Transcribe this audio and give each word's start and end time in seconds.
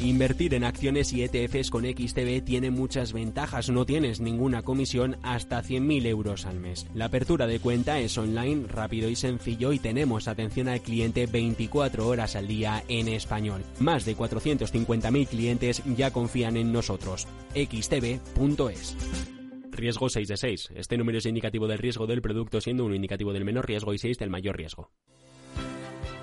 Invertir 0.00 0.54
en 0.54 0.62
acciones 0.62 1.12
y 1.12 1.24
ETFs 1.24 1.70
con 1.70 1.84
XTB 1.84 2.44
tiene 2.44 2.70
muchas 2.70 3.12
ventajas. 3.12 3.68
No 3.68 3.84
tienes 3.84 4.20
ninguna 4.20 4.62
comisión 4.62 5.16
hasta 5.24 5.60
100.000 5.60 6.06
euros 6.06 6.46
al 6.46 6.60
mes. 6.60 6.86
La 6.94 7.06
apertura 7.06 7.48
de 7.48 7.58
cuenta 7.58 7.98
es 7.98 8.16
online, 8.16 8.68
rápido 8.68 9.08
y 9.08 9.16
sencillo 9.16 9.72
y 9.72 9.80
tenemos 9.80 10.28
atención 10.28 10.68
al 10.68 10.82
cliente 10.82 11.26
24 11.26 12.06
horas 12.06 12.36
al 12.36 12.46
día 12.46 12.84
en 12.86 13.08
español. 13.08 13.64
Más 13.80 14.04
de 14.04 14.16
450.000 14.16 15.26
clientes 15.26 15.82
ya 15.96 16.12
confían 16.12 16.56
en 16.56 16.72
nosotros. 16.72 17.26
xtb.es. 17.54 18.96
Riesgo 19.72 20.08
6 20.08 20.28
de 20.28 20.36
6. 20.36 20.68
Este 20.76 20.96
número 20.96 21.18
es 21.18 21.26
indicativo 21.26 21.66
del 21.66 21.78
riesgo 21.78 22.06
del 22.06 22.22
producto 22.22 22.60
siendo 22.60 22.84
un 22.84 22.94
indicativo 22.94 23.32
del 23.32 23.44
menor 23.44 23.66
riesgo 23.66 23.92
y 23.92 23.98
6 23.98 24.16
del 24.18 24.30
mayor 24.30 24.56
riesgo. 24.56 24.92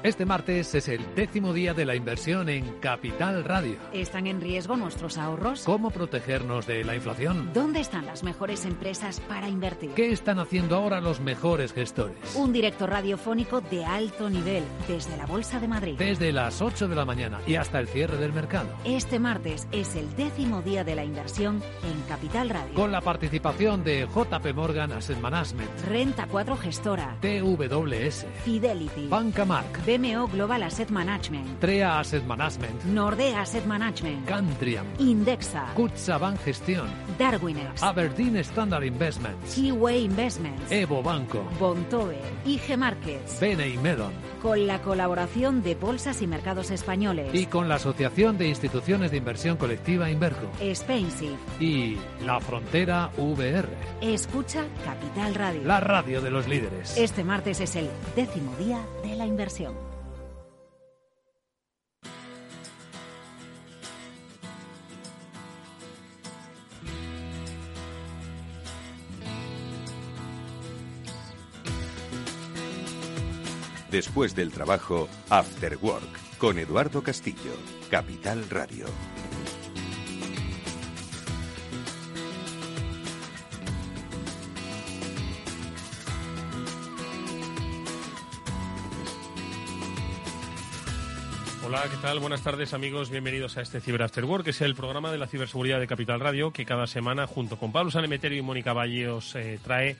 Este 0.06 0.24
martes 0.24 0.76
es 0.76 0.88
el 0.88 1.16
décimo 1.16 1.52
día 1.52 1.74
de 1.74 1.84
la 1.84 1.96
inversión 1.96 2.48
en 2.48 2.64
Capital 2.80 3.44
Radio. 3.44 3.78
¿Están 3.92 4.28
en 4.28 4.40
riesgo 4.40 4.78
nuestros 4.78 5.18
ahorros? 5.18 5.64
¿Cómo 5.64 5.90
protegernos 5.90 6.68
de 6.68 6.84
la 6.84 6.94
inflación? 6.94 7.50
¿Dónde 7.56 7.80
están 7.80 8.06
las 8.06 8.22
mejores 8.22 8.66
empresas 8.66 9.20
para 9.22 9.50
invertir? 9.50 9.96
¿Qué 9.96 10.12
están 10.12 10.38
haciendo 10.38 10.76
ahora 10.76 11.02
los 11.02 11.22
mejores 11.22 11.74
gestores? 11.74 12.36
Un 12.36 12.54
directo 12.54 12.86
radiofónico 12.86 13.62
de 13.62 13.84
alto 13.84 14.30
nivel 14.30 14.64
desde 14.88 15.18
la 15.18 15.26
Bolsa 15.26 15.60
de 15.60 15.68
Madrid. 15.68 15.96
Desde 15.98 16.32
las 16.32 16.62
8 16.62 16.88
de 16.88 16.96
la 16.96 17.06
mañana 17.06 17.40
y 17.48 17.56
hasta 17.56 17.80
el 17.80 17.88
cierre 17.88 18.18
del 18.18 18.32
mercado. 18.32 18.70
Este 18.84 19.18
martes 19.18 19.68
es 19.72 19.96
el 19.96 20.16
décimo 20.16 20.62
día 20.62 20.84
de 20.84 20.94
la 20.94 21.04
inversión 21.04 21.64
en 21.84 22.00
Capital 22.08 22.50
Radio. 22.50 22.76
Con 22.76 22.92
la 22.92 23.02
participación 23.02 23.84
de 23.84 24.06
JP 24.06 24.54
Morgan 24.54 24.92
Asset 24.92 25.20
Management, 25.20 25.72
Renta 25.88 26.28
4 26.30 26.58
Gestora, 26.58 27.18
TWS, 27.22 28.28
Fidelity, 28.44 29.08
Banca 29.08 29.46
Mark, 29.46 29.82
BMO 29.98 30.28
Global 30.28 30.64
Asset 30.64 30.90
Management, 30.90 31.60
Trea 31.60 32.00
Asset 32.00 32.24
Management, 32.26 32.84
Nordea 32.84 33.42
Asset 33.42 33.66
Management, 33.66 34.26
Cantriam, 34.26 34.86
Indexa, 35.00 35.74
Kutsabank 35.74 36.40
Gestión, 36.42 36.88
Darwinex, 37.18 37.82
Aberdeen 37.82 38.38
Standard 38.38 38.84
Investments, 38.84 39.56
Keyway 39.56 40.04
Investments, 40.04 40.72
Evo 40.72 41.02
Banco, 41.02 41.44
Bontoe, 41.60 42.18
IG 42.46 42.78
Markets, 42.78 43.40
Bene 43.40 43.70
y 43.70 43.78
Medon. 43.78 44.12
Con 44.42 44.68
la 44.68 44.82
colaboración 44.82 45.64
de 45.64 45.76
Bolsas 45.76 46.22
y 46.22 46.28
Mercados 46.28 46.72
Españoles. 46.72 47.30
Y 47.34 47.46
con 47.48 47.70
la 47.70 47.76
Asociación 47.76 48.38
de 48.38 48.48
Instituciones 48.48 49.12
de 49.12 49.18
Inversión 49.18 49.58
Colectiva 49.58 50.10
Inverco 50.10 50.52
Spainsif 50.74 51.40
y 51.60 51.98
La 52.26 52.40
Frontera 52.40 53.10
VR. 53.18 53.70
Escucha 54.02 54.66
Capital 54.84 55.36
Radio. 55.36 55.64
La 55.64 55.80
radio 55.80 56.22
de 56.22 56.32
los 56.32 56.48
líderes. 56.48 56.98
Este 56.98 57.24
martes 57.24 57.60
es 57.62 57.76
el 57.76 57.90
décimo 58.16 58.56
día 58.58 58.86
de 59.04 59.16
la 59.16 59.26
inversión. 59.26 59.85
Después 73.96 74.36
del 74.36 74.52
trabajo, 74.52 75.08
After 75.30 75.78
Work, 75.82 76.38
con 76.38 76.60
Eduardo 76.60 77.02
Castillo, 77.02 77.54
Capital 77.90 78.50
Radio. 78.50 78.88
Hola, 91.66 91.84
¿qué 91.90 91.96
tal? 92.02 92.20
Buenas 92.20 92.42
tardes 92.42 92.74
amigos, 92.74 93.10
bienvenidos 93.10 93.56
a 93.56 93.62
este 93.62 93.80
Cyber 93.80 94.04
After 94.04 94.26
Work, 94.26 94.44
que 94.44 94.50
es 94.50 94.60
el 94.60 94.76
programa 94.76 95.10
de 95.14 95.20
la 95.20 95.28
ciberseguridad 95.28 95.80
de 95.80 95.88
Capital 95.88 96.20
Radio, 96.20 96.52
que 96.52 96.66
cada 96.66 96.86
semana 96.86 97.28
junto 97.28 97.58
con 97.58 97.72
Pablo 97.72 97.92
Sanemeterio 97.92 98.40
y 98.40 98.42
Mónica 98.42 98.74
Valle 98.74 99.08
os 99.08 99.34
eh, 99.36 99.58
trae 99.64 99.96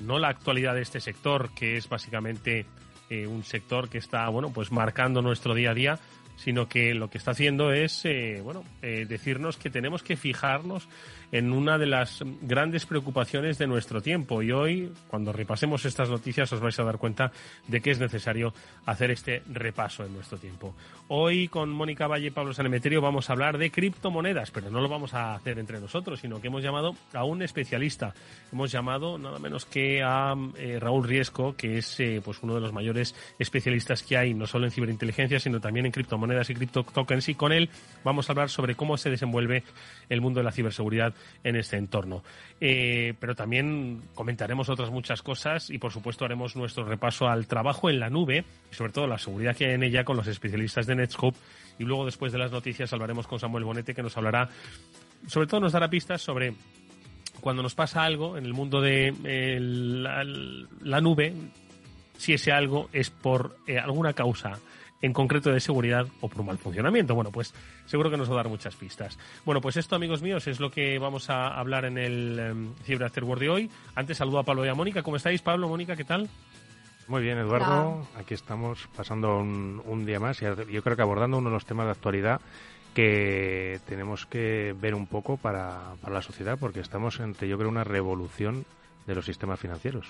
no 0.00 0.18
la 0.18 0.28
actualidad 0.28 0.74
de 0.74 0.80
este 0.80 1.00
sector, 1.00 1.50
que 1.54 1.76
es 1.76 1.90
básicamente 1.90 2.64
eh, 3.10 3.26
un 3.26 3.44
sector 3.44 3.88
que 3.88 3.98
está, 3.98 4.28
bueno, 4.28 4.50
pues 4.50 4.72
marcando 4.72 5.22
nuestro 5.22 5.54
día 5.54 5.70
a 5.70 5.74
día, 5.74 5.98
sino 6.36 6.68
que 6.68 6.94
lo 6.94 7.08
que 7.08 7.18
está 7.18 7.32
haciendo 7.32 7.72
es, 7.72 8.04
eh, 8.04 8.40
bueno, 8.42 8.64
eh, 8.82 9.06
decirnos 9.08 9.56
que 9.56 9.70
tenemos 9.70 10.02
que 10.02 10.16
fijarnos 10.16 10.88
en 11.32 11.52
una 11.52 11.78
de 11.78 11.86
las 11.86 12.22
grandes 12.42 12.86
preocupaciones 12.86 13.58
de 13.58 13.66
nuestro 13.66 14.00
tiempo. 14.00 14.42
Y 14.42 14.52
hoy, 14.52 14.92
cuando 15.08 15.32
repasemos 15.32 15.84
estas 15.84 16.08
noticias, 16.08 16.52
os 16.52 16.60
vais 16.60 16.78
a 16.78 16.84
dar 16.84 16.98
cuenta 16.98 17.32
de 17.66 17.80
que 17.80 17.90
es 17.90 17.98
necesario 17.98 18.52
hacer 18.86 19.10
este 19.10 19.42
repaso 19.46 20.04
en 20.04 20.12
nuestro 20.12 20.38
tiempo. 20.38 20.74
Hoy, 21.08 21.48
con 21.48 21.70
Mónica 21.70 22.06
Valle 22.06 22.28
y 22.28 22.30
Pablo 22.30 22.52
Sanemeterio, 22.52 23.00
vamos 23.00 23.28
a 23.28 23.32
hablar 23.32 23.58
de 23.58 23.70
criptomonedas, 23.70 24.50
pero 24.50 24.70
no 24.70 24.80
lo 24.80 24.88
vamos 24.88 25.14
a 25.14 25.34
hacer 25.34 25.58
entre 25.58 25.80
nosotros, 25.80 26.20
sino 26.20 26.40
que 26.40 26.48
hemos 26.48 26.62
llamado 26.62 26.94
a 27.12 27.24
un 27.24 27.42
especialista. 27.42 28.14
Hemos 28.52 28.70
llamado 28.70 29.18
nada 29.18 29.38
menos 29.38 29.64
que 29.64 30.02
a 30.02 30.34
eh, 30.56 30.78
Raúl 30.80 31.04
Riesco, 31.04 31.56
que 31.56 31.78
es 31.78 32.00
pues 32.24 32.42
uno 32.42 32.54
de 32.54 32.60
los 32.60 32.72
mayores 32.72 33.14
especialistas 33.38 34.02
que 34.02 34.16
hay, 34.16 34.34
no 34.34 34.46
solo 34.46 34.66
en 34.66 34.70
ciberinteligencia, 34.70 35.40
sino 35.40 35.60
también 35.60 35.86
en 35.86 35.92
criptomonedas 35.92 36.23
y 36.24 36.54
criptotokens. 36.54 37.28
Y 37.28 37.34
con 37.34 37.52
él 37.52 37.70
vamos 38.02 38.28
a 38.28 38.32
hablar 38.32 38.50
sobre 38.50 38.74
cómo 38.74 38.96
se 38.96 39.10
desenvuelve 39.10 39.62
el 40.08 40.20
mundo 40.20 40.40
de 40.40 40.44
la 40.44 40.52
ciberseguridad 40.52 41.14
en 41.42 41.56
este 41.56 41.76
entorno. 41.76 42.22
Eh, 42.60 43.14
pero 43.20 43.34
también 43.34 44.02
comentaremos 44.14 44.68
otras 44.68 44.90
muchas 44.90 45.22
cosas 45.22 45.70
y, 45.70 45.78
por 45.78 45.92
supuesto, 45.92 46.24
haremos 46.24 46.56
nuestro 46.56 46.84
repaso 46.84 47.28
al 47.28 47.46
trabajo 47.46 47.90
en 47.90 48.00
la 48.00 48.10
nube 48.10 48.44
y, 48.70 48.74
sobre 48.74 48.92
todo, 48.92 49.06
la 49.06 49.18
seguridad 49.18 49.56
que 49.56 49.66
hay 49.66 49.74
en 49.74 49.82
ella 49.82 50.04
con 50.04 50.16
los 50.16 50.26
especialistas 50.26 50.86
de 50.86 50.96
Netscope. 50.96 51.38
Y 51.78 51.84
luego, 51.84 52.04
después 52.04 52.32
de 52.32 52.38
las 52.38 52.52
noticias, 52.52 52.92
hablaremos 52.92 53.26
con 53.26 53.38
Samuel 53.38 53.64
Bonete, 53.64 53.94
que 53.94 54.02
nos 54.02 54.16
hablará, 54.16 54.48
sobre 55.26 55.46
todo, 55.46 55.60
nos 55.60 55.72
dará 55.72 55.88
pistas 55.88 56.22
sobre 56.22 56.54
cuando 57.40 57.62
nos 57.62 57.74
pasa 57.74 58.04
algo 58.04 58.38
en 58.38 58.46
el 58.46 58.54
mundo 58.54 58.80
de 58.80 59.14
eh, 59.24 59.58
la, 59.60 60.24
la, 60.24 61.00
nube, 61.00 61.34
si 62.16 62.32
ese 62.32 62.52
algo 62.52 62.88
es 62.92 63.10
por 63.10 63.58
eh, 63.66 63.78
alguna 63.78 64.14
causa 64.14 64.58
en 65.04 65.12
concreto 65.12 65.52
de 65.52 65.60
seguridad 65.60 66.06
o 66.22 66.28
por 66.28 66.42
mal 66.44 66.56
funcionamiento. 66.56 67.14
Bueno, 67.14 67.30
pues 67.30 67.52
seguro 67.84 68.10
que 68.10 68.16
nos 68.16 68.30
va 68.30 68.34
a 68.34 68.36
dar 68.36 68.48
muchas 68.48 68.74
pistas. 68.74 69.18
Bueno, 69.44 69.60
pues 69.60 69.76
esto, 69.76 69.94
amigos 69.94 70.22
míos, 70.22 70.46
es 70.46 70.60
lo 70.60 70.70
que 70.70 70.98
vamos 70.98 71.28
a 71.28 71.48
hablar 71.48 71.84
en 71.84 71.98
el 71.98 72.52
um, 72.52 72.74
Cyber 72.84 73.04
After 73.04 73.22
World 73.22 73.42
de 73.42 73.50
hoy. 73.50 73.70
Antes 73.94 74.16
saludo 74.16 74.38
a 74.38 74.44
Pablo 74.44 74.64
y 74.64 74.68
a 74.68 74.74
Mónica. 74.74 75.02
¿Cómo 75.02 75.16
estáis, 75.16 75.42
Pablo, 75.42 75.68
Mónica? 75.68 75.94
¿Qué 75.94 76.04
tal? 76.04 76.30
Muy 77.06 77.20
bien, 77.20 77.36
Eduardo. 77.36 78.08
Aquí 78.16 78.32
estamos 78.32 78.88
pasando 78.96 79.36
un, 79.36 79.82
un 79.84 80.06
día 80.06 80.18
más 80.18 80.40
y 80.40 80.46
yo 80.72 80.82
creo 80.82 80.96
que 80.96 81.02
abordando 81.02 81.36
uno 81.36 81.50
de 81.50 81.54
los 81.54 81.66
temas 81.66 81.84
de 81.84 81.92
actualidad 81.92 82.40
que 82.94 83.80
tenemos 83.86 84.24
que 84.24 84.74
ver 84.80 84.94
un 84.94 85.06
poco 85.06 85.36
para, 85.36 85.96
para 86.00 86.14
la 86.14 86.22
sociedad 86.22 86.56
porque 86.58 86.80
estamos 86.80 87.20
ante, 87.20 87.46
yo 87.46 87.58
creo, 87.58 87.68
una 87.68 87.84
revolución 87.84 88.64
de 89.06 89.14
los 89.14 89.26
sistemas 89.26 89.60
financieros. 89.60 90.06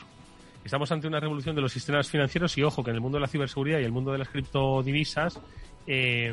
Estamos 0.64 0.90
ante 0.90 1.06
una 1.06 1.20
revolución 1.20 1.54
de 1.54 1.60
los 1.60 1.72
sistemas 1.72 2.08
financieros 2.08 2.56
y 2.56 2.62
ojo 2.62 2.82
que 2.82 2.90
en 2.90 2.96
el 2.96 3.02
mundo 3.02 3.16
de 3.16 3.22
la 3.22 3.28
ciberseguridad 3.28 3.80
y 3.80 3.84
el 3.84 3.92
mundo 3.92 4.12
de 4.12 4.18
las 4.18 4.28
criptodivisas 4.28 5.38
eh, 5.86 6.32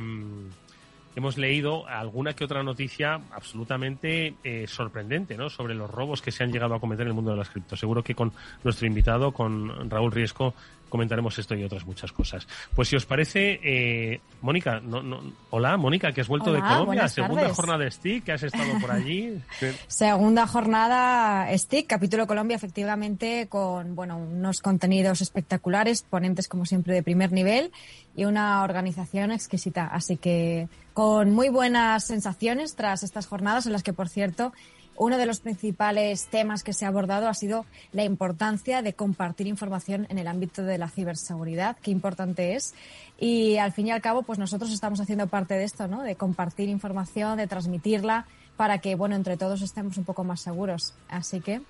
hemos 1.16 1.38
leído 1.38 1.86
alguna 1.88 2.34
que 2.34 2.46
otra 2.46 2.64
noticia 2.64 3.20
absolutamente 3.32 4.36
eh, 4.44 4.66
sorprendente 4.68 5.36
¿no? 5.36 5.50
sobre 5.50 5.76
los 5.76 5.92
robos 5.92 6.22
que 6.22 6.32
se 6.32 6.44
han 6.44 6.52
llegado 6.52 6.76
a 6.76 6.80
cometer 6.80 7.04
en 7.04 7.10
el 7.10 7.14
mundo 7.14 7.32
de 7.32 7.38
las 7.38 7.50
criptos. 7.50 7.80
Seguro 7.80 8.04
que 8.04 8.16
con 8.16 8.32
nuestro 8.64 8.88
invitado, 8.88 9.34
con 9.34 9.90
Raúl 9.90 10.12
Riesco, 10.12 10.54
comentaremos 10.92 11.40
esto 11.40 11.56
y 11.56 11.64
otras 11.64 11.88
muchas 11.88 12.12
cosas. 12.12 12.48
Pues 12.76 12.90
si 12.90 12.96
os 12.96 13.08
parece, 13.08 13.60
eh, 13.64 14.22
Mónica, 14.42 14.80
no, 14.80 15.02
no, 15.02 15.22
hola 15.50 15.76
Mónica, 15.78 16.12
que 16.12 16.22
has 16.22 16.28
vuelto 16.28 16.52
hola, 16.52 16.60
de 16.60 16.76
Colombia, 16.76 17.08
segunda 17.08 17.42
tardes. 17.42 17.56
jornada 17.56 17.84
de 17.84 17.90
STIC, 17.90 18.24
que 18.26 18.32
has 18.34 18.44
estado 18.44 18.80
por 18.80 18.92
allí. 18.92 19.42
Segunda 19.88 20.46
jornada 20.46 21.48
STIC, 21.58 21.88
capítulo 21.88 22.28
Colombia, 22.28 22.56
efectivamente, 22.56 23.48
con 23.50 23.96
bueno 23.96 24.18
unos 24.18 24.62
contenidos 24.62 25.22
espectaculares, 25.22 26.04
ponentes 26.04 26.48
como 26.48 26.66
siempre 26.66 26.94
de 26.94 27.02
primer 27.02 27.32
nivel 27.32 27.72
y 28.16 28.26
una 28.26 28.64
organización 28.64 29.32
exquisita. 29.32 29.88
Así 29.88 30.18
que 30.18 30.68
con 30.94 31.32
muy 31.32 31.50
buenas 31.50 32.06
sensaciones 32.06 32.76
tras 32.76 33.04
estas 33.04 33.26
jornadas 33.26 33.66
en 33.66 33.72
las 33.72 33.84
que, 33.84 33.94
por 33.94 34.10
cierto, 34.10 34.52
uno 34.96 35.18
de 35.18 35.26
los 35.26 35.40
principales 35.40 36.28
temas 36.28 36.64
que 36.64 36.74
se 36.74 36.86
ha 36.86 36.90
abordado 36.90 37.28
ha 37.28 37.34
sido 37.34 37.66
la 37.92 38.04
importancia 38.04 38.82
de 38.82 38.94
compartir 38.94 39.48
información 39.48 40.06
en 40.10 40.18
el 40.18 40.28
ámbito 40.28 40.64
de 40.64 40.78
la 40.78 40.90
ciberseguridad, 40.90 41.78
qué 41.82 41.92
importante 41.92 42.56
es. 42.56 42.74
Y 43.20 43.58
al 43.58 43.72
fin 43.72 43.88
y 43.88 43.92
al 43.92 44.02
cabo, 44.02 44.24
pues 44.24 44.40
nosotros 44.40 44.72
estamos 44.72 45.00
haciendo 45.00 45.28
parte 45.28 45.56
de 45.56 45.64
esto, 45.64 45.88
¿no? 45.88 46.04
De 46.04 46.16
compartir 46.16 46.70
información, 46.70 47.38
de 47.38 47.48
transmitirla, 47.48 48.26
para 48.58 48.80
que, 48.80 48.96
bueno, 48.96 49.16
entre 49.16 49.38
todos 49.38 49.62
estemos 49.62 49.98
un 49.98 50.04
poco 50.04 50.24
más 50.24 50.42
seguros. 50.42 50.94
Así 51.10 51.42
que. 51.42 51.62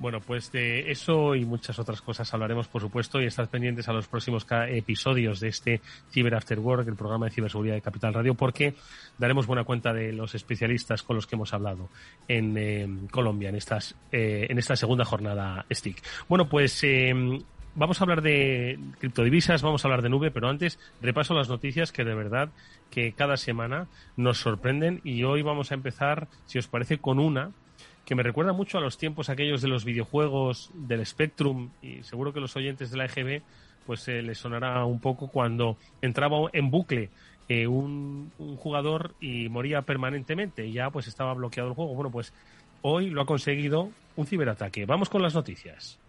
Bueno, 0.00 0.22
pues 0.22 0.50
de 0.50 0.90
eso 0.90 1.34
y 1.34 1.44
muchas 1.44 1.78
otras 1.78 2.00
cosas 2.00 2.32
hablaremos, 2.32 2.68
por 2.68 2.80
supuesto, 2.80 3.20
y 3.20 3.26
estad 3.26 3.50
pendientes 3.50 3.86
a 3.86 3.92
los 3.92 4.08
próximos 4.08 4.46
episodios 4.70 5.40
de 5.40 5.48
este 5.48 5.82
Cyber 6.10 6.36
After 6.36 6.58
Work, 6.58 6.88
el 6.88 6.96
programa 6.96 7.26
de 7.26 7.32
ciberseguridad 7.32 7.74
de 7.74 7.82
Capital 7.82 8.14
Radio, 8.14 8.32
porque 8.32 8.74
daremos 9.18 9.46
buena 9.46 9.64
cuenta 9.64 9.92
de 9.92 10.14
los 10.14 10.34
especialistas 10.34 11.02
con 11.02 11.16
los 11.16 11.26
que 11.26 11.36
hemos 11.36 11.52
hablado 11.52 11.90
en 12.28 12.56
eh, 12.56 12.88
Colombia 13.10 13.50
en 13.50 13.56
estas 13.56 13.94
eh, 14.10 14.46
en 14.48 14.58
esta 14.58 14.74
segunda 14.74 15.04
jornada 15.04 15.66
STIC. 15.70 16.02
Bueno, 16.30 16.48
pues 16.48 16.82
eh, 16.82 17.12
vamos 17.74 18.00
a 18.00 18.04
hablar 18.04 18.22
de 18.22 18.78
criptodivisas, 19.00 19.60
vamos 19.60 19.84
a 19.84 19.88
hablar 19.88 20.00
de 20.00 20.08
nube, 20.08 20.30
pero 20.30 20.48
antes 20.48 20.78
repaso 21.02 21.34
las 21.34 21.50
noticias 21.50 21.92
que 21.92 22.04
de 22.04 22.14
verdad 22.14 22.48
que 22.90 23.12
cada 23.12 23.36
semana 23.36 23.86
nos 24.16 24.38
sorprenden 24.38 25.02
y 25.04 25.24
hoy 25.24 25.42
vamos 25.42 25.72
a 25.72 25.74
empezar, 25.74 26.26
si 26.46 26.58
os 26.58 26.68
parece, 26.68 26.96
con 26.96 27.18
una 27.18 27.50
que 28.10 28.16
me 28.16 28.24
recuerda 28.24 28.52
mucho 28.52 28.76
a 28.76 28.80
los 28.80 28.98
tiempos 28.98 29.30
aquellos 29.30 29.62
de 29.62 29.68
los 29.68 29.84
videojuegos 29.84 30.72
del 30.74 31.06
Spectrum 31.06 31.70
y 31.80 32.02
seguro 32.02 32.32
que 32.32 32.40
los 32.40 32.56
oyentes 32.56 32.90
de 32.90 32.96
la 32.96 33.04
EGB 33.04 33.40
pues 33.86 34.00
se 34.00 34.20
les 34.20 34.36
sonará 34.36 34.84
un 34.84 34.98
poco 34.98 35.28
cuando 35.28 35.76
entraba 36.02 36.38
en 36.52 36.72
bucle 36.72 37.10
eh, 37.48 37.68
un, 37.68 38.32
un, 38.40 38.56
jugador 38.56 39.14
y 39.20 39.48
moría 39.48 39.82
permanentemente 39.82 40.66
y 40.66 40.72
ya 40.72 40.90
pues 40.90 41.06
estaba 41.06 41.34
bloqueado 41.34 41.68
el 41.68 41.76
juego. 41.76 41.94
Bueno, 41.94 42.10
pues 42.10 42.32
hoy 42.82 43.10
lo 43.10 43.22
ha 43.22 43.26
conseguido 43.26 43.90
un 44.16 44.26
ciberataque. 44.26 44.86
Vamos 44.86 45.08
con 45.08 45.22
las 45.22 45.36
noticias. 45.36 46.00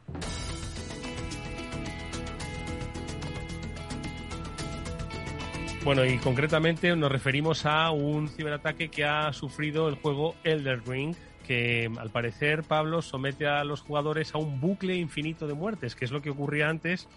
Bueno, 5.83 6.03
y 6.03 6.17
concretamente 6.17 6.95
nos 6.95 7.11
referimos 7.11 7.67
a 7.67 7.91
un 7.91 8.27
ciberataque 8.27 8.89
que 8.89 9.03
ha 9.03 9.33
sufrido 9.33 9.87
el 9.87 9.95
juego 9.95 10.35
Elder 10.43 10.81
Ring, 10.87 11.15
que 11.51 11.91
al 11.99 12.09
parecer 12.11 12.63
Pablo 12.63 13.01
somete 13.01 13.45
a 13.45 13.65
los 13.65 13.81
jugadores 13.81 14.33
a 14.33 14.37
un 14.37 14.61
bucle 14.61 14.95
infinito 14.95 15.47
de 15.47 15.53
muertes, 15.53 15.95
que 15.95 16.05
es 16.05 16.11
lo 16.11 16.21
que 16.21 16.29
ocurría 16.29 16.69
antes, 16.69 17.09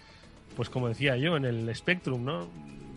pues 0.56 0.69
como 0.69 0.88
decía 0.88 1.16
yo, 1.16 1.36
en 1.36 1.44
el 1.44 1.72
Spectrum, 1.72 2.25
¿no? 2.25 2.48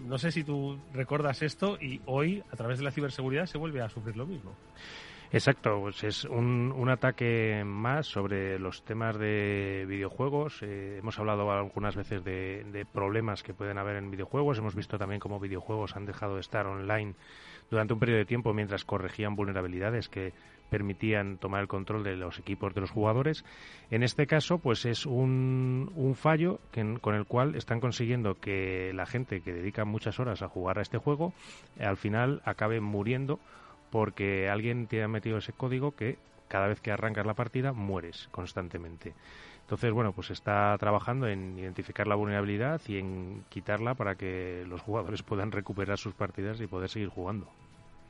No 0.07 0.17
sé 0.17 0.31
si 0.31 0.43
tú 0.43 0.79
recuerdas 0.95 1.43
esto 1.43 1.77
y 1.79 2.01
hoy, 2.07 2.41
a 2.51 2.55
través 2.55 2.79
de 2.79 2.85
la 2.85 2.91
ciberseguridad, 2.91 3.45
se 3.45 3.59
vuelve 3.59 3.81
a 3.81 3.89
sufrir 3.89 4.17
lo 4.17 4.25
mismo. 4.25 4.55
Exacto, 5.31 5.79
pues 5.81 6.03
es 6.03 6.23
un, 6.23 6.89
ataque 6.89 7.61
más 7.63 8.07
sobre 8.07 8.57
los 8.57 8.83
temas 8.83 9.19
de 9.19 9.85
videojuegos. 9.87 10.63
Eh, 10.63 10.97
hemos 10.97 11.19
hablado 11.19 11.51
algunas 11.51 11.95
veces 11.95 12.23
de, 12.23 12.65
de, 12.71 12.85
problemas 12.85 13.43
que 13.43 13.53
pueden 13.53 13.77
haber 13.77 13.97
en 13.97 14.09
videojuegos. 14.09 14.57
Hemos 14.57 14.73
visto 14.73 14.97
también 14.97 15.19
cómo 15.19 15.39
videojuegos 15.39 15.95
han 15.95 16.07
dejado 16.07 16.35
de 16.35 16.41
estar 16.41 16.65
online 16.65 17.13
durante 17.69 17.93
un 17.93 17.99
periodo 17.99 18.19
de 18.19 18.25
tiempo 18.25 18.53
mientras 18.53 18.85
corregían 18.85 19.35
vulnerabilidades 19.35 20.07
que 20.07 20.31
permitían 20.69 21.37
tomar 21.37 21.61
el 21.61 21.67
control 21.67 22.03
de 22.03 22.15
los 22.15 22.39
equipos 22.39 22.73
de 22.73 22.81
los 22.81 22.91
jugadores. 22.91 23.43
En 23.91 24.03
este 24.03 24.27
caso, 24.27 24.59
pues 24.59 24.85
es 24.85 25.05
un, 25.05 25.91
fallo 26.15 26.59
que, 26.71 26.97
con 27.01 27.15
el 27.15 27.25
cual 27.25 27.55
están 27.55 27.79
consiguiendo 27.79 28.35
que 28.35 28.91
la 28.93 29.05
gente 29.05 29.41
que 29.41 29.53
dedica 29.53 29.85
muchas 29.85 30.19
horas 30.19 30.41
a 30.41 30.49
jugar 30.49 30.79
a 30.79 30.81
este 30.81 30.97
juego 30.97 31.33
al 31.79 31.97
final 31.97 32.41
acabe 32.45 32.81
muriendo 32.81 33.39
porque 33.91 34.49
alguien 34.49 34.87
te 34.87 35.03
ha 35.03 35.07
metido 35.07 35.37
ese 35.37 35.53
código 35.53 35.95
que 35.95 36.17
cada 36.47 36.67
vez 36.67 36.81
que 36.81 36.91
arrancas 36.91 37.25
la 37.25 37.33
partida 37.33 37.73
mueres 37.73 38.27
constantemente. 38.31 39.13
Entonces, 39.61 39.91
bueno, 39.91 40.13
pues 40.13 40.31
está 40.31 40.77
trabajando 40.77 41.27
en 41.27 41.59
identificar 41.59 42.07
la 42.07 42.15
vulnerabilidad 42.15 42.81
y 42.87 42.99
en 42.99 43.43
quitarla 43.49 43.95
para 43.95 44.15
que 44.15 44.63
los 44.67 44.81
jugadores 44.81 45.23
puedan 45.23 45.51
recuperar 45.51 45.97
sus 45.97 46.13
partidas 46.13 46.61
y 46.61 46.67
poder 46.67 46.89
seguir 46.89 47.09
jugando. 47.09 47.47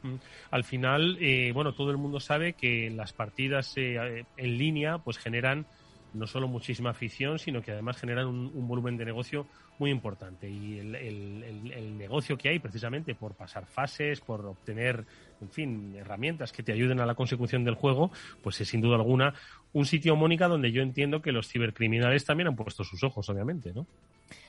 Mm. 0.07 0.19
Al 0.51 0.63
final, 0.63 1.18
eh, 1.19 1.51
bueno, 1.54 1.74
todo 1.74 1.92
el 1.92 1.98
mundo 1.98 2.19
sabe 2.19 2.54
que 2.54 2.89
las 2.89 3.13
partidas 3.13 3.74
eh, 3.77 4.25
en 4.38 4.57
línea 4.57 4.98
pues 5.00 5.18
generan 5.18 5.65
no 6.13 6.25
solo 6.25 6.48
muchísima 6.48 6.92
afición, 6.92 7.38
sino 7.38 7.62
que 7.62 7.71
además 7.71 7.98
generan 7.98 8.27
un, 8.27 8.68
volumen 8.68 8.98
de 8.98 9.06
negocio 9.06 9.48
muy 9.77 9.92
importante. 9.92 10.50
Y 10.50 10.80
el, 10.80 10.95
el, 10.95 11.98
negocio 11.98 12.38
que 12.38 12.50
hay 12.50 12.59
precisamente 12.59 13.13
por 13.13 13.36
pasar 13.36 13.65
fases, 13.65 14.21
por 14.21 14.45
obtener, 14.45 15.06
en 15.42 15.50
fin, 15.50 15.95
herramientas 15.95 16.51
que 16.51 16.63
te 16.63 16.71
ayuden 16.71 17.00
a 17.00 17.06
la 17.06 17.13
consecución 17.13 17.63
del 17.63 17.75
juego, 17.75 18.12
pues 18.42 18.60
es 18.62 18.69
sin 18.69 18.81
duda 18.81 18.95
alguna 18.95 19.33
un 19.74 19.86
sitio, 19.86 20.15
Mónica, 20.15 20.48
donde 20.48 20.71
yo 20.71 20.81
entiendo 20.81 21.21
que 21.21 21.31
los 21.31 21.48
cibercriminales 21.48 22.25
también 22.25 22.48
han 22.48 22.56
puesto 22.56 22.83
sus 22.83 23.03
ojos, 23.03 23.30
obviamente, 23.30 23.74
¿no? 23.74 23.86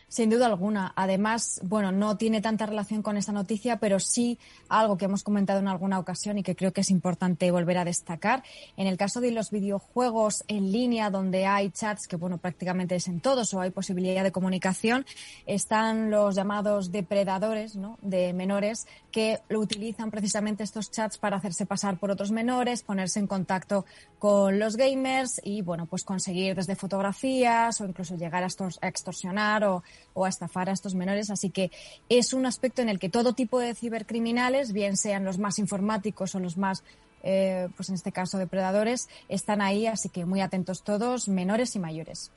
Sin 0.08 0.30
duda 0.30 0.46
alguna. 0.46 0.92
Además, 0.96 1.60
bueno, 1.62 1.92
no 1.92 2.16
tiene 2.16 2.40
tanta 2.40 2.64
relación 2.64 3.02
con 3.02 3.18
esta 3.18 3.32
noticia, 3.32 3.78
pero 3.78 4.00
sí 4.00 4.38
algo 4.70 4.96
que 4.96 5.04
hemos 5.04 5.22
comentado 5.22 5.58
en 5.58 5.68
alguna 5.68 5.98
ocasión 5.98 6.38
y 6.38 6.42
que 6.42 6.56
creo 6.56 6.72
que 6.72 6.80
es 6.80 6.90
importante 6.90 7.50
volver 7.50 7.76
a 7.76 7.84
destacar. 7.84 8.42
En 8.78 8.86
el 8.86 8.96
caso 8.96 9.20
de 9.20 9.32
los 9.32 9.50
videojuegos 9.50 10.44
en 10.48 10.72
línea, 10.72 11.10
donde 11.10 11.44
hay 11.44 11.70
chats, 11.70 12.08
que 12.08 12.16
bueno, 12.16 12.38
prácticamente 12.38 12.94
es 12.94 13.06
en 13.06 13.20
todos, 13.20 13.52
o 13.52 13.60
hay 13.60 13.70
posibilidad 13.70 14.24
de 14.24 14.32
comunicación, 14.32 15.04
están 15.46 16.10
los 16.10 16.34
llamados 16.34 16.90
depredadores, 16.90 17.76
¿no? 17.76 17.98
De 18.00 18.32
menores 18.32 18.86
que 19.12 19.40
lo 19.48 19.60
utilizan 19.60 20.10
precisamente 20.10 20.64
estos 20.64 20.90
chats 20.90 21.18
para 21.18 21.36
hacerse 21.36 21.66
pasar 21.66 21.98
por 21.98 22.10
otros 22.10 22.30
menores, 22.30 22.82
ponerse 22.82 23.20
en 23.20 23.26
contacto 23.26 23.84
con 24.18 24.58
los 24.58 24.76
gamers 24.76 25.40
y, 25.44 25.60
bueno, 25.60 25.86
pues 25.86 26.04
conseguir 26.04 26.54
desde 26.54 26.76
fotografías 26.76 27.80
o 27.80 27.84
incluso 27.84 28.16
llegar 28.16 28.42
a, 28.42 28.48
extorsionar 28.88 29.64
o 29.64 29.82
o 30.14 30.24
a 30.24 30.28
estafar 30.28 30.68
a 30.68 30.72
estos 30.72 30.94
menores. 30.94 31.30
Así 31.30 31.50
que 31.50 31.70
es 32.08 32.32
un 32.32 32.46
aspecto 32.46 32.82
en 32.82 32.88
el 32.88 32.98
que 32.98 33.08
todo 33.08 33.32
tipo 33.32 33.58
de 33.58 33.74
cibercriminales, 33.74 34.72
bien 34.72 34.96
sean 34.96 35.24
los 35.24 35.38
más 35.38 35.58
informáticos 35.58 36.34
o 36.34 36.40
los 36.40 36.56
más 36.56 36.82
eh, 37.22 37.68
pues 37.76 37.88
en 37.88 37.96
este 37.96 38.12
caso 38.12 38.38
depredadores, 38.38 39.08
están 39.28 39.60
ahí, 39.60 39.86
así 39.86 40.08
que 40.08 40.24
muy 40.24 40.40
atentos 40.40 40.82
todos, 40.82 41.28
menores 41.28 41.74
y 41.74 41.78
mayores. 41.78 42.30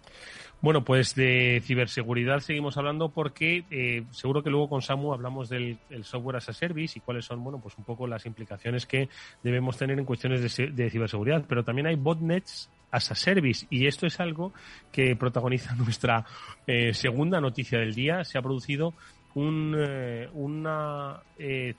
Bueno, 0.62 0.84
pues 0.84 1.16
de 1.16 1.60
ciberseguridad 1.64 2.40
seguimos 2.40 2.78
hablando 2.78 3.10
porque 3.10 3.66
eh, 3.72 4.04
seguro 4.12 4.44
que 4.44 4.52
luego 4.52 4.70
con 4.70 4.84
Samu 4.84 5.12
hablamos 5.12 5.50
del 5.50 5.80
software 6.04 6.38
as 6.38 6.50
a 6.50 6.54
service 6.54 7.00
y 7.00 7.02
cuáles 7.02 7.26
son, 7.26 7.44
bueno, 7.44 7.60
pues 7.60 7.76
un 7.80 7.84
poco 7.84 8.06
las 8.06 8.28
implicaciones 8.28 8.86
que 8.86 9.10
debemos 9.42 9.78
tener 9.78 9.98
en 9.98 10.06
cuestiones 10.06 10.56
de, 10.56 10.68
de 10.68 10.90
ciberseguridad. 10.92 11.46
Pero 11.48 11.64
también 11.64 11.88
hay 11.88 11.96
botnets 11.96 12.70
as 12.92 13.12
a 13.12 13.16
service. 13.16 13.66
Y 13.70 13.88
esto 13.88 14.06
es 14.06 14.20
algo 14.20 14.54
que 14.92 15.16
protagoniza 15.16 15.74
nuestra 15.78 16.26
eh, 16.68 16.94
segunda 16.94 17.42
noticia 17.42 17.80
del 17.80 17.96
día. 17.96 18.24
Se 18.24 18.38
ha 18.38 18.42
producido 18.42 18.94
un, 19.34 19.76
eh, 19.80 20.30
una 20.34 21.22
eh, 21.40 21.74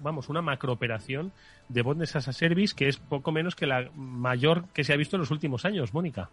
vamos, 0.00 0.28
una 0.28 0.42
macrooperación 0.42 1.32
de 1.68 1.82
botnets 1.82 2.16
as 2.16 2.28
a 2.28 2.32
service 2.32 2.74
que 2.74 2.88
es 2.88 2.96
poco 2.98 3.32
menos 3.32 3.54
que 3.54 3.66
la 3.66 3.90
mayor 3.94 4.68
que 4.74 4.84
se 4.84 4.92
ha 4.92 4.96
visto 4.96 5.16
en 5.16 5.20
los 5.20 5.30
últimos 5.30 5.64
años, 5.64 5.94
Mónica. 5.94 6.30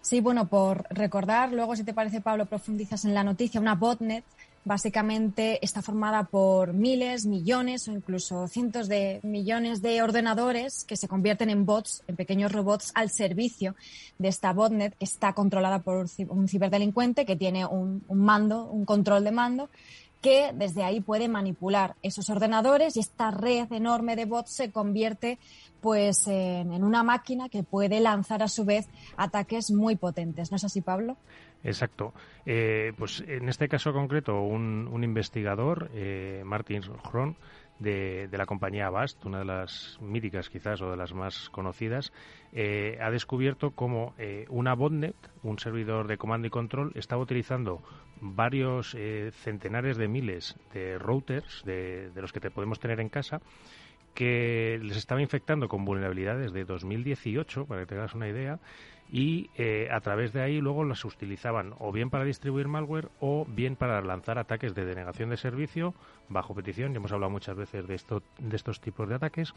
Sí, 0.00 0.20
bueno, 0.20 0.48
por 0.48 0.86
recordar, 0.90 1.52
luego 1.52 1.76
si 1.76 1.84
te 1.84 1.94
parece, 1.94 2.20
Pablo, 2.20 2.46
profundizas 2.46 3.04
en 3.04 3.14
la 3.14 3.24
noticia, 3.24 3.60
una 3.60 3.74
botnet 3.74 4.24
básicamente 4.64 5.58
está 5.64 5.82
formada 5.82 6.24
por 6.24 6.72
miles, 6.72 7.26
millones 7.26 7.88
o 7.88 7.92
incluso 7.92 8.46
cientos 8.46 8.88
de 8.88 9.20
millones 9.22 9.82
de 9.82 10.02
ordenadores 10.02 10.84
que 10.84 10.96
se 10.96 11.08
convierten 11.08 11.50
en 11.50 11.66
bots, 11.66 12.04
en 12.06 12.16
pequeños 12.16 12.52
robots 12.52 12.92
al 12.94 13.10
servicio 13.10 13.74
de 14.18 14.28
esta 14.28 14.52
botnet. 14.52 14.96
Que 14.96 15.04
está 15.04 15.32
controlada 15.32 15.80
por 15.80 16.06
un 16.28 16.48
ciberdelincuente 16.48 17.26
que 17.26 17.36
tiene 17.36 17.66
un, 17.66 18.04
un 18.06 18.18
mando, 18.18 18.64
un 18.70 18.84
control 18.84 19.24
de 19.24 19.32
mando 19.32 19.68
que 20.20 20.52
desde 20.54 20.84
ahí 20.84 21.00
puede 21.00 21.26
manipular 21.26 21.96
esos 22.00 22.30
ordenadores 22.30 22.96
y 22.96 23.00
esta 23.00 23.32
red 23.32 23.70
enorme 23.72 24.14
de 24.14 24.24
bots 24.24 24.52
se 24.52 24.70
convierte 24.70 25.40
pues 25.82 26.26
en, 26.28 26.82
una 26.84 27.02
máquina 27.02 27.48
que 27.48 27.64
puede 27.64 28.00
lanzar 28.00 28.42
a 28.42 28.48
su 28.48 28.64
vez 28.64 28.88
ataques 29.16 29.70
muy 29.70 29.96
potentes. 29.96 30.50
¿No 30.50 30.56
es 30.56 30.64
así, 30.64 30.80
Pablo? 30.80 31.16
Exacto. 31.64 32.14
Eh, 32.46 32.92
pues 32.96 33.22
en 33.26 33.48
este 33.48 33.68
caso 33.68 33.92
concreto, 33.92 34.40
un, 34.40 35.02
investigador, 35.02 35.90
eh, 35.92 36.42
Martin 36.46 36.82
Hron, 37.04 37.36
de, 37.78 38.28
de, 38.28 38.38
la 38.38 38.46
compañía 38.46 38.86
Avast, 38.86 39.24
una 39.26 39.40
de 39.40 39.44
las 39.44 39.98
míticas 40.00 40.48
quizás 40.48 40.80
o 40.82 40.90
de 40.90 40.96
las 40.96 41.12
más 41.12 41.50
conocidas, 41.50 42.12
eh, 42.52 42.98
ha 43.00 43.10
descubierto 43.10 43.72
cómo 43.72 44.14
eh, 44.18 44.46
una 44.48 44.74
botnet, 44.74 45.16
un 45.42 45.58
servidor 45.58 46.06
de 46.06 46.18
comando 46.18 46.46
y 46.46 46.50
control, 46.50 46.92
estaba 46.94 47.22
utilizando 47.22 47.82
varios 48.20 48.94
eh, 48.94 49.32
centenares 49.32 49.96
de 49.96 50.06
miles 50.06 50.56
de 50.72 50.98
routers 50.98 51.64
de 51.64 52.12
los 52.14 52.32
que 52.32 52.40
te 52.40 52.50
podemos 52.50 52.78
tener 52.78 53.00
en 53.00 53.08
casa 53.08 53.40
que 54.14 54.78
les 54.82 54.96
estaba 54.96 55.22
infectando 55.22 55.68
con 55.68 55.84
vulnerabilidades 55.84 56.52
de 56.52 56.64
2018, 56.64 57.66
para 57.66 57.80
que 57.80 57.86
te 57.86 57.94
hagas 57.94 58.14
una 58.14 58.28
idea, 58.28 58.58
y 59.10 59.50
eh, 59.56 59.88
a 59.90 60.00
través 60.00 60.32
de 60.32 60.40
ahí 60.40 60.60
luego 60.60 60.84
las 60.84 61.04
utilizaban 61.04 61.74
o 61.78 61.92
bien 61.92 62.08
para 62.08 62.24
distribuir 62.24 62.66
malware 62.66 63.10
o 63.20 63.44
bien 63.46 63.76
para 63.76 64.00
lanzar 64.00 64.38
ataques 64.38 64.74
de 64.74 64.86
denegación 64.86 65.28
de 65.28 65.36
servicio 65.36 65.94
bajo 66.30 66.54
petición. 66.54 66.92
Ya 66.92 66.96
hemos 66.96 67.12
hablado 67.12 67.30
muchas 67.30 67.54
veces 67.54 67.86
de, 67.86 67.94
esto, 67.94 68.22
de 68.38 68.56
estos 68.56 68.80
tipos 68.80 69.08
de 69.10 69.16
ataques. 69.16 69.52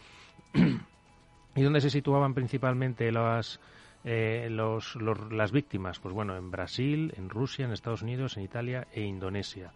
¿Y 1.56 1.62
dónde 1.62 1.80
se 1.80 1.90
situaban 1.90 2.34
principalmente 2.34 3.10
las, 3.14 3.62
eh, 4.04 4.50
los, 4.52 4.98
las 5.32 5.54
víctimas? 5.54 6.00
Pues 6.00 6.14
bueno, 6.14 6.36
en 6.36 6.52
Brasil, 6.52 7.14
en 7.16 7.30
Rusia, 7.30 7.64
en 7.64 7.72
Estados 7.72 8.02
Unidos, 8.02 8.36
en 8.36 8.44
Italia 8.44 8.88
e 8.92 9.04
Indonesia. 9.04 9.72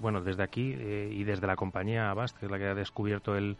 Bueno, 0.00 0.20
desde 0.20 0.42
aquí 0.42 0.74
eh, 0.76 1.08
y 1.12 1.22
desde 1.22 1.46
la 1.46 1.54
compañía 1.54 2.10
Avast, 2.10 2.36
que 2.36 2.46
es 2.46 2.50
la 2.50 2.58
que 2.58 2.66
ha 2.66 2.74
descubierto 2.74 3.36
el, 3.36 3.56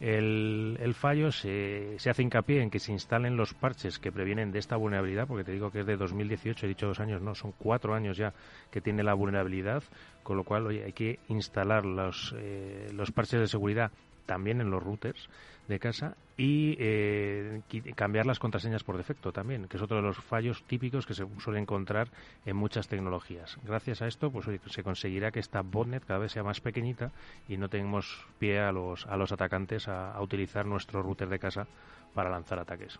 el, 0.00 0.78
el 0.80 0.94
fallo 0.94 1.30
se, 1.30 1.98
se, 1.98 2.08
hace 2.08 2.22
hincapié 2.22 2.62
en 2.62 2.70
que 2.70 2.78
se 2.78 2.90
instalen 2.90 3.36
los 3.36 3.52
parches 3.52 3.98
que 3.98 4.10
previenen 4.10 4.50
de 4.50 4.58
esta 4.58 4.76
vulnerabilidad, 4.76 5.28
porque 5.28 5.44
te 5.44 5.52
digo 5.52 5.70
que 5.70 5.80
es 5.80 5.86
de 5.86 5.96
2018, 5.96 6.64
he 6.64 6.68
dicho 6.68 6.86
dos 6.86 7.00
años, 7.00 7.20
no, 7.20 7.34
son 7.34 7.52
cuatro 7.52 7.94
años 7.94 8.16
ya 8.16 8.32
que 8.70 8.80
tiene 8.80 9.02
la 9.02 9.12
vulnerabilidad, 9.12 9.82
con 10.22 10.38
lo 10.38 10.44
cual 10.44 10.66
oye, 10.66 10.84
hay 10.84 10.94
que 10.94 11.18
instalar 11.28 11.84
los, 11.84 12.34
eh, 12.38 12.88
los 12.94 13.12
parches 13.12 13.40
de 13.40 13.46
seguridad 13.46 13.92
también 14.24 14.60
en 14.60 14.70
los 14.70 14.82
routers 14.82 15.28
de 15.70 15.78
casa 15.78 16.16
y 16.36 16.76
eh, 16.78 17.62
cambiar 17.94 18.26
las 18.26 18.38
contraseñas 18.38 18.84
por 18.84 18.96
defecto 18.96 19.32
también, 19.32 19.68
que 19.68 19.76
es 19.76 19.82
otro 19.82 19.96
de 19.96 20.02
los 20.02 20.18
fallos 20.18 20.62
típicos 20.64 21.06
que 21.06 21.14
se 21.14 21.24
suele 21.38 21.60
encontrar 21.60 22.08
en 22.44 22.56
muchas 22.56 22.88
tecnologías. 22.88 23.56
Gracias 23.64 24.02
a 24.02 24.06
esto, 24.06 24.30
pues 24.30 24.46
se 24.66 24.82
conseguirá 24.82 25.30
que 25.30 25.40
esta 25.40 25.62
botnet 25.62 26.04
cada 26.04 26.18
vez 26.18 26.32
sea 26.32 26.42
más 26.42 26.60
pequeñita 26.60 27.12
y 27.48 27.56
no 27.56 27.68
tengamos 27.68 28.26
pie 28.38 28.58
a 28.58 28.72
los, 28.72 29.06
a 29.06 29.16
los 29.16 29.32
atacantes 29.32 29.88
a, 29.88 30.20
utilizar 30.20 30.66
nuestro 30.66 31.02
router 31.02 31.28
de 31.28 31.38
casa 31.38 31.66
para 32.14 32.28
lanzar 32.28 32.58
ataques. 32.58 32.98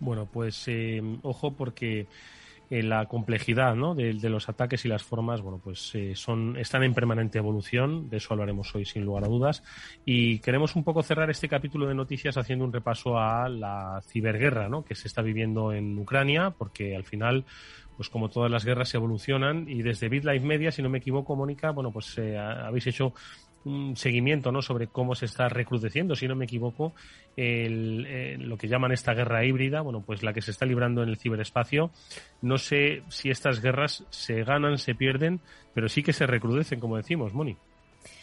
Bueno, 0.00 0.26
pues 0.26 0.66
eh, 0.66 1.00
ojo 1.22 1.52
porque 1.52 2.08
la 2.70 3.06
complejidad 3.06 3.74
¿no? 3.74 3.96
de, 3.96 4.14
los 4.30 4.48
ataques 4.48 4.84
y 4.84 4.88
las 4.88 5.02
formas, 5.02 5.40
bueno, 5.40 5.60
pues 5.62 5.92
eh, 5.94 6.14
son, 6.14 6.56
están 6.56 6.84
en 6.84 6.94
permanente 6.94 7.38
evolución, 7.38 8.08
de 8.08 8.18
eso 8.18 8.32
hablaremos 8.32 8.72
hoy 8.74 8.84
sin 8.84 9.04
lugar 9.04 9.24
a 9.24 9.28
dudas, 9.28 9.64
y 10.04 10.38
queremos 10.38 10.76
un 10.76 10.84
poco 10.84 11.02
cerrar 11.02 11.30
este 11.30 11.48
capítulo 11.48 11.88
de 11.88 11.94
noticias 11.94 12.36
haciendo 12.36 12.64
un 12.64 12.72
repaso 12.72 13.18
a 13.18 13.48
la 13.48 14.00
ciberguerra 14.06 14.68
¿no? 14.68 14.84
que 14.84 14.94
se 14.94 15.08
está 15.08 15.20
viviendo 15.20 15.72
en 15.72 15.98
Ucrania, 15.98 16.50
porque 16.50 16.94
al 16.94 17.04
final 17.04 17.44
pues 17.96 18.08
como 18.08 18.30
todas 18.30 18.50
las 18.50 18.64
guerras 18.64 18.88
se 18.88 18.96
evolucionan 18.96 19.68
y 19.68 19.82
desde 19.82 20.08
BitLife 20.08 20.46
Media, 20.46 20.72
si 20.72 20.80
no 20.80 20.88
me 20.88 20.98
equivoco, 20.98 21.36
Mónica, 21.36 21.70
bueno, 21.70 21.90
pues 21.90 22.16
eh, 22.16 22.38
habéis 22.38 22.86
hecho 22.86 23.12
un 23.64 23.96
seguimiento 23.96 24.52
¿no? 24.52 24.62
sobre 24.62 24.86
cómo 24.86 25.14
se 25.14 25.26
está 25.26 25.48
recrudeciendo, 25.48 26.14
si 26.14 26.26
no 26.26 26.34
me 26.34 26.44
equivoco, 26.44 26.94
el, 27.36 28.06
eh, 28.08 28.36
lo 28.38 28.56
que 28.56 28.68
llaman 28.68 28.92
esta 28.92 29.14
guerra 29.14 29.44
híbrida, 29.44 29.80
bueno, 29.82 30.02
pues 30.04 30.22
la 30.22 30.32
que 30.32 30.42
se 30.42 30.50
está 30.50 30.66
librando 30.66 31.02
en 31.02 31.08
el 31.08 31.18
ciberespacio. 31.18 31.90
No 32.42 32.58
sé 32.58 33.02
si 33.08 33.30
estas 33.30 33.60
guerras 33.60 34.04
se 34.10 34.44
ganan, 34.44 34.78
se 34.78 34.94
pierden, 34.94 35.40
pero 35.74 35.88
sí 35.88 36.02
que 36.02 36.12
se 36.12 36.26
recrudecen, 36.26 36.80
como 36.80 36.96
decimos, 36.96 37.34
Moni. 37.34 37.56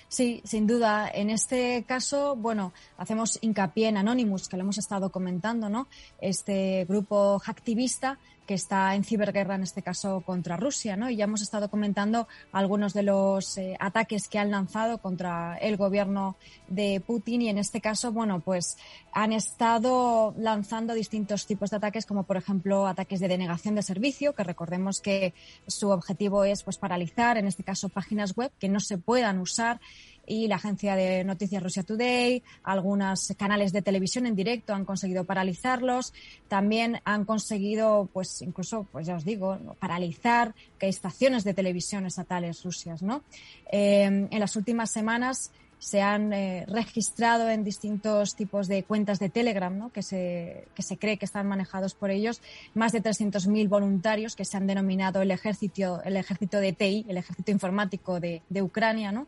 Sí, 0.10 0.42
sin 0.46 0.68
duda. 0.68 1.10
En 1.14 1.30
este 1.30 1.84
caso, 1.86 2.36
bueno, 2.36 2.72
hacemos 2.98 3.38
hincapié 3.42 3.90
en 3.90 3.98
Anonymous, 3.98 4.48
que 4.48 4.56
lo 4.56 4.64
hemos 4.64 4.78
estado 4.78 5.10
comentando, 5.10 5.68
¿no? 5.68 5.88
Este 6.22 6.86
grupo 6.86 7.40
hacktivista 7.40 8.18
que 8.48 8.56
está 8.56 8.96
en 8.96 9.04
ciberguerra, 9.04 9.56
en 9.56 9.64
este 9.64 9.84
caso 9.84 10.22
contra 10.22 10.58
Rusia, 10.58 10.96
¿no? 10.96 11.10
Y 11.10 11.18
ya 11.18 11.26
hemos 11.26 11.42
estado 11.42 11.70
comentando 11.70 12.28
algunos 12.52 12.94
de 12.94 13.04
los 13.04 13.58
eh, 13.58 13.76
ataques 13.80 14.28
que 14.28 14.40
han 14.40 14.50
lanzado 14.50 15.00
contra 15.00 15.58
el 15.58 15.78
gobierno 15.78 16.38
de 16.68 17.02
Putin 17.06 17.44
y 17.44 17.50
en 17.50 17.58
este 17.58 17.82
caso, 17.82 18.12
bueno, 18.12 18.40
pues 18.40 18.78
han 19.12 19.34
estado 19.34 20.34
lanzando 20.38 20.94
distintos 20.94 21.46
tipos 21.46 21.70
de 21.70 21.78
ataques, 21.78 22.06
como 22.06 22.24
por 22.24 22.38
ejemplo 22.38 22.88
ataques 22.88 23.20
de 23.20 23.28
denegación 23.28 23.76
de 23.76 23.84
servicio, 23.84 24.34
que 24.34 24.44
recordemos 24.44 25.02
que 25.02 25.34
su 25.68 25.90
objetivo 25.90 26.44
es 26.46 26.64
pues 26.64 26.78
paralizar, 26.78 27.38
en 27.38 27.48
este 27.48 27.64
caso, 27.64 27.90
páginas 27.90 28.36
web 28.36 28.52
que 28.60 28.70
no 28.70 28.80
se 28.80 28.98
puedan 28.98 29.40
usar 29.40 29.80
y 30.28 30.48
la 30.48 30.58
agencia 30.58 30.96
de 30.96 31.24
noticias 31.24 31.64
Russia 31.64 31.84
Today, 31.84 32.44
algunos 32.64 33.34
canales 33.38 33.72
de 33.72 33.82
televisión 33.82 34.28
en 34.28 34.36
directo 34.36 34.74
han 34.74 34.86
conseguido 34.86 35.24
paralizarlos, 35.24 36.14
también 36.48 37.00
han 37.06 37.26
conseguido, 37.26 38.10
pues 38.14 38.42
incluso, 38.42 38.86
pues 38.92 39.08
ya 39.08 39.16
os 39.16 39.26
digo, 39.26 39.58
paralizar 39.80 40.54
que 40.78 40.88
estaciones 40.88 41.44
de 41.44 41.54
televisión 41.54 42.06
estatales 42.06 42.64
rusias, 42.64 43.02
¿no? 43.02 43.24
Eh, 43.72 44.28
en 44.30 44.40
las 44.40 44.56
últimas 44.56 44.92
semanas 44.92 45.52
se 45.80 46.02
han 46.02 46.34
eh, 46.34 46.66
registrado 46.68 47.50
en 47.50 47.64
distintos 47.64 48.36
tipos 48.36 48.68
de 48.68 48.84
cuentas 48.84 49.20
de 49.20 49.30
Telegram, 49.30 49.76
¿no? 49.78 49.92
que, 49.92 50.02
se, 50.02 50.66
que 50.74 50.82
se 50.82 50.98
cree 50.98 51.18
que 51.18 51.26
están 51.26 51.48
manejados 51.48 51.94
por 51.94 52.10
ellos, 52.10 52.42
más 52.74 52.92
de 52.92 53.02
300.000 53.02 53.70
voluntarios 53.70 54.36
que 54.36 54.46
se 54.46 54.58
han 54.58 54.68
denominado 54.68 55.22
el 55.22 55.32
ejército, 55.32 56.02
el 56.04 56.18
ejército 56.18 56.60
de 56.60 56.74
TI, 56.74 57.06
el 57.08 57.18
ejército 57.18 57.52
informático 57.52 58.20
de, 58.20 58.42
de 58.50 58.62
Ucrania, 58.62 59.12
¿no? 59.12 59.28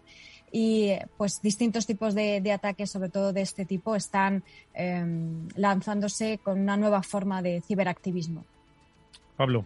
Y 0.52 0.92
pues 1.18 1.42
distintos 1.42 1.86
tipos 1.86 2.16
de, 2.16 2.52
ataques, 2.52 2.90
sobre 2.92 3.10
todo 3.10 3.34
de 3.34 3.42
este 3.42 3.66
tipo, 3.66 3.96
están 3.96 4.44
em, 4.74 5.48
lanzándose 5.56 6.40
con 6.44 6.60
una 6.60 6.78
nueva 6.78 7.04
forma 7.04 7.42
de 7.42 7.62
ciberactivismo. 7.62 8.46
Pablo 9.38 9.66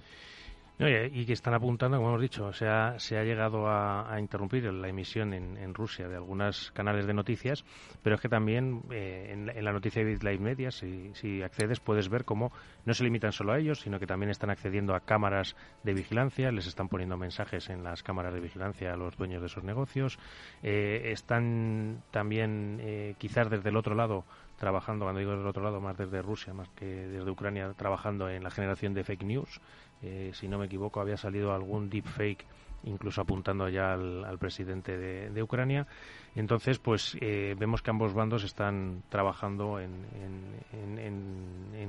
y 0.80 1.26
que 1.26 1.34
están 1.34 1.54
apuntando, 1.54 1.98
como 1.98 2.10
hemos 2.10 2.22
dicho, 2.22 2.52
se 2.52 2.68
ha, 2.68 2.98
se 2.98 3.18
ha 3.18 3.24
llegado 3.24 3.68
a, 3.68 4.20
interrumpir 4.20 4.64
la 4.66 4.88
emisión 4.88 5.34
en, 5.34 5.74
Rusia 5.74 6.08
de 6.08 6.16
algunos 6.16 6.72
canales 6.72 7.06
de 7.08 7.14
noticias, 7.14 7.64
pero 8.02 8.16
es 8.16 8.22
que 8.22 8.30
también 8.30 8.82
eh, 8.92 9.30
en, 9.32 9.64
la 9.64 9.72
noticia 9.72 10.04
de 10.04 10.18
Live 10.18 10.40
Media, 10.40 10.72
si, 10.72 11.12
si, 11.14 11.42
accedes, 11.42 11.80
puedes 11.80 12.10
ver 12.10 12.26
cómo 12.26 12.52
no 12.86 12.94
se 12.94 13.04
limitan 13.04 13.32
solo 13.32 13.54
a 13.54 13.60
ellos, 13.60 13.82
sino 13.82 14.00
que 14.00 14.08
también 14.08 14.30
están 14.30 14.50
accediendo 14.50 14.96
a 14.96 15.00
cámaras 15.00 15.56
de 15.84 15.94
vigilancia, 15.94 16.52
les 16.52 16.68
están 16.68 16.90
poniendo 16.90 17.18
mensajes 17.18 17.70
en 17.70 17.84
las 17.84 18.04
cámaras 18.04 18.34
de 18.34 18.40
vigilancia 18.40 18.94
a 18.94 18.98
los 18.98 19.16
dueños 19.16 19.42
de 19.42 19.48
esos 19.48 19.64
negocios, 19.64 20.18
eh, 20.64 21.12
están 21.12 22.04
también 22.12 22.80
eh, 22.82 23.16
quizás 23.18 23.50
desde 23.50 23.70
el 23.70 23.78
otro 23.78 23.96
lado 23.96 24.26
trabajando, 24.58 25.06
cuando 25.06 25.20
digo 25.20 25.32
desde 25.32 25.44
el 25.44 25.50
otro 25.50 25.64
lado, 25.64 25.82
más 25.82 25.98
desde 25.98 26.22
Rusia, 26.22 26.54
más 26.54 26.70
que 26.70 26.86
desde 26.86 27.30
Ucrania, 27.30 27.74
trabajando 27.74 28.30
en 28.30 28.44
la 28.44 28.52
generación 28.52 28.94
de 28.94 29.04
fake 29.04 29.24
news. 29.24 29.60
Eh, 30.04 30.32
si 30.34 30.48
no 30.48 30.58
me 30.58 30.66
equivoco, 30.66 31.00
había 31.00 31.18
salido 31.18 31.54
algún 31.54 31.90
deepfake 31.90 32.46
incluso 32.86 33.22
apuntando 33.22 33.70
ya 33.70 33.94
al, 33.94 34.38
presidente 34.40 34.98
de, 34.98 35.44
Ucrania. 35.44 35.88
Entonces, 36.36 36.80
pues 36.80 37.18
eh, 37.22 37.56
vemos 37.58 37.82
que 37.82 37.92
ambos 37.92 38.14
bandos 38.14 38.44
están 38.44 39.04
trabajando 39.10 39.80
en, 39.80 39.92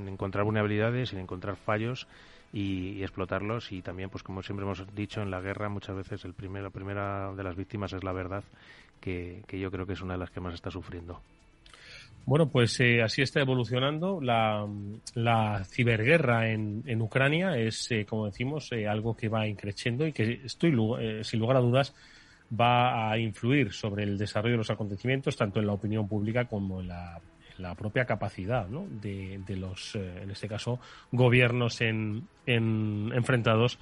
encontrar 0.06 0.44
vulnerabilidades, 0.44 1.12
en 1.12 1.20
encontrar 1.20 1.56
fallos 1.56 2.06
y, 2.52 3.02
explotarlos. 3.02 3.72
Y 3.72 3.82
también, 3.82 4.10
pues 4.10 4.22
como 4.22 4.42
siempre 4.42 4.64
hemos 4.64 4.84
dicho, 4.94 5.22
en 5.22 5.30
la 5.30 5.40
guerra 5.40 5.68
muchas 5.68 5.96
veces 5.96 6.24
el 6.24 6.34
la 6.62 6.70
primera 6.70 7.32
de 7.34 7.42
las 7.42 7.56
víctimas 7.56 7.92
es 7.92 8.04
la 8.04 8.12
verdad, 8.12 8.44
que 9.00 9.42
yo 9.50 9.70
creo 9.70 9.86
que 9.86 9.94
es 9.94 10.00
una 10.00 10.14
de 10.14 10.20
las 10.20 10.30
que 10.30 10.40
más 10.40 10.54
está 10.54 10.70
sufriendo. 10.70 11.20
Bueno, 12.26 12.48
pues 12.48 12.80
eh, 12.80 13.02
así 13.02 13.20
está 13.22 13.40
evolucionando. 13.40 14.20
La, 14.20 14.66
ciberguerra 15.66 16.50
en, 16.50 16.82
en, 16.86 17.02
Ucrania 17.02 17.58
es, 17.58 17.90
eh, 17.90 18.06
como 18.06 18.26
decimos, 18.26 18.72
eh, 18.72 18.88
algo 18.88 19.14
que 19.16 19.28
va 19.28 19.46
increciendo 19.46 20.06
y 20.06 20.12
que 20.12 20.40
estoy 20.44 20.72
sin 21.22 21.40
lugar 21.40 21.56
a 21.58 21.60
dudas 21.60 21.94
va 22.58 23.10
a 23.10 23.18
influir 23.18 23.72
sobre 23.72 24.04
el 24.04 24.16
desarrollo 24.16 24.52
de 24.52 24.58
los 24.58 24.70
acontecimientos 24.70 25.36
tanto 25.36 25.60
en 25.60 25.66
la 25.66 25.72
opinión 25.72 26.06
pública 26.06 26.44
como 26.44 26.80
en 26.80 26.88
la 26.88 27.20
la 27.58 27.74
propia 27.74 28.04
capacidad 28.04 28.68
¿no? 28.68 28.86
de, 28.88 29.42
los, 29.56 29.94
eh, 29.94 30.22
en 30.22 30.30
este 30.30 30.48
caso, 30.48 30.80
gobiernos 31.12 31.80
en, 31.80 32.26
en, 32.46 33.12
enfrentados 33.14 33.78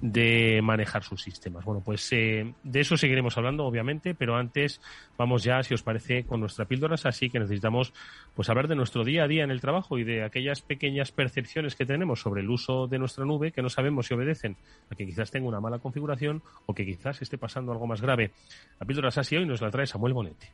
de 0.00 0.60
manejar 0.62 1.02
sus 1.02 1.22
sistemas. 1.22 1.64
Bueno, 1.64 1.82
pues 1.84 2.10
eh, 2.12 2.54
de 2.62 2.80
eso 2.80 2.96
seguiremos 2.96 3.36
hablando, 3.36 3.66
obviamente, 3.66 4.14
pero 4.14 4.36
antes 4.36 4.80
vamos 5.18 5.44
ya, 5.44 5.62
si 5.62 5.74
os 5.74 5.82
parece, 5.82 6.24
con 6.24 6.40
nuestra 6.40 6.64
píldoras, 6.64 7.04
así 7.04 7.28
que 7.28 7.38
necesitamos 7.38 7.92
pues 8.34 8.48
hablar 8.48 8.68
de 8.68 8.76
nuestro 8.76 9.04
día 9.04 9.24
a 9.24 9.28
día 9.28 9.44
en 9.44 9.50
el 9.50 9.60
trabajo 9.60 9.98
y 9.98 10.04
de 10.04 10.24
aquellas 10.24 10.62
pequeñas 10.62 11.12
percepciones 11.12 11.76
que 11.76 11.84
tenemos 11.84 12.20
sobre 12.20 12.40
el 12.40 12.50
uso 12.50 12.86
de 12.86 12.98
nuestra 12.98 13.24
nube 13.24 13.52
que 13.52 13.62
no 13.62 13.68
sabemos 13.68 14.06
si 14.06 14.14
obedecen 14.14 14.56
a 14.90 14.94
que 14.94 15.04
quizás 15.04 15.30
tenga 15.30 15.48
una 15.48 15.60
mala 15.60 15.78
configuración 15.78 16.42
o 16.66 16.74
que 16.74 16.86
quizás 16.86 17.20
esté 17.20 17.36
pasando 17.36 17.72
algo 17.72 17.86
más 17.86 18.00
grave. 18.00 18.30
La 18.78 18.86
píldora 18.86 19.10
así 19.14 19.36
hoy 19.36 19.44
nos 19.44 19.60
la 19.60 19.70
trae 19.70 19.86
Samuel 19.86 20.14
Bonetti. 20.14 20.46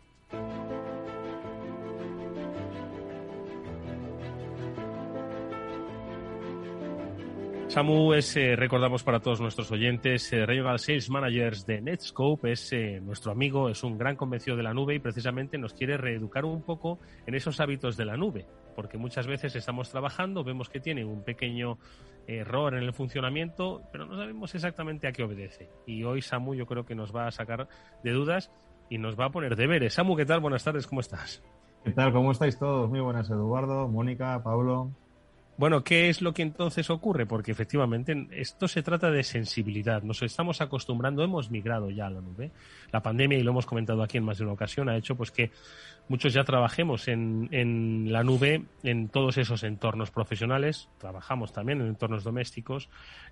Samu 7.77 8.15
es, 8.15 8.35
eh, 8.39 8.57
recordamos 8.57 9.03
para 9.03 9.21
todos 9.21 9.39
nuestros 9.43 9.71
oyentes, 9.71 10.33
eh, 10.33 10.47
Regional 10.47 10.79
Sales 10.79 11.11
Managers 11.11 11.67
de 11.67 11.83
Netscope, 11.83 12.53
es 12.53 12.73
eh, 12.73 13.03
nuestro 13.03 13.33
amigo, 13.33 13.69
es 13.69 13.85
un 13.85 13.99
gran 13.99 14.17
convencido 14.17 14.57
de 14.57 14.63
la 14.63 14.73
nube 14.73 14.95
y 14.95 14.99
precisamente 14.99 15.59
nos 15.59 15.75
quiere 15.75 15.99
reeducar 15.99 16.47
un 16.47 16.63
poco 16.63 17.01
en 17.27 17.35
esos 17.35 17.61
hábitos 17.61 17.99
de 17.99 18.07
la 18.07 18.17
nube, 18.17 18.47
porque 18.75 18.97
muchas 18.97 19.27
veces 19.27 19.55
estamos 19.57 19.91
trabajando, 19.91 20.43
vemos 20.43 20.71
que 20.71 20.81
tiene 20.81 21.05
un 21.05 21.23
pequeño 21.23 21.77
error 22.27 22.75
en 22.75 22.83
el 22.83 22.95
funcionamiento, 22.95 23.83
pero 23.93 24.07
no 24.07 24.17
sabemos 24.17 24.55
exactamente 24.55 25.07
a 25.07 25.13
qué 25.13 25.25
obedece. 25.25 25.69
Y 25.87 26.03
hoy 26.05 26.23
Samu 26.23 26.55
yo 26.55 26.65
creo 26.65 26.87
que 26.87 26.95
nos 26.95 27.15
va 27.15 27.27
a 27.27 27.31
sacar 27.31 27.69
de 28.03 28.11
dudas 28.11 28.51
y 28.89 28.97
nos 28.97 29.21
va 29.21 29.27
a 29.27 29.31
poner 29.31 29.55
deberes. 29.55 29.93
Samu, 29.93 30.17
¿qué 30.17 30.25
tal? 30.25 30.41
Buenas 30.41 30.65
tardes, 30.65 30.87
¿cómo 30.87 31.03
estás? 31.03 31.45
¿Qué 31.85 31.91
tal? 31.93 32.11
¿Cómo 32.15 32.33
estáis 32.33 32.59
todos? 32.59 32.89
Muy 32.89 33.01
buenas, 33.01 33.29
Eduardo, 33.29 33.87
Mónica, 33.87 34.43
Pablo. 34.43 34.95
Bueno, 35.59 35.83
¿qué 35.83 36.11
es 36.11 36.21
lo 36.21 36.35
que 36.35 36.43
entonces 36.43 36.91
ocurre? 36.91 37.25
Porque 37.25 37.51
efectivamente 37.51 38.29
esto 38.33 38.69
se 38.69 38.83
trata 38.83 39.11
de 39.11 39.23
sensibilidad. 39.23 40.03
Nos 40.03 40.23
estamos 40.23 40.61
acostumbrando, 40.61 41.25
hemos 41.25 41.51
migrado 41.51 41.91
ya 41.91 42.07
a 42.07 42.11
la 42.11 42.21
nube. 42.21 42.51
La 42.93 43.03
pandemia, 43.03 43.39
y 43.39 43.43
lo 43.43 43.53
hemos 43.53 43.65
comentado 43.65 44.03
aquí 44.03 44.19
en 44.19 44.25
más 44.25 44.37
de 44.37 44.45
una 44.45 44.53
ocasión, 44.53 44.91
ha 44.91 44.97
hecho 44.99 45.17
pues 45.17 45.31
que 45.31 45.51
muchos 46.09 46.35
ya 46.35 46.45
trabajemos 46.45 47.09
en, 47.09 47.49
en 47.53 48.13
la 48.13 48.23
nube 48.23 48.65
en 48.83 49.09
todos 49.09 49.39
esos 49.39 49.63
entornos 49.63 50.11
profesionales. 50.11 50.91
Trabajamos 50.99 51.55
también 51.55 51.81
en 51.81 51.89
entornos 51.89 52.23
domésticos. 52.23 52.91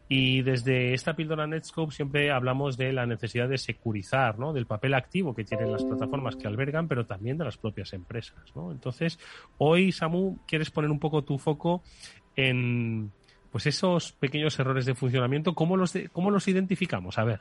Y 0.09 0.43
desde 0.43 0.95
esta 0.95 1.17
píldora 1.17 1.47
Netscope 1.47 1.95
siempre 1.95 2.31
hablamos 2.31 2.77
de 2.77 2.93
la 2.93 3.07
necesidad 3.07 3.49
de 3.49 3.59
securizar, 3.59 4.39
¿no? 4.39 4.53
Del 4.53 4.67
papel 4.67 4.95
activo 4.95 5.35
que 5.35 5.45
tienen 5.45 5.73
las 5.73 5.85
plataformas 5.85 6.37
que 6.37 6.47
albergan, 6.47 6.89
pero 6.89 7.07
también 7.07 7.39
de 7.39 7.45
las 7.45 7.57
propias 7.57 7.93
empresas, 7.93 8.55
¿no? 8.55 8.73
Entonces, 8.73 9.19
hoy, 9.59 9.93
Samu, 9.93 10.39
quieres 10.47 10.71
poner 10.71 10.91
un 10.91 10.99
poco 10.99 11.23
tu 11.23 11.39
foco 11.39 11.83
en 12.37 13.11
pues 13.51 13.67
esos 13.67 14.13
pequeños 14.13 14.59
errores 14.59 14.85
de 14.85 14.95
funcionamiento, 14.95 15.55
¿cómo 15.55 15.77
los, 15.77 15.95
cómo 16.13 16.31
los 16.31 16.49
identificamos? 16.49 17.19
A 17.19 17.25
ver. 17.25 17.41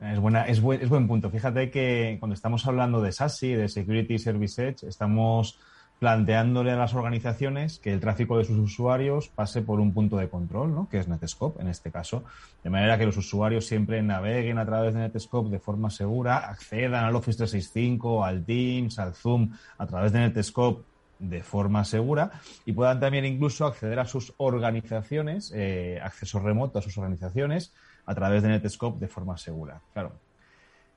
Es, 0.00 0.18
buena, 0.18 0.42
es, 0.42 0.60
buen, 0.60 0.80
es 0.80 0.88
buen 0.88 1.06
punto. 1.06 1.30
Fíjate 1.30 1.70
que 1.70 2.16
cuando 2.18 2.34
estamos 2.34 2.66
hablando 2.66 3.00
de 3.00 3.12
SASI, 3.12 3.54
de 3.54 3.68
Security 3.68 4.18
Service 4.18 4.66
Edge, 4.66 4.88
estamos 4.88 5.60
planteándole 6.02 6.72
a 6.72 6.76
las 6.76 6.94
organizaciones 6.94 7.78
que 7.78 7.92
el 7.92 8.00
tráfico 8.00 8.36
de 8.36 8.44
sus 8.44 8.58
usuarios 8.58 9.28
pase 9.28 9.62
por 9.62 9.78
un 9.78 9.94
punto 9.94 10.16
de 10.16 10.28
control, 10.28 10.74
¿no? 10.74 10.88
que 10.88 10.98
es 10.98 11.06
Netscope 11.06 11.62
en 11.62 11.68
este 11.68 11.92
caso, 11.92 12.24
de 12.64 12.70
manera 12.70 12.98
que 12.98 13.06
los 13.06 13.16
usuarios 13.16 13.66
siempre 13.66 14.02
naveguen 14.02 14.58
a 14.58 14.66
través 14.66 14.94
de 14.94 14.98
Netscope 14.98 15.48
de 15.48 15.60
forma 15.60 15.90
segura, 15.90 16.38
accedan 16.38 17.04
al 17.04 17.14
Office 17.14 17.38
365, 17.38 18.24
al 18.24 18.44
Teams, 18.44 18.98
al 18.98 19.14
Zoom, 19.14 19.52
a 19.78 19.86
través 19.86 20.10
de 20.10 20.28
Netscope 20.28 20.82
de 21.22 21.42
forma 21.42 21.84
segura 21.84 22.32
y 22.66 22.72
puedan 22.72 23.00
también 23.00 23.24
incluso 23.24 23.64
acceder 23.64 23.98
a 23.98 24.04
sus 24.04 24.34
organizaciones, 24.36 25.52
eh, 25.54 26.00
acceso 26.02 26.40
remoto 26.40 26.78
a 26.78 26.82
sus 26.82 26.98
organizaciones 26.98 27.72
a 28.04 28.14
través 28.14 28.42
de 28.42 28.48
Netscope 28.48 28.98
de 28.98 29.08
forma 29.08 29.38
segura. 29.38 29.80
Claro, 29.92 30.12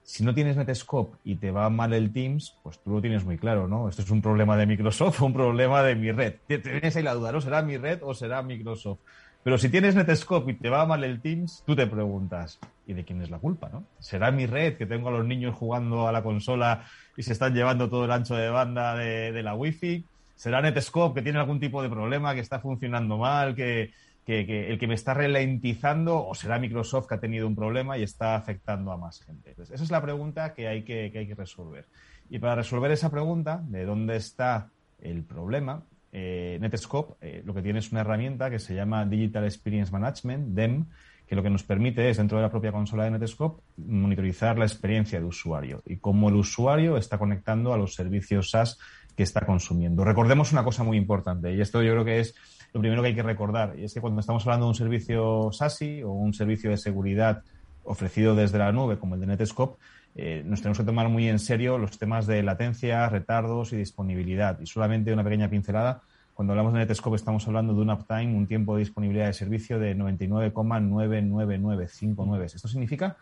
si 0.06 0.24
no 0.24 0.34
tienes 0.34 0.56
Netscope 0.56 1.18
y 1.24 1.36
te 1.36 1.52
va 1.52 1.70
mal 1.70 1.94
el 1.94 2.12
Teams, 2.12 2.58
pues 2.64 2.80
tú 2.80 2.92
lo 2.92 3.02
tienes 3.02 3.24
muy 3.24 3.38
claro, 3.38 3.68
¿no? 3.68 3.88
Esto 3.88 4.02
es 4.02 4.10
un 4.10 4.22
problema 4.22 4.58
de 4.58 4.66
Microsoft 4.66 5.22
o 5.22 5.26
un 5.28 5.34
problema 5.34 5.84
de 5.84 5.96
mi 5.96 6.12
red. 6.12 6.36
Tienes 6.48 6.96
ahí 6.96 7.04
la 7.04 7.14
duda, 7.14 7.32
¿no? 7.32 7.42
¿Será 7.42 7.62
mi 7.62 7.78
red 7.78 8.00
o 8.04 8.14
será 8.14 8.42
Microsoft? 8.42 9.00
Pero 9.44 9.60
si 9.60 9.70
tienes 9.70 9.96
Netscope 9.96 10.52
y 10.52 10.56
te 10.56 10.70
va 10.70 10.88
mal 10.88 11.04
el 11.04 11.22
Teams, 11.22 11.64
tú 11.68 11.76
te 11.76 11.86
preguntas, 11.86 12.60
¿y 12.88 12.94
de 12.94 13.04
quién 13.04 13.22
es 13.22 13.30
la 13.30 13.38
culpa, 13.38 13.70
no? 13.72 13.84
¿Será 14.00 14.32
mi 14.32 14.48
red 14.48 14.78
que 14.78 14.88
tengo 14.88 15.10
a 15.10 15.12
los 15.12 15.26
niños 15.26 15.56
jugando 15.56 16.08
a 16.08 16.12
la 16.12 16.24
consola 16.24 16.86
y 17.16 17.22
se 17.22 17.34
están 17.34 17.54
llevando 17.54 17.88
todo 17.90 18.06
el 18.06 18.12
ancho 18.12 18.36
de 18.36 18.50
banda 18.50 18.96
de, 18.96 19.32
de 19.32 19.44
la 19.44 19.54
Wi-Fi? 19.54 20.04
¿Será 20.36 20.62
Netscope 20.62 21.20
que 21.20 21.24
tiene 21.24 21.40
algún 21.40 21.60
tipo 21.60 21.82
de 21.82 21.90
problema, 21.90 22.34
que 22.34 22.42
está 22.42 22.60
funcionando 22.60 23.18
mal, 23.18 23.56
que, 23.56 23.92
el 24.28 24.80
que 24.80 24.88
me 24.88 24.96
está 24.96 25.14
ralentizando 25.14 26.28
o 26.28 26.34
será 26.36 26.60
Microsoft 26.60 27.08
que 27.08 27.16
ha 27.16 27.20
tenido 27.20 27.48
un 27.48 27.56
problema 27.56 27.98
y 27.98 28.04
está 28.04 28.36
afectando 28.36 28.92
a 28.92 28.98
más 28.98 29.22
gente. 29.22 29.56
esa 29.58 29.76
es 29.76 29.92
la 29.92 30.02
pregunta 30.02 30.54
que 30.54 30.68
hay 30.68 30.84
que, 30.84 31.12
hay 31.16 31.28
que 31.28 31.36
resolver. 31.36 31.86
Y 32.30 32.40
para 32.40 32.56
resolver 32.56 32.92
esa 32.92 33.12
pregunta 33.12 33.62
de 33.66 33.86
dónde 33.86 34.16
está 34.16 34.72
el 35.00 35.24
problema, 35.24 35.84
eh, 36.12 36.58
Netscope 36.60 37.16
eh, 37.22 37.44
lo 37.46 37.54
que 37.54 37.62
tiene 37.62 37.80
es 37.80 37.92
una 37.92 38.02
herramienta 38.02 38.50
que 38.50 38.60
se 38.60 38.74
llama 38.74 39.06
Digital 39.06 39.44
Experience 39.44 39.92
Management, 39.92 40.56
DEM, 40.56 40.86
que 41.28 41.36
lo 41.36 41.44
que 41.44 41.50
nos 41.50 41.64
permite 41.64 42.10
es, 42.10 42.18
dentro 42.18 42.38
de 42.38 42.44
la 42.44 42.52
propia 42.52 42.72
consola 42.72 43.06
de 43.06 43.12
Netscope, 43.12 43.62
monitorizar 43.78 44.58
la 44.58 44.66
experiencia 44.66 45.20
de 45.20 45.26
usuario 45.26 45.82
y 45.86 45.98
cómo 45.98 46.30
el 46.30 46.36
usuario 46.36 46.98
está 46.98 47.18
conectando 47.18 47.74
a 47.74 47.78
los 47.78 47.96
servicios 47.96 48.52
SaaS 48.52 48.80
que 49.16 49.24
está 49.24 49.46
consumiendo. 49.46 50.04
Recordemos 50.04 50.52
una 50.52 50.64
cosa 50.64 50.84
muy 50.84 50.98
importante, 50.98 51.54
y 51.54 51.62
esto 51.62 51.82
yo 51.82 51.94
creo 51.94 52.06
que 52.06 52.20
es 52.20 52.36
lo 52.74 52.82
primero 52.82 53.02
que 53.02 53.10
hay 53.10 53.16
que 53.16 53.24
recordar, 53.24 53.78
y 53.78 53.86
es 53.86 53.94
que 53.94 54.02
cuando 54.02 54.20
estamos 54.20 54.46
hablando 54.46 54.66
de 54.66 54.70
un 54.70 54.76
servicio 54.76 55.50
SASI 55.52 56.04
o 56.04 56.12
un 56.12 56.34
servicio 56.34 56.70
de 56.70 56.78
seguridad 56.78 57.44
ofrecido 57.86 58.36
desde 58.36 58.58
la 58.58 58.72
nube, 58.72 58.98
como 58.98 59.16
el 59.16 59.22
de 59.22 59.28
Netscope, 59.28 59.78
eh, 60.16 60.44
nos 60.46 60.62
tenemos 60.62 60.78
que 60.78 60.86
tomar 60.86 61.10
muy 61.10 61.28
en 61.28 61.40
serio 61.40 61.78
los 61.78 61.98
temas 61.98 62.26
de 62.26 62.42
latencia, 62.42 63.10
retardos 63.10 63.74
y 63.74 63.78
disponibilidad. 63.78 64.58
Y 64.60 64.66
solamente 64.66 65.12
una 65.14 65.26
pequeña 65.26 65.50
pincelada. 65.50 66.02
Cuando 66.34 66.54
hablamos 66.54 66.72
de 66.74 66.80
Netscope 66.80 67.18
estamos 67.18 67.46
hablando 67.48 67.74
de 67.74 67.82
un 67.82 67.90
uptime, 67.90 68.34
un 68.36 68.48
tiempo 68.48 68.76
de 68.76 68.80
disponibilidad 68.80 69.28
de 69.28 69.34
servicio 69.34 69.78
de 69.80 69.96
99,99959. 69.96 72.56
Esto 72.56 72.68
significa 72.68 73.16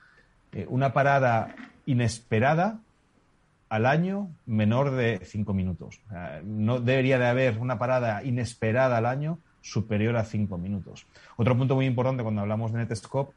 eh, 0.52 0.66
una 0.70 0.94
parada 0.94 1.56
inesperada 1.86 2.80
al 3.74 3.88
año 3.88 4.30
menor 4.46 4.92
de 4.92 5.20
cinco 5.26 5.56
minutos. 5.56 6.00
no 6.44 6.80
debería 6.80 7.18
de 7.18 7.26
haber 7.26 7.58
una 7.58 7.80
parada 7.80 8.24
inesperada 8.24 8.98
al 8.98 9.08
año 9.08 9.40
superior 9.62 10.16
a 10.16 10.26
cinco 10.26 10.60
minutos. 10.60 11.08
Otro 11.38 11.58
punto 11.58 11.74
muy 11.74 11.88
importante 11.88 12.22
cuando 12.22 12.42
hablamos 12.42 12.72
de 12.72 12.86
Netscope 12.86 13.34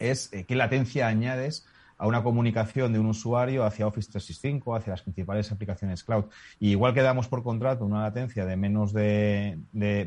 es 0.00 0.32
eh, 0.32 0.46
qué 0.48 0.56
latencia 0.56 1.06
añades 1.06 1.64
a 1.96 2.08
una 2.08 2.24
comunicación 2.24 2.92
de 2.92 2.98
un 2.98 3.06
usuario 3.06 3.64
hacia 3.64 3.86
Office 3.86 4.10
365, 4.10 4.74
hacia 4.74 4.94
las 4.94 5.02
principales 5.02 5.52
aplicaciones 5.52 6.02
cloud. 6.02 6.24
Y 6.58 6.70
igual 6.70 6.92
que 6.92 7.02
damos 7.02 7.28
por 7.28 7.44
contrato 7.44 7.84
una 7.84 8.02
latencia 8.02 8.44
de 8.44 8.56
menos 8.56 8.92
de, 8.92 9.60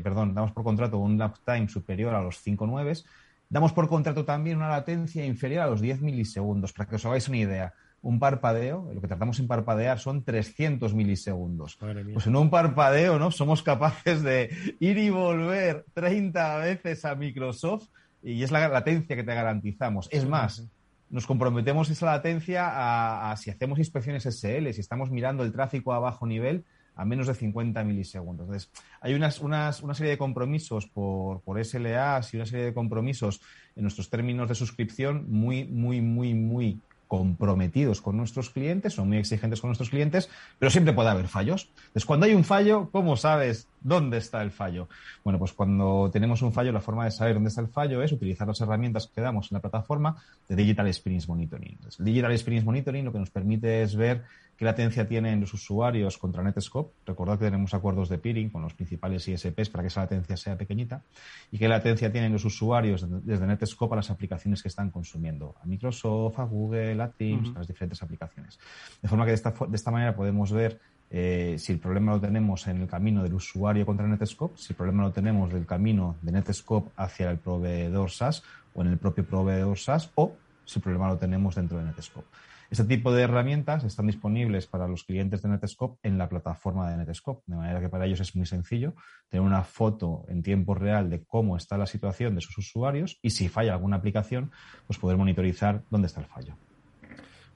perdón, 0.04 0.34
damos 0.34 0.52
por 0.52 0.64
contrato 0.64 0.98
un 0.98 1.22
uptime 1.22 1.70
superior 1.70 2.14
a 2.14 2.20
los 2.20 2.46
5.9, 2.46 3.06
damos 3.48 3.72
por 3.72 3.88
contrato 3.88 4.26
también 4.26 4.58
una 4.58 4.68
latencia 4.68 5.24
inferior 5.24 5.62
a 5.62 5.66
los 5.66 5.80
10 5.80 6.02
milisegundos, 6.02 6.74
para 6.74 6.90
que 6.90 6.96
os 6.96 7.06
hagáis 7.06 7.26
una 7.28 7.38
idea 7.38 7.74
un 8.06 8.20
parpadeo, 8.20 8.88
lo 8.94 9.00
que 9.00 9.08
tratamos 9.08 9.40
en 9.40 9.48
parpadear 9.48 9.98
son 9.98 10.22
300 10.22 10.94
milisegundos. 10.94 11.76
Pues 12.14 12.28
en 12.28 12.36
un 12.36 12.50
parpadeo, 12.50 13.18
¿no? 13.18 13.32
Somos 13.32 13.64
capaces 13.64 14.22
de 14.22 14.76
ir 14.78 14.96
y 14.96 15.10
volver 15.10 15.84
30 15.92 16.58
veces 16.58 17.04
a 17.04 17.16
Microsoft 17.16 17.88
y 18.22 18.44
es 18.44 18.52
la 18.52 18.68
latencia 18.68 19.16
que 19.16 19.24
te 19.24 19.34
garantizamos. 19.34 20.08
Es 20.12 20.24
más, 20.24 20.68
nos 21.10 21.26
comprometemos 21.26 21.90
esa 21.90 22.06
latencia 22.06 23.30
a, 23.30 23.36
si 23.36 23.50
hacemos 23.50 23.80
inspecciones 23.80 24.22
SL, 24.24 24.70
si 24.72 24.80
estamos 24.80 25.10
mirando 25.10 25.42
el 25.42 25.50
tráfico 25.50 25.92
a 25.92 25.98
bajo 25.98 26.28
nivel, 26.28 26.64
a 26.94 27.04
menos 27.04 27.26
de 27.26 27.34
50 27.34 27.82
milisegundos. 27.82 28.46
Entonces, 28.46 28.70
hay 29.00 29.14
unas, 29.14 29.40
unas, 29.40 29.82
una 29.82 29.94
serie 29.94 30.12
de 30.12 30.18
compromisos 30.18 30.86
por, 30.86 31.40
por 31.40 31.62
SLAs 31.62 32.32
y 32.32 32.36
una 32.36 32.46
serie 32.46 32.66
de 32.66 32.74
compromisos 32.74 33.40
en 33.74 33.82
nuestros 33.82 34.08
términos 34.08 34.48
de 34.48 34.54
suscripción 34.54 35.26
muy, 35.28 35.64
muy, 35.64 36.00
muy, 36.00 36.34
muy 36.34 36.80
comprometidos 37.08 38.00
con 38.00 38.16
nuestros 38.16 38.50
clientes, 38.50 38.94
son 38.94 39.08
muy 39.08 39.18
exigentes 39.18 39.60
con 39.60 39.68
nuestros 39.68 39.90
clientes, 39.90 40.28
pero 40.58 40.70
siempre 40.70 40.92
puede 40.92 41.08
haber 41.08 41.28
fallos. 41.28 41.70
Entonces, 41.76 42.04
cuando 42.04 42.26
hay 42.26 42.34
un 42.34 42.44
fallo, 42.44 42.88
¿cómo 42.90 43.16
sabes 43.16 43.68
dónde 43.80 44.18
está 44.18 44.42
el 44.42 44.50
fallo? 44.50 44.88
Bueno, 45.22 45.38
pues 45.38 45.52
cuando 45.52 46.10
tenemos 46.12 46.42
un 46.42 46.52
fallo, 46.52 46.72
la 46.72 46.80
forma 46.80 47.04
de 47.04 47.10
saber 47.10 47.34
dónde 47.34 47.48
está 47.48 47.60
el 47.60 47.68
fallo 47.68 48.02
es 48.02 48.12
utilizar 48.12 48.48
las 48.48 48.60
herramientas 48.60 49.06
que 49.06 49.20
damos 49.20 49.50
en 49.50 49.56
la 49.56 49.60
plataforma 49.60 50.16
de 50.48 50.56
Digital 50.56 50.86
Experience 50.86 51.28
Monitoring. 51.28 51.72
Entonces, 51.72 52.04
Digital 52.04 52.32
Experience 52.32 52.66
Monitoring 52.66 53.04
lo 53.04 53.12
que 53.12 53.18
nos 53.18 53.30
permite 53.30 53.82
es 53.82 53.94
ver 53.94 54.24
qué 54.56 54.64
latencia 54.64 55.06
tienen 55.06 55.40
los 55.40 55.52
usuarios 55.54 56.18
contra 56.18 56.42
Netscope. 56.42 56.92
Recordad 57.06 57.38
que 57.38 57.44
tenemos 57.44 57.74
acuerdos 57.74 58.08
de 58.08 58.18
peering 58.18 58.50
con 58.50 58.62
los 58.62 58.74
principales 58.74 59.26
ISPs 59.28 59.70
para 59.70 59.82
que 59.82 59.88
esa 59.88 60.02
latencia 60.02 60.36
sea 60.36 60.56
pequeñita. 60.56 61.02
Y 61.50 61.58
qué 61.58 61.68
latencia 61.68 62.10
tienen 62.10 62.32
los 62.32 62.44
usuarios 62.44 63.06
desde 63.24 63.46
Netscope 63.46 63.94
a 63.94 63.96
las 63.96 64.10
aplicaciones 64.10 64.62
que 64.62 64.68
están 64.68 64.90
consumiendo. 64.90 65.54
A 65.62 65.66
Microsoft, 65.66 66.38
a 66.38 66.44
Google, 66.44 67.02
a 67.02 67.08
Teams, 67.08 67.50
a 67.54 67.58
las 67.58 67.66
diferentes 67.66 68.02
aplicaciones. 68.02 68.58
De 69.02 69.08
forma 69.08 69.24
que 69.24 69.30
de 69.30 69.36
esta, 69.36 69.54
de 69.68 69.76
esta 69.76 69.90
manera 69.90 70.14
podemos 70.16 70.52
ver 70.52 70.80
eh, 71.10 71.56
si 71.58 71.72
el 71.72 71.78
problema 71.78 72.12
lo 72.12 72.20
tenemos 72.20 72.66
en 72.66 72.82
el 72.82 72.88
camino 72.88 73.22
del 73.22 73.34
usuario 73.34 73.86
contra 73.86 74.06
Netscope, 74.08 74.58
si 74.58 74.72
el 74.72 74.76
problema 74.76 75.04
lo 75.04 75.12
tenemos 75.12 75.52
del 75.52 75.66
camino 75.66 76.16
de 76.22 76.32
Netscope 76.32 76.90
hacia 76.96 77.30
el 77.30 77.38
proveedor 77.38 78.10
SaaS 78.10 78.42
o 78.74 78.82
en 78.82 78.88
el 78.88 78.98
propio 78.98 79.24
proveedor 79.24 79.78
SaaS 79.78 80.10
o 80.16 80.34
si 80.64 80.78
el 80.78 80.82
problema 80.82 81.08
lo 81.08 81.16
tenemos 81.16 81.54
dentro 81.54 81.78
de 81.78 81.84
Netscope. 81.84 82.26
Este 82.70 82.84
tipo 82.84 83.12
de 83.12 83.22
herramientas 83.22 83.84
están 83.84 84.06
disponibles 84.06 84.66
para 84.66 84.88
los 84.88 85.04
clientes 85.04 85.42
de 85.42 85.48
Netscope 85.48 85.98
en 86.02 86.18
la 86.18 86.28
plataforma 86.28 86.90
de 86.90 86.96
Netscope, 86.96 87.42
de 87.46 87.56
manera 87.56 87.80
que 87.80 87.88
para 87.88 88.06
ellos 88.06 88.20
es 88.20 88.34
muy 88.34 88.46
sencillo 88.46 88.94
tener 89.28 89.46
una 89.46 89.62
foto 89.62 90.24
en 90.28 90.42
tiempo 90.42 90.74
real 90.74 91.08
de 91.10 91.22
cómo 91.24 91.56
está 91.56 91.78
la 91.78 91.86
situación 91.86 92.34
de 92.34 92.40
sus 92.40 92.58
usuarios 92.58 93.18
y 93.22 93.30
si 93.30 93.48
falla 93.48 93.72
alguna 93.72 93.96
aplicación, 93.96 94.50
pues 94.86 94.98
poder 94.98 95.16
monitorizar 95.16 95.82
dónde 95.90 96.06
está 96.06 96.20
el 96.20 96.26
fallo. 96.26 96.56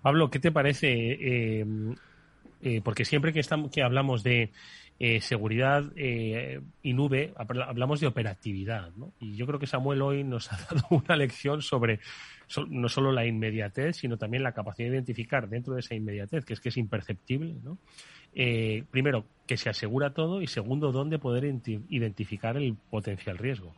Pablo, 0.03 0.31
¿qué 0.31 0.39
te 0.39 0.53
parece? 0.53 0.89
Eh, 0.93 1.67
eh, 2.63 2.81
porque 2.83 3.05
siempre 3.05 3.33
que, 3.33 3.41
estamos, 3.41 3.71
que 3.71 3.83
hablamos 3.83 4.23
de 4.23 4.53
eh, 5.03 5.21
seguridad 5.23 5.91
y 5.97 6.93
nube, 6.93 7.33
hablamos 7.37 8.01
de 8.01 8.07
operatividad. 8.07 8.93
Y 9.19 9.35
yo 9.35 9.47
creo 9.47 9.59
que 9.59 9.67
Samuel 9.67 10.03
hoy 10.03 10.25
nos 10.25 10.53
ha 10.53 10.59
dado 10.71 10.87
una 10.91 11.17
lección 11.17 11.63
sobre 11.63 12.01
no 12.69 12.89
solo 12.91 13.11
la 13.11 13.25
inmediatez, 13.25 13.97
sino 13.97 14.19
también 14.19 14.43
la 14.43 14.53
capacidad 14.53 14.89
de 14.89 14.97
identificar 14.97 15.49
dentro 15.49 15.73
de 15.73 15.81
esa 15.81 15.95
inmediatez, 15.95 16.45
que 16.45 16.53
es 16.53 16.61
que 16.61 16.69
es 16.69 16.77
imperceptible. 16.77 17.57
Eh, 18.35 18.85
primero, 18.91 19.25
que 19.47 19.57
se 19.57 19.71
asegura 19.71 20.13
todo 20.13 20.43
y 20.43 20.47
segundo, 20.47 20.93
dónde 20.93 21.19
poder 21.19 21.45
identificar 21.89 22.59
el 22.59 22.77
potencial 22.91 23.39
riesgo. 23.39 23.75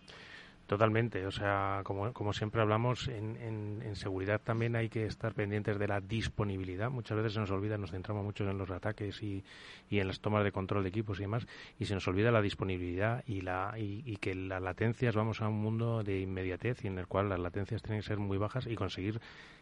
Totalmente, 0.66 1.27
o 1.27 1.31
sea, 1.31 1.83
como, 1.85 2.12
como 2.12 2.33
siempre 2.33 2.62
hablamos, 2.62 3.09
en, 3.09 3.37
en, 3.83 3.94
seguridad 3.96 4.40
también 4.42 4.75
hay 4.75 4.88
que 4.88 5.05
estar 5.05 5.35
pendientes 5.35 5.79
de 5.79 5.87
la 5.87 6.01
disponibilidad. 6.01 6.90
Muchas 6.90 7.16
veces 7.16 7.35
se 7.35 7.40
nos 7.40 7.51
olvida, 7.51 7.77
nos 7.77 7.90
centramos 7.90 8.25
mucho 8.25 8.48
en 8.48 8.57
los 8.57 8.70
ataques 8.70 9.22
y, 9.22 9.44
y 9.90 9.98
en 9.98 10.09
las 10.09 10.20
tomas 10.20 10.44
de 10.44 10.53
control 10.53 10.85
de 10.85 10.88
equipos 10.88 11.18
y 11.18 11.22
demás, 11.22 11.46
y 11.79 11.85
se 11.85 11.94
nos 11.94 12.09
olvida 12.09 12.31
la 12.31 12.40
disponibilidad 12.40 13.22
y, 13.27 13.42
la, 13.42 13.75
y, 13.77 14.16
que 14.16 14.35
las 14.35 14.62
latencias, 14.62 15.14
vamos 15.14 15.42
a 15.42 15.48
un 15.48 15.61
mundo 15.61 16.03
de 16.03 16.20
inmediatez 16.20 16.85
y 16.85 16.87
en 16.87 16.98
el 16.98 17.07
cual 17.07 17.29
las 17.29 17.40
latencias 17.40 17.83
tienen 17.83 18.01
que 18.01 18.07
ser 18.07 18.18
muy 18.18 18.38
bajas 18.38 18.66
y 18.66 18.75
conseguir 18.75 19.20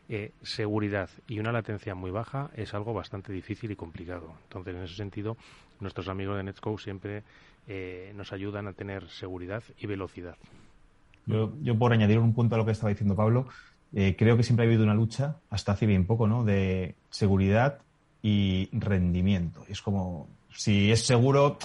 eh, 0.09 0.33
seguridad 0.43 1.11
y 1.27 1.39
una 1.41 1.53
latencia 1.53 1.95
muy 1.95 2.11
baja 2.11 2.51
es 2.55 2.75
algo 2.75 2.93
bastante 2.93 3.33
difícil 3.33 3.71
y 3.73 3.77
complicado. 3.77 4.35
Entonces, 4.45 4.77
en 4.77 4.83
ese 4.83 4.95
sentido, 4.95 5.37
nuestros 5.81 6.09
amigos 6.09 6.37
de 6.37 6.45
Netscope 6.45 6.81
siempre 6.81 7.23
eh, 7.67 8.13
nos 8.15 8.33
ayudan 8.33 8.69
a 8.69 8.73
tener 8.75 9.09
seguridad 9.09 9.63
y 9.79 9.87
velocidad. 9.87 10.37
Yo, 11.62 11.79
por 11.79 11.93
añadir 11.93 12.19
un 12.19 12.35
punto 12.35 12.55
a 12.55 12.59
lo 12.59 12.66
que 12.66 12.73
estaba 12.73 12.90
diciendo 12.90 13.16
Pablo, 13.16 13.47
eh, 13.95 14.16
creo 14.19 14.37
que 14.37 14.43
siempre 14.43 14.64
ha 14.64 14.69
habido 14.69 14.85
una 14.85 14.95
lucha, 14.95 15.37
hasta 15.51 15.73
hace 15.73 15.87
bien 15.87 16.07
poco, 16.07 16.27
¿no? 16.27 16.45
De 16.45 16.95
seguridad 17.11 17.79
y 18.23 18.69
rendimiento. 18.73 19.64
Es 19.69 19.83
como, 19.83 20.29
si 20.51 20.93
es 20.93 21.05
seguro, 21.07 21.59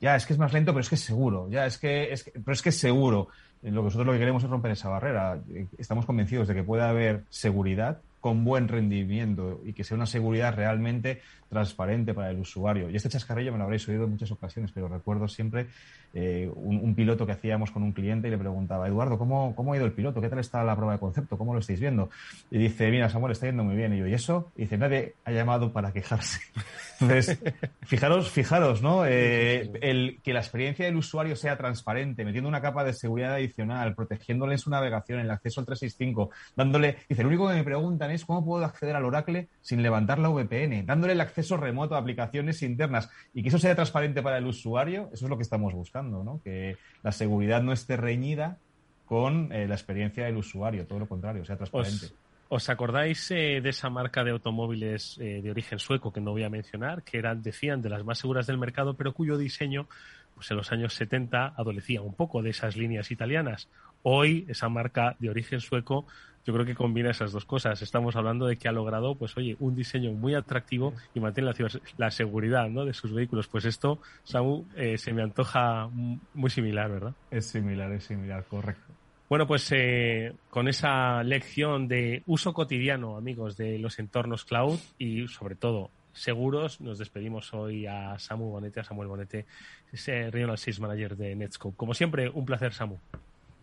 ya 0.00 0.16
es 0.16 0.26
que 0.26 0.32
es 0.32 0.38
más 0.38 0.52
lento, 0.52 0.72
pero 0.72 0.80
es 0.80 0.88
que 0.88 0.96
es 0.96 1.00
seguro. 1.00 1.48
Ya 1.48 1.64
es 1.66 1.78
que, 1.78 2.12
es 2.12 2.24
pero 2.32 2.52
es 2.52 2.62
que 2.62 2.70
es 2.70 2.78
seguro. 2.78 3.28
Lo 3.62 3.82
que 3.82 3.84
nosotros 3.84 4.06
lo 4.06 4.12
que 4.12 4.18
queremos 4.18 4.42
es 4.42 4.50
romper 4.50 4.72
esa 4.72 4.88
barrera. 4.88 5.40
Estamos 5.78 6.04
convencidos 6.04 6.48
de 6.48 6.54
que 6.54 6.64
puede 6.64 6.82
haber 6.82 7.24
seguridad 7.30 8.00
con 8.20 8.44
buen 8.44 8.68
rendimiento 8.68 9.60
y 9.64 9.72
que 9.72 9.84
sea 9.84 9.96
una 9.96 10.06
seguridad 10.06 10.54
realmente 10.54 11.22
transparente 11.52 12.14
para 12.14 12.30
el 12.30 12.38
usuario. 12.38 12.88
Y 12.88 12.96
este 12.96 13.10
chascarrillo 13.10 13.52
me 13.52 13.58
lo 13.58 13.64
habréis 13.64 13.86
oído 13.86 14.04
en 14.04 14.10
muchas 14.10 14.30
ocasiones, 14.30 14.72
pero 14.72 14.88
recuerdo 14.88 15.28
siempre 15.28 15.66
eh, 16.14 16.50
un, 16.54 16.94
piloto 16.94 17.26
que 17.26 17.32
hacíamos 17.32 17.70
con 17.70 17.82
un 17.82 17.92
cliente 17.92 18.28
y 18.28 18.30
le 18.30 18.38
preguntaba, 18.38 18.88
Eduardo, 18.88 19.18
¿cómo, 19.18 19.54
¿cómo 19.54 19.72
ha 19.72 19.76
ido 19.76 19.84
el 19.84 19.92
piloto? 19.92 20.20
¿Qué 20.20 20.28
tal 20.28 20.38
está 20.38 20.64
la 20.64 20.74
prueba 20.74 20.94
de 20.94 20.98
concepto? 20.98 21.36
¿Cómo 21.36 21.52
lo 21.52 21.60
estáis 21.60 21.80
viendo? 21.80 22.08
Y 22.50 22.58
dice, 22.58 22.90
mira, 22.90 23.08
Samuel, 23.10 23.32
está 23.32 23.46
yendo 23.46 23.64
muy 23.64 23.76
bien. 23.76 23.92
Y 23.92 23.98
yo, 23.98 24.06
¿y 24.06 24.14
eso? 24.14 24.50
Y 24.56 24.62
dice, 24.62 24.78
nadie 24.78 25.14
ha 25.24 25.32
llamado 25.32 25.72
para 25.72 25.92
quejarse. 25.92 26.40
Entonces, 27.00 27.38
fijaros, 27.82 28.30
fijaros, 28.30 28.80
¿no? 28.80 29.04
Eh, 29.06 29.70
el, 29.82 30.20
que 30.22 30.32
la 30.32 30.40
experiencia 30.40 30.86
del 30.86 30.96
usuario 30.96 31.36
sea 31.36 31.58
transparente, 31.58 32.24
metiendo 32.24 32.48
una 32.48 32.62
capa 32.62 32.84
de 32.84 32.94
seguridad 32.94 33.34
adicional, 33.34 33.94
protegiéndole 33.94 34.52
en 34.52 34.58
su 34.58 34.70
navegación, 34.70 35.20
el 35.20 35.30
acceso 35.30 35.60
al 35.60 35.66
365, 35.66 36.30
dándole, 36.56 36.98
dice, 37.08 37.22
lo 37.22 37.28
único 37.28 37.48
que 37.48 37.54
me 37.54 37.64
preguntan 37.64 38.10
es 38.10 38.24
cómo 38.24 38.44
puedo 38.44 38.64
acceder 38.64 38.96
al 38.96 39.04
Oracle 39.04 39.48
sin 39.60 39.82
levantar 39.82 40.18
la 40.18 40.28
VPN, 40.28 40.86
dándole 40.86 41.12
el 41.12 41.20
acceso 41.20 41.41
remoto 41.50 41.94
a 41.94 41.98
aplicaciones 41.98 42.62
internas 42.62 43.10
y 43.34 43.42
que 43.42 43.48
eso 43.48 43.58
sea 43.58 43.74
transparente 43.74 44.22
para 44.22 44.38
el 44.38 44.46
usuario, 44.46 45.10
eso 45.12 45.26
es 45.26 45.30
lo 45.30 45.36
que 45.36 45.42
estamos 45.42 45.72
buscando, 45.74 46.24
¿no? 46.24 46.40
Que 46.42 46.76
la 47.02 47.12
seguridad 47.12 47.62
no 47.62 47.72
esté 47.72 47.96
reñida 47.96 48.58
con 49.06 49.52
eh, 49.52 49.68
la 49.68 49.74
experiencia 49.74 50.24
del 50.24 50.36
usuario, 50.36 50.86
todo 50.86 50.98
lo 50.98 51.06
contrario, 51.06 51.44
sea 51.44 51.56
transparente. 51.56 52.06
¿Os 52.54 52.68
acordáis 52.68 53.30
eh, 53.30 53.60
de 53.62 53.70
esa 53.70 53.88
marca 53.88 54.22
de 54.22 54.30
automóviles 54.30 55.16
eh, 55.18 55.40
de 55.42 55.50
origen 55.50 55.78
sueco 55.78 56.12
que 56.12 56.20
no 56.20 56.32
voy 56.32 56.44
a 56.44 56.50
mencionar, 56.50 57.02
que 57.02 57.16
eran, 57.16 57.42
decían, 57.42 57.80
de 57.80 57.88
las 57.88 58.04
más 58.04 58.18
seguras 58.18 58.46
del 58.46 58.58
mercado, 58.58 58.92
pero 58.92 59.14
cuyo 59.14 59.38
diseño, 59.38 59.88
pues 60.34 60.50
en 60.50 60.58
los 60.58 60.70
años 60.70 60.92
70 60.92 61.54
adolecía 61.56 62.02
un 62.02 62.12
poco 62.12 62.42
de 62.42 62.50
esas 62.50 62.76
líneas 62.76 63.10
italianas? 63.10 63.68
Hoy, 64.02 64.44
esa 64.48 64.68
marca 64.68 65.16
de 65.18 65.30
origen 65.30 65.60
sueco 65.60 66.06
yo 66.44 66.52
creo 66.52 66.66
que 66.66 66.74
combina 66.74 67.10
esas 67.10 67.32
dos 67.32 67.44
cosas. 67.44 67.82
Estamos 67.82 68.16
hablando 68.16 68.46
de 68.46 68.56
que 68.56 68.68
ha 68.68 68.72
logrado, 68.72 69.14
pues 69.14 69.36
oye, 69.36 69.56
un 69.60 69.74
diseño 69.74 70.12
muy 70.12 70.34
atractivo 70.34 70.94
y 71.14 71.20
mantiene 71.20 71.52
la, 71.96 72.10
seguridad 72.10 72.68
¿no? 72.68 72.84
de 72.84 72.94
sus 72.94 73.12
vehículos. 73.12 73.48
Pues 73.48 73.64
esto, 73.64 73.98
Samu, 74.24 74.64
eh, 74.76 74.98
se 74.98 75.12
me 75.12 75.22
antoja 75.22 75.88
muy 76.34 76.50
similar, 76.50 76.90
¿verdad? 76.90 77.14
Es 77.30 77.46
similar, 77.46 77.92
es 77.92 78.04
similar, 78.04 78.44
correcto. 78.46 78.92
Bueno, 79.28 79.46
pues 79.46 79.70
eh, 79.72 80.34
con 80.50 80.68
esa 80.68 81.22
lección 81.22 81.88
de 81.88 82.22
uso 82.26 82.52
cotidiano, 82.52 83.16
amigos, 83.16 83.56
de 83.56 83.78
los 83.78 83.98
entornos 83.98 84.44
cloud 84.44 84.78
y 84.98 85.26
sobre 85.28 85.54
todo 85.54 85.90
seguros, 86.12 86.80
nos 86.80 86.98
despedimos 86.98 87.54
hoy 87.54 87.86
a 87.86 88.18
Samu 88.18 88.50
Bonete, 88.50 88.80
a 88.80 88.84
Samuel 88.84 89.08
Bonete, 89.08 89.46
Regional 89.90 90.58
Sales 90.58 90.80
Manager 90.80 91.16
de 91.16 91.34
Netscope. 91.34 91.76
Como 91.76 91.94
siempre, 91.94 92.28
un 92.28 92.44
placer, 92.44 92.72
Samu. 92.74 92.98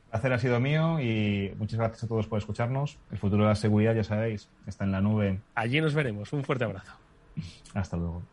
El 0.10 0.14
placer 0.14 0.34
ha 0.34 0.40
sido 0.40 0.60
mío 0.60 1.00
y 1.00 1.54
muchas 1.60 1.78
gracias 1.78 2.04
a 2.04 2.08
todos 2.08 2.26
por 2.26 2.40
escucharnos. 2.40 2.98
El 3.12 3.20
futuro 3.20 3.44
de 3.44 3.50
la 3.50 3.56
seguridad, 3.56 3.94
ya 3.94 4.04
sabéis, 4.04 4.50
está 4.66 4.84
en 4.84 4.92
la 4.92 5.02
nube. 5.02 5.40
Allí 5.54 5.80
nos 5.82 5.94
veremos. 5.94 6.34
Un 6.34 6.44
fuerte 6.44 6.64
abrazo. 6.64 6.94
Hasta 7.76 7.96
luego. 7.96 8.24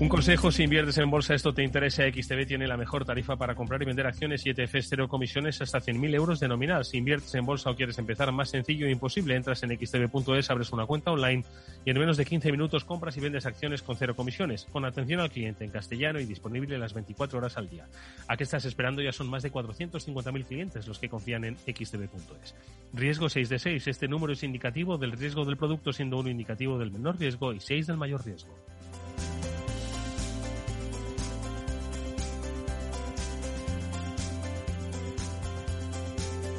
Un 0.00 0.08
consejo, 0.08 0.52
si 0.52 0.62
inviertes 0.62 0.96
en 0.98 1.10
bolsa, 1.10 1.34
esto 1.34 1.52
te 1.52 1.64
interesa, 1.64 2.04
XTB 2.04 2.46
tiene 2.46 2.68
la 2.68 2.76
mejor 2.76 3.04
tarifa 3.04 3.34
para 3.34 3.56
comprar 3.56 3.82
y 3.82 3.84
vender 3.84 4.06
acciones 4.06 4.46
y 4.46 4.50
ETFs 4.50 4.86
cero 4.88 5.08
comisiones 5.08 5.60
hasta 5.60 5.80
100.000 5.80 6.14
euros 6.14 6.38
de 6.38 6.46
nominal. 6.46 6.84
Si 6.84 6.98
inviertes 6.98 7.34
en 7.34 7.44
bolsa 7.44 7.70
o 7.70 7.74
quieres 7.74 7.98
empezar 7.98 8.30
más 8.30 8.48
sencillo 8.50 8.86
e 8.86 8.92
imposible, 8.92 9.34
entras 9.34 9.60
en 9.64 9.76
xtb.es, 9.76 10.50
abres 10.50 10.70
una 10.70 10.86
cuenta 10.86 11.10
online 11.10 11.44
y 11.84 11.90
en 11.90 11.98
menos 11.98 12.16
de 12.16 12.24
15 12.24 12.52
minutos 12.52 12.84
compras 12.84 13.16
y 13.16 13.20
vendes 13.20 13.44
acciones 13.44 13.82
con 13.82 13.96
cero 13.96 14.14
comisiones, 14.14 14.66
con 14.70 14.84
atención 14.84 15.18
al 15.18 15.32
cliente 15.32 15.64
en 15.64 15.72
castellano 15.72 16.20
y 16.20 16.26
disponible 16.26 16.78
las 16.78 16.94
24 16.94 17.36
horas 17.36 17.56
al 17.56 17.68
día. 17.68 17.88
¿A 18.28 18.36
qué 18.36 18.44
estás 18.44 18.66
esperando? 18.66 19.02
Ya 19.02 19.10
son 19.10 19.28
más 19.28 19.42
de 19.42 19.50
450.000 19.50 20.44
clientes 20.44 20.86
los 20.86 21.00
que 21.00 21.08
confían 21.08 21.44
en 21.44 21.56
xtb.es. 21.56 22.54
Riesgo 22.92 23.28
6 23.28 23.48
de 23.48 23.58
6. 23.58 23.88
Este 23.88 24.06
número 24.06 24.32
es 24.32 24.44
indicativo 24.44 24.96
del 24.96 25.10
riesgo 25.10 25.44
del 25.44 25.56
producto, 25.56 25.92
siendo 25.92 26.20
uno 26.20 26.30
indicativo 26.30 26.78
del 26.78 26.92
menor 26.92 27.18
riesgo 27.18 27.52
y 27.52 27.58
6 27.58 27.88
del 27.88 27.96
mayor 27.96 28.24
riesgo. 28.24 28.56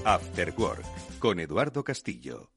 After 0.05 0.53
Work 0.57 0.85
con 1.19 1.39
Eduardo 1.39 1.83
Castillo. 1.83 2.49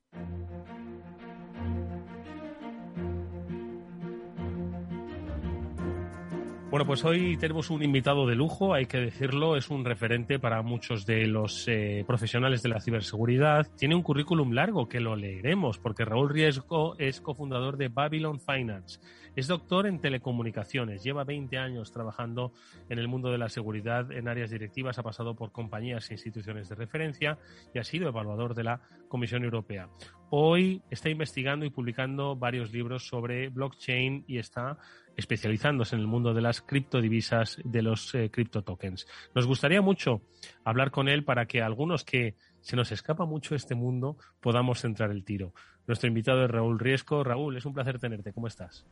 Bueno, 6.70 6.87
pues 6.87 7.05
hoy 7.05 7.37
tenemos 7.37 7.68
un 7.68 7.83
invitado 7.83 8.26
de 8.26 8.35
lujo, 8.35 8.72
hay 8.72 8.87
que 8.87 8.96
decirlo, 8.96 9.57
es 9.57 9.68
un 9.68 9.85
referente 9.85 10.38
para 10.38 10.62
muchos 10.62 11.05
de 11.05 11.26
los 11.26 11.68
eh, 11.68 12.02
profesionales 12.07 12.62
de 12.62 12.70
la 12.70 12.81
ciberseguridad. 12.81 13.66
Tiene 13.76 13.94
un 13.94 14.02
currículum 14.02 14.52
largo 14.52 14.88
que 14.88 15.00
lo 15.00 15.14
leeremos, 15.14 15.78
porque 15.78 16.07
Raúl 16.07 16.31
Riesgo 16.31 16.96
es 16.98 17.20
cofundador 17.20 17.76
de 17.76 17.88
Babylon 17.88 18.40
Finance. 18.40 19.00
Es 19.35 19.47
doctor 19.47 19.87
en 19.87 19.99
telecomunicaciones, 19.99 21.03
lleva 21.03 21.25
20 21.25 21.57
años 21.57 21.90
trabajando 21.90 22.53
en 22.90 22.99
el 22.99 23.09
mundo 23.09 23.31
de 23.31 23.38
la 23.38 23.49
seguridad 23.49 24.12
en 24.12 24.29
áreas 24.29 24.51
directivas, 24.51 24.99
ha 24.99 25.03
pasado 25.03 25.35
por 25.35 25.53
compañías 25.53 26.11
e 26.11 26.14
instituciones 26.14 26.68
de 26.68 26.75
referencia 26.75 27.38
y 27.75 27.79
ha 27.79 27.85
sido 27.85 28.09
evaluador 28.09 28.55
de 28.55 28.64
la 28.64 28.83
Comisión 29.09 29.45
Europea. 29.45 29.88
Hoy 30.29 30.83
está 30.90 31.09
investigando 31.09 31.64
y 31.64 31.71
publicando 31.71 32.37
varios 32.37 32.73
libros 32.73 33.07
sobre 33.07 33.49
blockchain 33.49 34.25
y 34.27 34.37
está 34.37 34.77
especializándose 35.16 35.95
en 35.95 36.03
el 36.03 36.07
mundo 36.07 36.35
de 36.35 36.42
las 36.42 36.61
criptodivisas, 36.61 37.59
de 37.64 37.83
los 37.83 38.14
eh, 38.14 38.31
criptotokens. 38.31 39.07
Nos 39.35 39.47
gustaría 39.47 39.81
mucho 39.81 40.23
hablar 40.64 40.90
con 40.90 41.09
él 41.09 41.25
para 41.25 41.47
que 41.47 41.62
algunos 41.62 42.05
que 42.05 42.37
se 42.61 42.77
nos 42.77 42.92
escapa 42.92 43.25
mucho 43.25 43.55
este 43.55 43.75
mundo 43.75 44.16
podamos 44.40 44.81
centrar 44.81 45.11
el 45.11 45.25
tiro. 45.25 45.55
Nuestro 45.87 46.09
invitado 46.09 46.45
es 46.45 46.51
Raúl 46.51 46.79
Riesco. 46.79 47.25
Raúl, 47.25 47.57
es 47.57 47.64
un 47.64 47.75
placer 47.75 47.99
tenerte. 47.99 48.33
¿Cómo 48.33 48.47
estás? 48.47 48.87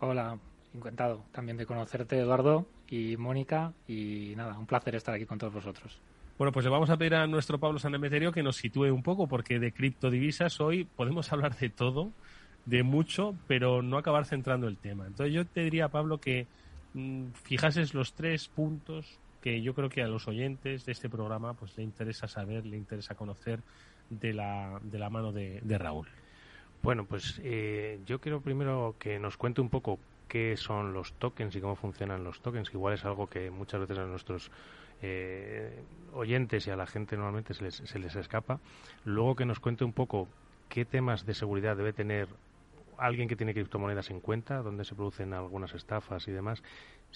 Hola, 0.00 0.38
encantado 0.74 1.24
también 1.32 1.56
de 1.56 1.66
conocerte, 1.66 2.18
Eduardo 2.18 2.66
y 2.88 3.16
Mónica. 3.16 3.72
Y 3.88 4.34
nada, 4.36 4.58
un 4.58 4.66
placer 4.66 4.94
estar 4.94 5.14
aquí 5.14 5.26
con 5.26 5.38
todos 5.38 5.54
vosotros. 5.54 5.98
Bueno, 6.38 6.52
pues 6.52 6.64
le 6.64 6.70
vamos 6.70 6.90
a 6.90 6.96
pedir 6.96 7.14
a 7.14 7.26
nuestro 7.26 7.58
Pablo 7.58 7.78
Sanemeterio 7.78 8.30
que 8.30 8.42
nos 8.42 8.56
sitúe 8.56 8.92
un 8.92 9.02
poco, 9.02 9.26
porque 9.26 9.58
de 9.58 9.72
criptodivisas 9.72 10.60
hoy 10.60 10.84
podemos 10.84 11.32
hablar 11.32 11.56
de 11.56 11.70
todo 11.70 12.12
de 12.66 12.82
mucho, 12.82 13.34
pero 13.46 13.80
no 13.80 13.96
acabar 13.96 14.26
centrando 14.26 14.68
el 14.68 14.76
tema. 14.76 15.06
Entonces 15.06 15.34
yo 15.34 15.46
te 15.46 15.62
diría, 15.62 15.88
Pablo, 15.88 16.18
que 16.18 16.46
mm, 16.94 17.28
fijases 17.44 17.94
los 17.94 18.12
tres 18.12 18.48
puntos 18.48 19.18
que 19.40 19.62
yo 19.62 19.74
creo 19.74 19.88
que 19.88 20.02
a 20.02 20.08
los 20.08 20.26
oyentes 20.26 20.84
de 20.84 20.92
este 20.92 21.08
programa 21.08 21.54
pues 21.54 21.76
le 21.76 21.84
interesa 21.84 22.26
saber, 22.26 22.66
le 22.66 22.76
interesa 22.76 23.14
conocer 23.14 23.60
de 24.10 24.32
la, 24.32 24.80
de 24.82 24.98
la 24.98 25.08
mano 25.08 25.30
de, 25.30 25.60
Raúl. 25.78 26.08
Bueno, 26.86 27.04
pues 27.04 27.40
eh, 27.42 27.98
yo 28.06 28.20
quiero 28.20 28.40
primero 28.40 28.94
que 29.00 29.18
nos 29.18 29.36
cuente 29.36 29.60
un 29.60 29.70
poco 29.70 29.98
qué 30.28 30.56
son 30.56 30.92
los 30.92 31.14
tokens 31.14 31.56
y 31.56 31.60
cómo 31.60 31.74
funcionan 31.74 32.22
los 32.22 32.40
tokens, 32.40 32.70
que 32.70 32.76
igual 32.76 32.94
es 32.94 33.04
algo 33.04 33.26
que 33.26 33.50
muchas 33.50 33.80
veces 33.80 33.98
a 33.98 34.04
nuestros 34.04 34.52
eh, 35.02 35.82
oyentes 36.14 36.64
y 36.68 36.70
a 36.70 36.76
la 36.76 36.86
gente 36.86 37.16
normalmente 37.16 37.54
se 37.54 37.64
les, 37.64 37.74
se 37.74 37.98
les 37.98 38.14
escapa. 38.14 38.60
Luego 39.04 39.34
que 39.34 39.44
nos 39.44 39.58
cuente 39.58 39.82
un 39.82 39.92
poco 39.92 40.28
qué 40.68 40.84
temas 40.84 41.26
de 41.26 41.34
seguridad 41.34 41.76
debe 41.76 41.92
tener 41.92 42.28
alguien 42.98 43.28
que 43.28 43.34
tiene 43.34 43.52
criptomonedas 43.52 44.10
en 44.10 44.20
cuenta, 44.20 44.62
donde 44.62 44.84
se 44.84 44.94
producen 44.94 45.34
algunas 45.34 45.74
estafas 45.74 46.28
y 46.28 46.30
demás. 46.30 46.62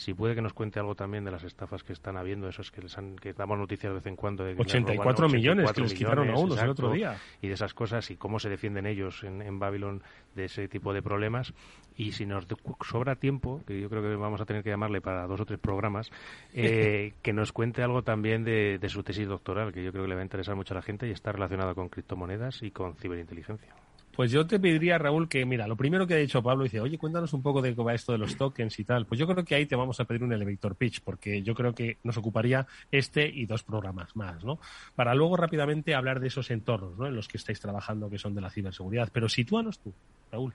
Si 0.00 0.14
puede 0.14 0.34
que 0.34 0.40
nos 0.40 0.54
cuente 0.54 0.80
algo 0.80 0.94
también 0.94 1.26
de 1.26 1.30
las 1.30 1.44
estafas 1.44 1.84
que 1.84 1.92
están 1.92 2.16
habiendo, 2.16 2.48
esos 2.48 2.70
que 2.70 2.80
les 2.80 2.96
han, 2.96 3.16
que 3.16 3.34
damos 3.34 3.58
noticias 3.58 3.90
de 3.90 3.96
vez 3.96 4.06
en 4.06 4.16
cuando. 4.16 4.44
De 4.44 4.54
84 4.58 5.28
millones 5.28 5.70
que 5.72 5.82
les 5.82 5.92
quitaron 5.92 6.30
a 6.30 6.38
unos 6.38 6.58
el 6.58 6.70
otro 6.70 6.90
día. 6.90 7.18
Y 7.42 7.48
de 7.48 7.52
esas 7.52 7.74
cosas 7.74 8.10
y 8.10 8.16
cómo 8.16 8.38
se 8.38 8.48
defienden 8.48 8.86
ellos 8.86 9.22
en, 9.24 9.42
en 9.42 9.58
Babylon 9.58 10.02
de 10.34 10.46
ese 10.46 10.68
tipo 10.68 10.94
de 10.94 11.02
problemas. 11.02 11.52
Y 11.98 12.12
si 12.12 12.24
nos 12.24 12.46
sobra 12.82 13.16
tiempo, 13.16 13.62
que 13.66 13.78
yo 13.78 13.90
creo 13.90 14.00
que 14.00 14.16
vamos 14.16 14.40
a 14.40 14.46
tener 14.46 14.62
que 14.62 14.70
llamarle 14.70 15.02
para 15.02 15.26
dos 15.26 15.38
o 15.38 15.44
tres 15.44 15.58
programas, 15.58 16.10
eh, 16.54 17.12
que 17.22 17.34
nos 17.34 17.52
cuente 17.52 17.82
algo 17.82 18.00
también 18.00 18.42
de, 18.42 18.78
de 18.78 18.88
su 18.88 19.02
tesis 19.02 19.28
doctoral, 19.28 19.70
que 19.70 19.84
yo 19.84 19.92
creo 19.92 20.04
que 20.04 20.08
le 20.08 20.14
va 20.14 20.22
a 20.22 20.24
interesar 20.24 20.56
mucho 20.56 20.72
a 20.72 20.76
la 20.76 20.82
gente 20.82 21.06
y 21.08 21.10
está 21.10 21.30
relacionado 21.30 21.74
con 21.74 21.90
criptomonedas 21.90 22.62
y 22.62 22.70
con 22.70 22.94
ciberinteligencia. 22.94 23.74
Pues 24.14 24.32
yo 24.32 24.46
te 24.46 24.58
pediría, 24.58 24.98
Raúl, 24.98 25.28
que 25.28 25.46
mira, 25.46 25.66
lo 25.66 25.76
primero 25.76 26.06
que 26.06 26.14
ha 26.14 26.18
dicho 26.18 26.42
Pablo 26.42 26.64
dice, 26.64 26.80
oye, 26.80 26.98
cuéntanos 26.98 27.32
un 27.32 27.42
poco 27.42 27.62
de 27.62 27.74
cómo 27.74 27.86
va 27.86 27.94
esto 27.94 28.12
de 28.12 28.18
los 28.18 28.36
tokens 28.36 28.78
y 28.78 28.84
tal. 28.84 29.06
Pues 29.06 29.18
yo 29.18 29.26
creo 29.26 29.44
que 29.44 29.54
ahí 29.54 29.66
te 29.66 29.76
vamos 29.76 30.00
a 30.00 30.04
pedir 30.04 30.24
un 30.24 30.32
elevator 30.32 30.74
pitch, 30.74 31.00
porque 31.02 31.42
yo 31.42 31.54
creo 31.54 31.74
que 31.74 31.98
nos 32.02 32.16
ocuparía 32.16 32.66
este 32.90 33.26
y 33.26 33.46
dos 33.46 33.62
programas 33.62 34.14
más, 34.16 34.44
¿no? 34.44 34.58
Para 34.94 35.14
luego 35.14 35.36
rápidamente 35.36 35.94
hablar 35.94 36.20
de 36.20 36.26
esos 36.26 36.50
entornos, 36.50 36.98
¿no? 36.98 37.06
En 37.06 37.14
los 37.14 37.28
que 37.28 37.38
estáis 37.38 37.60
trabajando, 37.60 38.10
que 38.10 38.18
son 38.18 38.34
de 38.34 38.40
la 38.40 38.50
ciberseguridad. 38.50 39.08
Pero 39.12 39.28
sitúanos 39.28 39.78
tú, 39.78 39.92
Raúl. 40.32 40.54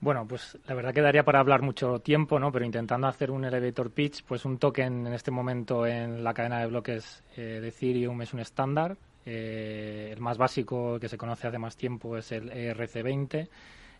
Bueno, 0.00 0.26
pues 0.26 0.58
la 0.66 0.74
verdad 0.74 0.94
que 0.94 1.02
daría 1.02 1.24
para 1.24 1.40
hablar 1.40 1.62
mucho 1.62 2.00
tiempo, 2.00 2.38
¿no? 2.38 2.50
Pero 2.50 2.64
intentando 2.64 3.06
hacer 3.06 3.30
un 3.30 3.44
elevator 3.44 3.90
pitch, 3.90 4.24
pues 4.24 4.44
un 4.46 4.58
token 4.58 5.06
en 5.06 5.12
este 5.12 5.30
momento 5.30 5.86
en 5.86 6.24
la 6.24 6.32
cadena 6.32 6.58
de 6.60 6.66
bloques 6.66 7.22
eh, 7.36 7.60
de 7.60 7.68
Ethereum 7.68 8.20
es 8.22 8.32
un 8.32 8.40
estándar 8.40 8.96
eh, 9.26 10.10
el 10.12 10.20
más 10.20 10.38
básico 10.38 10.98
que 10.98 11.08
se 11.08 11.18
conoce 11.18 11.48
hace 11.48 11.58
más 11.58 11.76
tiempo 11.76 12.16
es 12.16 12.32
el 12.32 12.50
ERC20. 12.50 13.48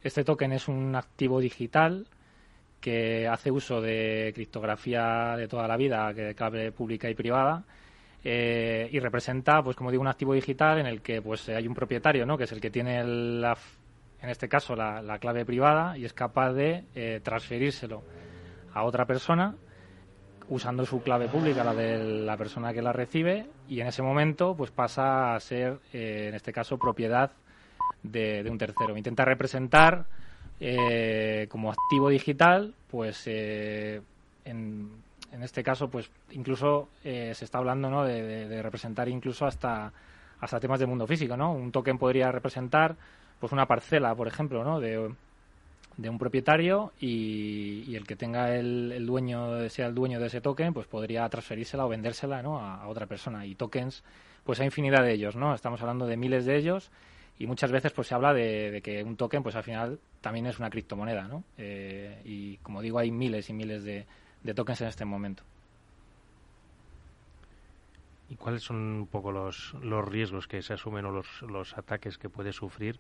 Este 0.02 0.24
token 0.24 0.52
es 0.52 0.68
un 0.68 0.94
activo 0.94 1.40
digital 1.40 2.06
que 2.80 3.28
hace 3.28 3.50
uso 3.50 3.80
de 3.80 4.33
criptografía 4.35 5.37
de 5.37 5.46
toda 5.46 5.68
la 5.68 5.76
vida, 5.76 6.14
que 6.14 6.35
clave 6.35 6.72
pública 6.72 7.11
y 7.11 7.14
privada, 7.14 7.64
y 8.24 8.98
representa, 8.98 9.62
pues 9.62 9.76
como 9.76 9.90
digo, 9.90 10.00
un 10.00 10.09
activo 10.09 10.33
digital 10.33 10.78
en 10.78 10.87
el 10.87 11.02
que 11.02 11.20
pues 11.20 11.48
hay 11.50 11.66
un 11.66 11.74
propietario, 11.74 12.24
¿no? 12.24 12.38
Que 12.38 12.44
es 12.44 12.52
el 12.52 12.61
que 12.61 12.70
tiene 12.70 13.00
en 13.00 13.44
este 14.30 14.48
caso 14.48 14.74
la, 14.74 15.18
clave 15.20 15.44
privada 15.44 15.98
y 15.98 16.06
es 16.06 16.14
capaz 16.14 16.52
de 16.54 17.20
transferírselo 17.22 18.02
a 18.72 18.85
otra 18.85 19.04
persona 19.04 19.56
usando 20.50 20.84
su 20.84 21.00
clave 21.02 21.28
pública, 21.28 21.62
la 21.64 21.74
de 21.74 22.24
la 22.24 22.36
persona 22.36 22.72
que 22.72 22.82
la 22.82 22.92
recibe, 22.92 23.46
y 23.68 23.80
en 23.80 23.86
ese 23.86 24.02
momento 24.02 24.54
pues 24.56 24.70
pasa 24.70 25.34
a 25.34 25.40
ser, 25.40 25.78
eh, 25.92 26.26
en 26.28 26.34
este 26.34 26.52
caso, 26.52 26.76
propiedad 26.76 27.30
de, 28.02 28.46
un 28.50 28.58
tercero. 28.58 28.96
Intenta 28.96 29.24
representar 29.24 30.06
eh, 30.58 31.46
como 31.48 31.70
activo 31.70 32.08
digital, 32.10 32.74
pues 32.90 33.22
eh, 33.26 34.02
en, 34.44 34.90
este 35.40 35.62
caso, 35.62 35.88
pues 35.88 36.10
incluso 36.32 36.88
se 37.02 37.30
está 37.30 37.58
hablando 37.58 37.88
¿no? 37.88 38.04
de, 38.04 38.60
representar 38.60 39.08
incluso 39.08 39.46
hasta, 39.46 39.92
hasta 40.40 40.60
temas 40.60 40.80
de 40.80 40.86
mundo 40.86 41.06
físico, 41.06 41.36
¿no? 41.36 41.52
Un 41.52 41.70
token 41.70 41.96
podría 41.96 42.32
representar 42.32 42.96
pues 43.38 43.52
una 43.52 43.66
parcela, 43.66 44.14
por 44.14 44.26
ejemplo, 44.26 44.64
¿no? 44.64 44.80
De, 44.80 45.10
de 46.00 46.08
un 46.08 46.18
propietario 46.18 46.92
y, 46.98 47.94
el 47.94 48.06
que 48.06 48.16
tenga 48.16 48.56
el, 48.56 49.04
dueño 49.06 49.68
sea 49.68 49.86
el 49.86 49.94
dueño 49.94 50.18
de 50.18 50.28
ese 50.28 50.40
token 50.40 50.72
pues 50.72 50.86
podría 50.86 51.28
transferírsela 51.28 51.84
o 51.84 51.88
vendérsela 51.88 52.42
¿no? 52.42 52.58
a, 52.58 52.86
otra 52.88 53.06
persona. 53.06 53.44
Y 53.44 53.54
tokens 53.54 54.02
pues 54.44 54.58
hay 54.60 54.66
infinidad 54.66 55.04
de 55.04 55.12
ellos 55.12 55.36
no 55.36 55.54
estamos 55.54 55.80
hablando 55.82 56.06
de 56.06 56.16
miles 56.16 56.46
de 56.46 56.56
ellos 56.56 56.90
y 57.38 57.46
muchas 57.46 57.70
veces 57.70 57.92
pues 57.92 58.08
se 58.08 58.14
habla 58.14 58.32
de, 58.32 58.80
que 58.82 59.04
un 59.04 59.16
token 59.16 59.42
pues 59.42 59.54
al 59.54 59.62
final 59.62 60.00
también 60.22 60.46
es 60.46 60.58
una 60.58 60.70
criptomoneda 60.70 61.28
no 61.28 61.44
eh, 61.58 62.22
y 62.24 62.56
como 62.58 62.80
digo 62.80 62.98
hay 62.98 63.10
miles 63.10 63.50
y 63.50 63.52
miles 63.52 63.84
de, 63.84 64.06
tokens 64.54 64.80
en 64.80 64.88
este 64.88 65.04
momento 65.04 65.42
¿Y 68.31 68.37
cuáles 68.37 68.62
son 68.62 68.77
un 68.77 69.07
poco 69.07 69.33
los, 69.33 69.75
los 69.83 70.07
riesgos 70.07 70.47
que 70.47 70.62
se 70.62 70.73
asumen 70.73 71.05
o 71.05 71.11
los, 71.11 71.43
los 71.43 71.77
ataques 71.77 72.16
que 72.16 72.31
puede 72.31 72.53
sufrir 72.53 72.99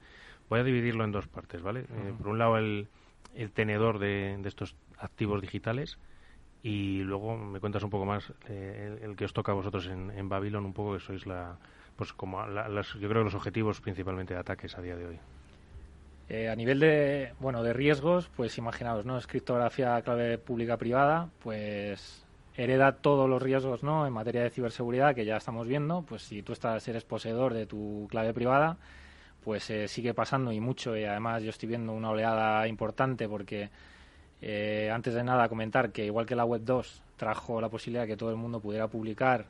Voy 0.50 0.58
a 0.58 0.64
dividirlo 0.64 1.04
en 1.04 1.12
dos 1.12 1.28
partes, 1.28 1.62
¿vale? 1.62 1.82
Eh, 1.82 2.12
por 2.18 2.26
un 2.26 2.38
lado, 2.38 2.58
el, 2.58 2.88
el 3.36 3.52
tenedor 3.52 4.00
de, 4.00 4.36
estos 4.44 4.74
activos 4.98 5.40
digitales 5.40 5.96
y 6.62 7.02
luego 7.04 7.38
me 7.38 7.60
cuentas 7.60 7.84
un 7.84 7.90
poco 7.90 8.04
más 8.04 8.32
eh, 8.48 8.98
el, 9.00 9.14
que 9.14 9.24
os 9.24 9.32
toca 9.32 9.52
a 9.52 9.54
vosotros 9.54 9.86
en, 9.86 10.10
en 10.10 10.28
Babylon, 10.28 10.66
un 10.66 10.72
poco 10.72 10.94
que 10.94 11.00
sois 11.00 11.24
la, 11.24 11.56
pues 11.94 12.12
como 12.12 12.44
yo 12.44 13.08
creo 13.08 13.22
los 13.22 13.34
objetivos 13.34 13.80
principalmente 13.80 14.34
de 14.34 14.40
ataques 14.40 14.76
a 14.76 14.82
día 14.82 14.96
de 14.96 15.06
hoy. 15.06 15.18
Eh, 16.28 16.48
a 16.48 16.56
nivel 16.56 16.80
de, 16.80 17.32
bueno, 17.38 17.62
de 17.62 17.72
riesgos, 17.72 18.28
pues 18.28 18.58
imaginaos, 18.58 19.06
¿no? 19.06 19.18
Es 19.18 19.26
criptografía 19.26 20.00
clave 20.02 20.38
pública 20.38 20.76
privada, 20.76 21.28
pues 21.42 22.24
hereda 22.56 22.92
todos 22.92 23.28
los 23.28 23.42
riesgos, 23.42 23.82
¿no? 23.82 24.06
En 24.06 24.12
materia 24.12 24.42
de 24.42 24.50
ciberseguridad 24.50 25.14
que 25.14 25.24
ya 25.24 25.36
estamos 25.36 25.66
viendo, 25.66 26.02
pues 26.02 26.22
si 26.22 26.42
tú 26.42 26.52
estás, 26.52 26.86
eres 26.88 27.04
poseedor 27.04 27.54
de 27.54 27.66
tu 27.66 28.06
clave 28.10 28.34
privada, 28.34 28.76
pues 29.42 29.70
eh, 29.70 29.88
sigue 29.88 30.14
pasando 30.14 30.52
y 30.52 30.60
mucho 30.60 30.96
y 30.96 31.04
además 31.04 31.42
yo 31.42 31.50
estoy 31.50 31.68
viendo 31.68 31.92
una 31.92 32.10
oleada 32.10 32.66
importante 32.68 33.28
porque 33.28 33.70
eh, 34.42 34.90
antes 34.92 35.14
de 35.14 35.24
nada 35.24 35.48
comentar 35.48 35.92
que 35.92 36.04
igual 36.06 36.26
que 36.26 36.36
la 36.36 36.44
web 36.44 36.62
2 36.64 37.02
trajo 37.16 37.60
la 37.60 37.68
posibilidad 37.68 38.02
de 38.02 38.08
que 38.08 38.16
todo 38.16 38.30
el 38.30 38.36
mundo 38.36 38.60
pudiera 38.60 38.88
publicar 38.88 39.46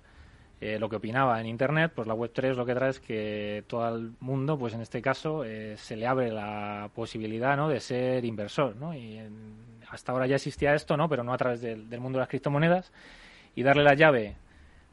eh, 0.60 0.78
lo 0.78 0.88
que 0.88 0.96
opinaba 0.96 1.40
en 1.40 1.46
internet, 1.46 1.92
pues 1.94 2.06
la 2.06 2.14
web 2.14 2.30
3 2.32 2.56
lo 2.56 2.66
que 2.66 2.74
trae 2.74 2.90
es 2.90 3.00
que 3.00 3.64
todo 3.66 3.96
el 3.96 4.12
mundo, 4.20 4.58
pues 4.58 4.74
en 4.74 4.82
este 4.82 5.00
caso, 5.00 5.42
se 5.76 5.96
le 5.96 6.06
abre 6.06 6.30
la 6.30 6.90
posibilidad 6.94 7.56
¿no? 7.56 7.68
de 7.68 7.80
ser 7.80 8.26
inversor, 8.26 8.76
¿no? 8.76 8.94
Y 8.94 9.18
hasta 9.90 10.12
ahora 10.12 10.26
ya 10.26 10.36
existía 10.36 10.74
esto, 10.74 10.96
¿no? 10.96 11.08
Pero 11.08 11.24
no 11.24 11.32
a 11.32 11.38
través 11.38 11.60
del, 11.60 11.86
mundo 12.00 12.18
de 12.18 12.22
las 12.22 12.28
criptomonedas 12.28 12.92
y 13.54 13.62
darle 13.62 13.82
la 13.82 13.94
llave 13.94 14.36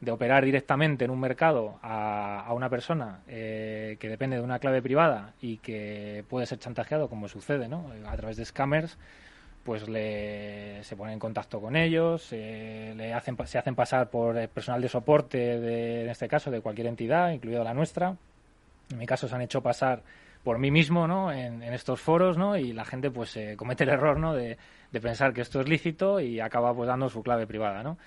de 0.00 0.12
operar 0.12 0.44
directamente 0.44 1.04
en 1.04 1.10
un 1.10 1.18
mercado 1.18 1.78
a, 1.82 2.52
una 2.54 2.68
persona 2.68 3.20
eh, 3.26 3.96
que 3.98 4.08
depende 4.08 4.36
de 4.36 4.42
una 4.42 4.58
clave 4.58 4.80
privada 4.80 5.34
y 5.40 5.58
que 5.58 6.24
puede 6.28 6.46
ser 6.46 6.58
chantajeado, 6.58 7.08
como 7.08 7.28
sucede, 7.28 7.68
¿no? 7.68 7.90
A 8.06 8.16
través 8.16 8.36
de 8.36 8.44
scammers, 8.44 8.96
pues 9.64 9.88
le, 9.88 10.82
se 10.84 10.96
pone 10.96 11.12
en 11.12 11.18
contacto 11.18 11.60
con 11.60 11.76
ellos, 11.76 12.28
eh, 12.32 12.94
le 12.96 13.12
hacen, 13.12 13.36
se 13.44 13.58
hacen 13.58 13.74
pasar 13.74 14.08
por 14.08 14.48
personal 14.48 14.80
de 14.80 14.88
soporte, 14.88 15.58
de, 15.58 16.04
en 16.04 16.10
este 16.10 16.28
caso, 16.28 16.50
de 16.50 16.60
cualquier 16.60 16.86
entidad, 16.86 17.30
incluida 17.30 17.64
la 17.64 17.74
nuestra. 17.74 18.16
En 18.90 18.98
mi 18.98 19.06
caso 19.06 19.28
se 19.28 19.34
han 19.34 19.42
hecho 19.42 19.62
pasar 19.62 20.02
por 20.48 20.58
mí 20.58 20.70
mismo, 20.70 21.06
¿no? 21.06 21.30
En, 21.30 21.62
estos 21.62 22.00
foros, 22.00 22.38
¿no? 22.38 22.56
Y 22.56 22.72
la 22.72 22.86
gente, 22.86 23.10
pues, 23.10 23.36
eh, 23.36 23.54
comete 23.54 23.84
el 23.84 23.90
error, 23.90 24.18
¿no? 24.18 24.32
De, 24.32 24.56
de 24.90 24.98
pensar 24.98 25.34
que 25.34 25.42
esto 25.42 25.60
es 25.60 25.68
lícito 25.68 26.20
y 26.20 26.40
acaba, 26.40 26.74
pues, 26.74 26.86
dando 26.88 27.10
su 27.10 27.22
clave 27.22 27.46
privada, 27.46 27.82
¿no? 27.82 27.98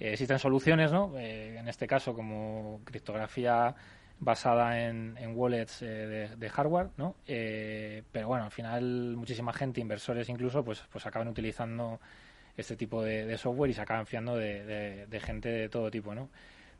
Eh, 0.00 0.14
existen 0.14 0.40
soluciones, 0.40 0.90
¿no? 0.90 1.12
Eh, 1.16 1.56
en 1.56 1.68
este 1.68 1.86
caso, 1.86 2.12
como 2.12 2.80
criptografía 2.82 3.76
basada 4.18 4.88
en, 4.88 5.16
wallets 5.36 5.82
eh, 5.82 6.30
de, 6.36 6.50
hardware, 6.50 6.88
¿no? 6.96 7.14
pero 7.24 8.26
bueno, 8.26 8.44
al 8.46 8.50
final 8.50 9.14
muchísima 9.16 9.52
gente, 9.52 9.80
inversores 9.80 10.28
incluso, 10.28 10.64
pues, 10.64 10.82
pues 10.90 11.06
acaban 11.06 11.28
utilizando 11.28 12.00
este 12.56 12.74
tipo 12.74 13.04
de, 13.04 13.38
software 13.38 13.70
y 13.70 13.74
se 13.74 13.82
acaban 13.82 14.06
fiando 14.06 14.34
de, 14.34 15.20
gente 15.22 15.48
de 15.48 15.68
todo 15.68 15.92
tipo, 15.92 16.12
¿no? 16.12 16.28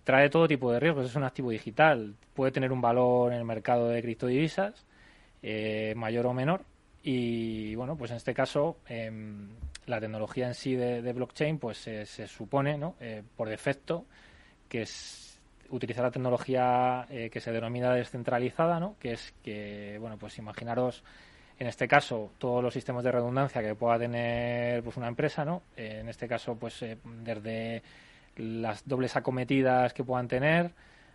Trae 0.02 0.28
todo 0.28 0.48
tipo 0.48 0.72
de 0.72 0.80
riesgos, 0.80 1.06
es 1.06 1.14
un 1.14 1.22
activo 1.22 1.50
digital, 1.50 2.16
puede 2.34 2.50
tener 2.50 2.72
un 2.72 2.80
valor 2.80 3.32
en 3.32 3.38
el 3.38 3.44
mercado 3.44 3.88
de 3.88 4.02
criptodivisas, 4.02 4.84
mayor 5.94 6.26
o 6.26 6.32
menor, 6.32 6.64
y 7.06 7.74
bueno, 7.74 7.96
pues 7.96 8.10
en 8.12 8.16
este 8.16 8.32
caso 8.32 8.78
em, 8.88 9.50
la 9.84 10.00
tecnología 10.00 10.46
en 10.46 10.54
sí 10.54 10.74
de, 10.74 11.12
blockchain 11.12 11.58
pues 11.58 11.76
se 11.76 12.26
supone, 12.26 12.78
¿no? 12.78 12.96
Eh, 12.98 13.22
por 13.36 13.50
defecto, 13.50 14.06
que 14.70 14.82
es 14.82 15.38
utilizar 15.68 16.04
la 16.04 16.10
tecnología 16.10 17.06
eh, 17.10 17.28
que 17.30 17.40
se 17.40 17.52
denomina 17.52 17.92
descentralizada, 17.92 18.80
¿no? 18.80 18.96
Que 18.98 19.12
es 19.12 19.34
que, 19.42 19.98
bueno, 20.00 20.16
pues 20.16 20.38
imaginaros 20.38 21.04
en 21.58 21.66
este 21.66 21.86
caso 21.86 22.30
todos 22.38 22.62
los 22.62 22.72
sistemas 22.72 23.04
de 23.04 23.12
redundancia 23.12 23.62
que 23.62 23.74
pueda 23.74 23.98
tener 23.98 24.82
pues 24.82 24.96
una 24.96 25.08
empresa, 25.08 25.44
¿no? 25.44 25.62
Eh, 25.76 25.98
en 26.00 26.08
este 26.08 26.26
caso 26.26 26.56
pues 26.56 26.82
desde 27.22 27.82
las 28.36 28.88
dobles 28.88 29.14
acometidas 29.14 29.92
que 29.92 30.04
puedan 30.04 30.26
tener 30.26 30.72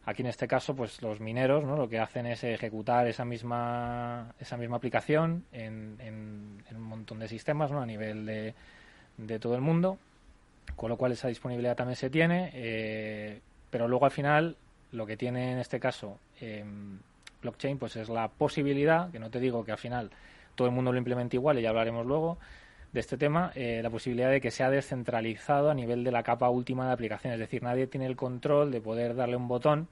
Aquí 0.10 0.24
en 0.24 0.28
este 0.28 0.48
caso, 0.48 0.76
pues 0.76 1.04
los 1.04 1.20
mineros, 1.20 1.64
¿no? 1.64 1.78
Lo 1.78 1.88
que 1.88 2.00
hacen 2.00 2.26
es 2.26 2.44
ejecutar 2.44 3.06
esa 3.08 3.26
misma 3.26 4.34
esa 4.40 4.58
misma 4.58 4.78
aplicación 4.78 5.46
en, 5.52 6.64
un 6.72 6.82
montón 6.82 7.20
de 7.20 7.28
sistemas, 7.28 7.70
¿no? 7.70 7.80
A 7.80 7.86
nivel 7.86 8.26
de, 8.26 8.56
de, 9.18 9.38
todo 9.38 9.54
el 9.54 9.62
mundo, 9.62 10.00
con 10.76 10.90
lo 10.90 10.98
cual 10.98 11.12
esa 11.12 11.28
disponibilidad 11.28 11.76
también 11.76 11.96
se 11.96 12.10
tiene, 12.10 12.50
eh, 12.56 13.40
pero 13.70 13.88
luego 13.88 14.06
al 14.06 14.12
final 14.12 14.58
lo 14.94 15.06
que 15.06 15.16
tiene 15.16 15.52
en 15.52 15.60
este 15.60 15.80
caso 15.80 16.18
em, 16.42 16.98
blockchain, 17.44 17.78
pues 17.78 17.96
es 17.96 18.10
la 18.10 18.30
posibilidad, 18.30 19.12
que 19.12 19.20
no 19.20 19.30
te 19.30 19.40
digo 19.40 19.64
que 19.64 19.74
al 19.74 19.78
final 19.78 20.10
todo 20.56 20.68
el 20.68 20.74
mundo 20.74 20.92
lo 20.92 20.98
implemente 20.98 21.38
igual 21.38 21.60
y 21.60 21.62
ya 21.62 21.70
hablaremos 21.70 22.08
luego, 22.08 22.40
de 22.92 23.00
este 23.00 23.18
tema, 23.18 23.52
eh, 23.56 23.82
la 23.84 23.90
posibilidad 23.90 24.32
de 24.32 24.42
que 24.42 24.52
sea 24.52 24.70
descentralizado 24.70 25.70
a 25.70 25.74
nivel 25.74 26.04
de 26.04 26.12
la 26.12 26.24
capa 26.24 26.50
última 26.50 26.88
de 26.88 26.94
aplicación. 26.94 27.34
Es 27.34 27.40
decir, 27.40 27.62
nadie 27.62 27.88
tiene 27.88 28.08
el 28.08 28.16
control 28.16 28.72
de 28.72 28.82
poder 28.82 29.16
darle 29.16 29.36
un 29.36 29.48
botón 29.48 29.88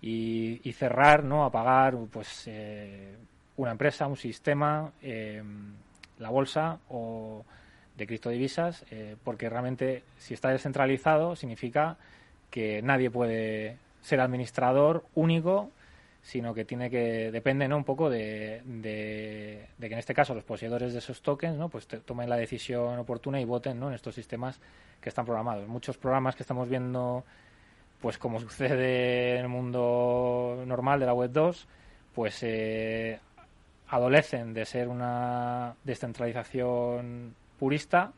y, 0.00 0.72
cerrar, 0.72 1.24
¿no? 1.24 1.44
Apagar, 1.44 1.96
pues, 2.10 2.44
eh, 2.46 3.14
una 3.56 3.72
empresa, 3.72 4.06
un 4.06 4.16
sistema, 4.16 4.92
eh, 5.02 5.42
la 6.18 6.30
bolsa 6.30 6.78
o 6.88 7.44
de 7.96 8.06
criptodivisas, 8.06 8.86
porque 9.24 9.50
realmente 9.50 10.04
si 10.16 10.32
está 10.32 10.48
descentralizado 10.48 11.36
significa 11.36 11.98
que 12.50 12.80
nadie 12.80 13.10
puede 13.10 13.76
ser 14.00 14.20
administrador 14.20 15.04
único 15.14 15.70
sino 16.22 16.52
que 16.52 16.64
tiene 16.64 16.90
que 16.90 17.30
depende 17.30 17.66
un 17.74 17.84
poco 17.84 18.10
de, 18.10 18.62
que 18.82 19.86
en 19.86 19.98
este 19.98 20.14
caso 20.14 20.34
los 20.34 20.44
poseedores 20.44 20.92
de 20.92 20.98
esos 20.98 21.22
tokens 21.22 21.56
¿no? 21.56 21.68
pues 21.68 21.86
tomen 21.86 22.28
la 22.28 22.36
decisión 22.36 22.98
oportuna 22.98 23.40
y 23.40 23.44
voten 23.44 23.80
¿no? 23.80 23.88
en 23.88 23.94
estos 23.94 24.14
sistemas 24.14 24.60
que 25.00 25.08
están 25.08 25.24
programados. 25.24 25.66
Muchos 25.66 25.96
programas 25.96 26.36
que 26.36 26.42
estamos 26.42 26.68
viendo, 26.68 27.24
pues 28.00 28.18
como 28.18 28.38
sucede 28.38 29.36
en 29.36 29.42
el 29.42 29.48
mundo 29.48 30.62
normal 30.66 31.00
de 31.00 31.06
la 31.06 31.14
web 31.14 31.30
2, 31.32 31.68
pues 32.14 32.42
eh, 32.42 33.18
adolecen 33.88 34.52
de 34.52 34.64
ser 34.66 34.88
una 34.88 35.74
descentralización 35.84 37.34
purista 37.58 38.12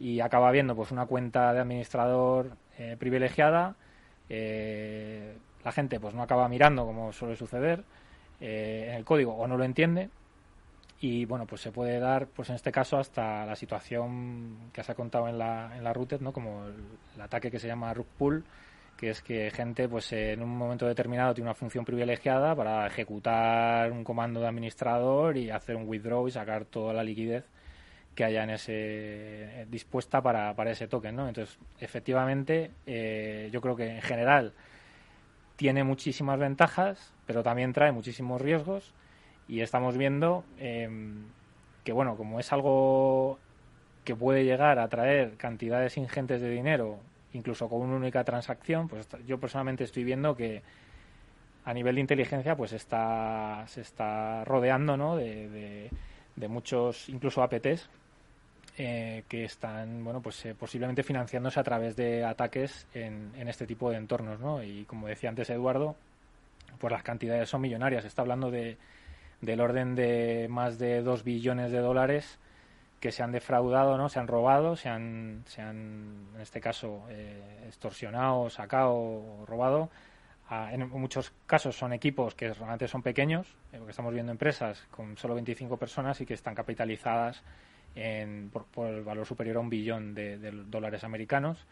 y 0.00 0.20
acaba 0.20 0.48
habiendo 0.48 0.74
pues 0.74 0.90
una 0.90 1.06
cuenta 1.06 1.52
de 1.52 1.60
administrador 1.60 2.56
eh, 2.78 2.96
privilegiada 2.98 3.76
eh, 4.28 5.36
la 5.64 5.72
gente 5.72 6.00
pues 6.00 6.14
no 6.14 6.22
acaba 6.22 6.48
mirando 6.48 6.84
como 6.84 7.12
suele 7.12 7.36
suceder 7.36 7.84
eh, 8.40 8.86
en 8.88 8.94
el 8.94 9.04
código 9.04 9.34
o 9.34 9.46
no 9.46 9.56
lo 9.56 9.64
entiende 9.64 10.10
y 11.02 11.24
bueno 11.24 11.46
pues 11.46 11.60
se 11.60 11.72
puede 11.72 11.98
dar 11.98 12.28
pues 12.28 12.48
en 12.48 12.54
este 12.54 12.70
caso 12.70 12.96
hasta 12.96 13.44
la 13.44 13.56
situación 13.56 14.70
que 14.72 14.82
se 14.82 14.92
ha 14.92 14.94
contado 14.94 15.28
en 15.28 15.36
la 15.36 15.76
en 15.76 15.84
la 15.84 15.92
router 15.92 16.22
no 16.22 16.32
como 16.32 16.64
el, 16.66 17.20
ataque 17.20 17.50
que 17.50 17.58
se 17.58 17.66
llama 17.66 17.92
rug 17.92 18.06
pull 18.18 18.44
que 18.96 19.10
es 19.10 19.20
que 19.20 19.50
gente 19.50 19.88
pues 19.88 20.12
en 20.12 20.42
un 20.42 20.56
momento 20.56 20.86
determinado 20.86 21.34
tiene 21.34 21.50
una 21.50 21.54
función 21.54 21.84
privilegiada 21.84 22.54
para 22.54 22.86
ejecutar 22.86 23.90
un 23.90 24.04
comando 24.04 24.40
de 24.40 24.46
administrador 24.46 25.36
y 25.36 25.50
hacer 25.50 25.74
un 25.74 25.88
withdraw 25.88 26.28
y 26.28 26.30
sacar 26.30 26.64
toda 26.66 26.92
la 26.94 27.02
liquidez 27.02 27.44
que 28.14 28.24
haya 28.24 28.44
en 28.44 28.50
ese 28.50 28.72
eh, 28.72 29.66
dispuesta 29.68 30.22
para, 30.22 30.54
para 30.54 30.70
ese 30.70 30.86
token 30.86 31.16
no 31.16 31.26
entonces 31.26 31.58
efectivamente 31.80 32.70
eh, 32.86 33.50
yo 33.52 33.60
creo 33.60 33.74
que 33.74 33.88
en 33.88 34.02
general 34.02 34.52
tiene 35.62 35.84
muchísimas 35.84 36.40
ventajas, 36.40 37.12
pero 37.24 37.44
también 37.44 37.72
trae 37.72 37.92
muchísimos 37.92 38.40
riesgos 38.40 38.92
y 39.46 39.60
estamos 39.60 39.96
viendo 39.96 40.42
em, 40.58 41.22
que, 41.84 41.92
bueno, 41.92 42.16
como 42.16 42.40
es 42.40 42.52
algo 42.52 43.38
que 44.02 44.16
puede 44.16 44.44
llegar 44.44 44.80
a 44.80 44.88
traer 44.88 45.36
cantidades 45.36 45.96
ingentes 45.96 46.40
de 46.40 46.50
dinero, 46.50 46.98
incluso 47.32 47.68
con 47.68 47.82
una 47.82 47.94
única 47.94 48.24
transacción, 48.24 48.88
pues 48.88 49.06
yo 49.24 49.38
personalmente 49.38 49.84
estoy 49.84 50.02
viendo 50.02 50.34
que 50.36 50.62
a 51.64 51.72
nivel 51.72 51.94
de 51.94 52.00
inteligencia 52.00 52.56
pues 52.56 52.72
está, 52.72 53.62
se 53.68 53.82
está 53.82 54.42
rodeando 54.44 54.96
¿no? 54.96 55.14
de, 55.14 55.90
de, 56.34 56.48
muchos, 56.48 57.08
incluso 57.08 57.40
APTs, 57.40 57.88
eh, 58.78 59.24
que 59.28 59.44
están 59.44 60.02
bueno 60.02 60.20
pues 60.22 60.44
eh, 60.46 60.54
posiblemente 60.54 61.02
financiándose 61.02 61.60
a 61.60 61.62
través 61.62 61.96
de 61.96 62.24
ataques 62.24 62.86
en, 62.94 63.32
en 63.36 63.48
este 63.48 63.66
tipo 63.66 63.90
de 63.90 63.96
entornos 63.96 64.40
¿no? 64.40 64.62
y 64.62 64.84
como 64.84 65.08
decía 65.08 65.28
antes 65.28 65.50
Eduardo 65.50 65.96
pues 66.78 66.90
las 66.90 67.02
cantidades 67.02 67.48
son 67.48 67.60
millonarias 67.60 68.04
está 68.04 68.22
hablando 68.22 68.50
de 68.50 68.78
del 69.42 69.60
orden 69.60 69.94
de 69.94 70.46
más 70.48 70.78
de 70.78 71.02
2 71.02 71.24
billones 71.24 71.72
de 71.72 71.78
dólares 71.80 72.38
que 73.02 73.10
se 73.10 73.24
han 73.24 73.32
defraudado, 73.32 73.98
¿no? 73.98 74.08
Se 74.08 74.20
han 74.20 74.28
robado, 74.28 74.76
se 74.76 74.88
han, 74.88 75.42
se 75.46 75.60
han 75.60 76.28
en 76.36 76.40
este 76.40 76.60
caso, 76.60 77.02
eh, 77.10 77.64
extorsionado, 77.66 78.48
sacado, 78.48 79.44
robado. 79.44 79.90
en 80.70 80.88
muchos 80.88 81.32
casos 81.46 81.74
son 81.74 81.92
equipos 81.92 82.36
que 82.36 82.54
realmente 82.54 82.86
son 82.86 83.02
pequeños, 83.02 83.56
eh, 83.72 83.78
porque 83.78 83.90
estamos 83.90 84.14
viendo 84.14 84.30
empresas 84.30 84.86
con 84.92 85.16
solo 85.16 85.34
25 85.34 85.76
personas 85.78 86.20
y 86.20 86.26
que 86.26 86.34
están 86.34 86.54
capitalizadas 86.54 87.42
en, 87.94 88.50
por, 88.50 88.88
el 88.88 89.02
valor 89.02 89.26
superior 89.26 89.56
a 89.56 89.60
un 89.60 89.70
billón 89.70 90.14
de, 90.14 90.38
dólares 90.66 91.04
americanos. 91.04 91.66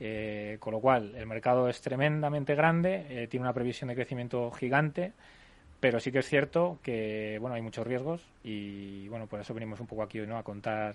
Eh, 0.00 0.56
con 0.58 0.72
lo 0.72 0.80
cual, 0.80 1.14
el 1.14 1.26
mercado 1.26 1.68
es 1.68 1.80
tremendamente 1.80 2.54
grande, 2.56 3.28
tiene 3.30 3.44
una 3.44 3.52
previsión 3.52 3.88
de 3.88 3.94
crecimiento 3.94 4.50
gigante 4.50 5.12
pero 5.82 5.98
sí 5.98 6.12
que 6.12 6.20
es 6.20 6.28
cierto 6.28 6.78
que 6.80 7.38
bueno 7.40 7.56
hay 7.56 7.60
muchos 7.60 7.84
riesgos 7.84 8.22
y 8.44 9.08
bueno 9.08 9.26
por 9.26 9.40
eso 9.40 9.52
venimos 9.52 9.80
un 9.80 9.88
poco 9.88 10.04
aquí 10.04 10.20
no 10.20 10.38
a 10.38 10.44
contar 10.44 10.94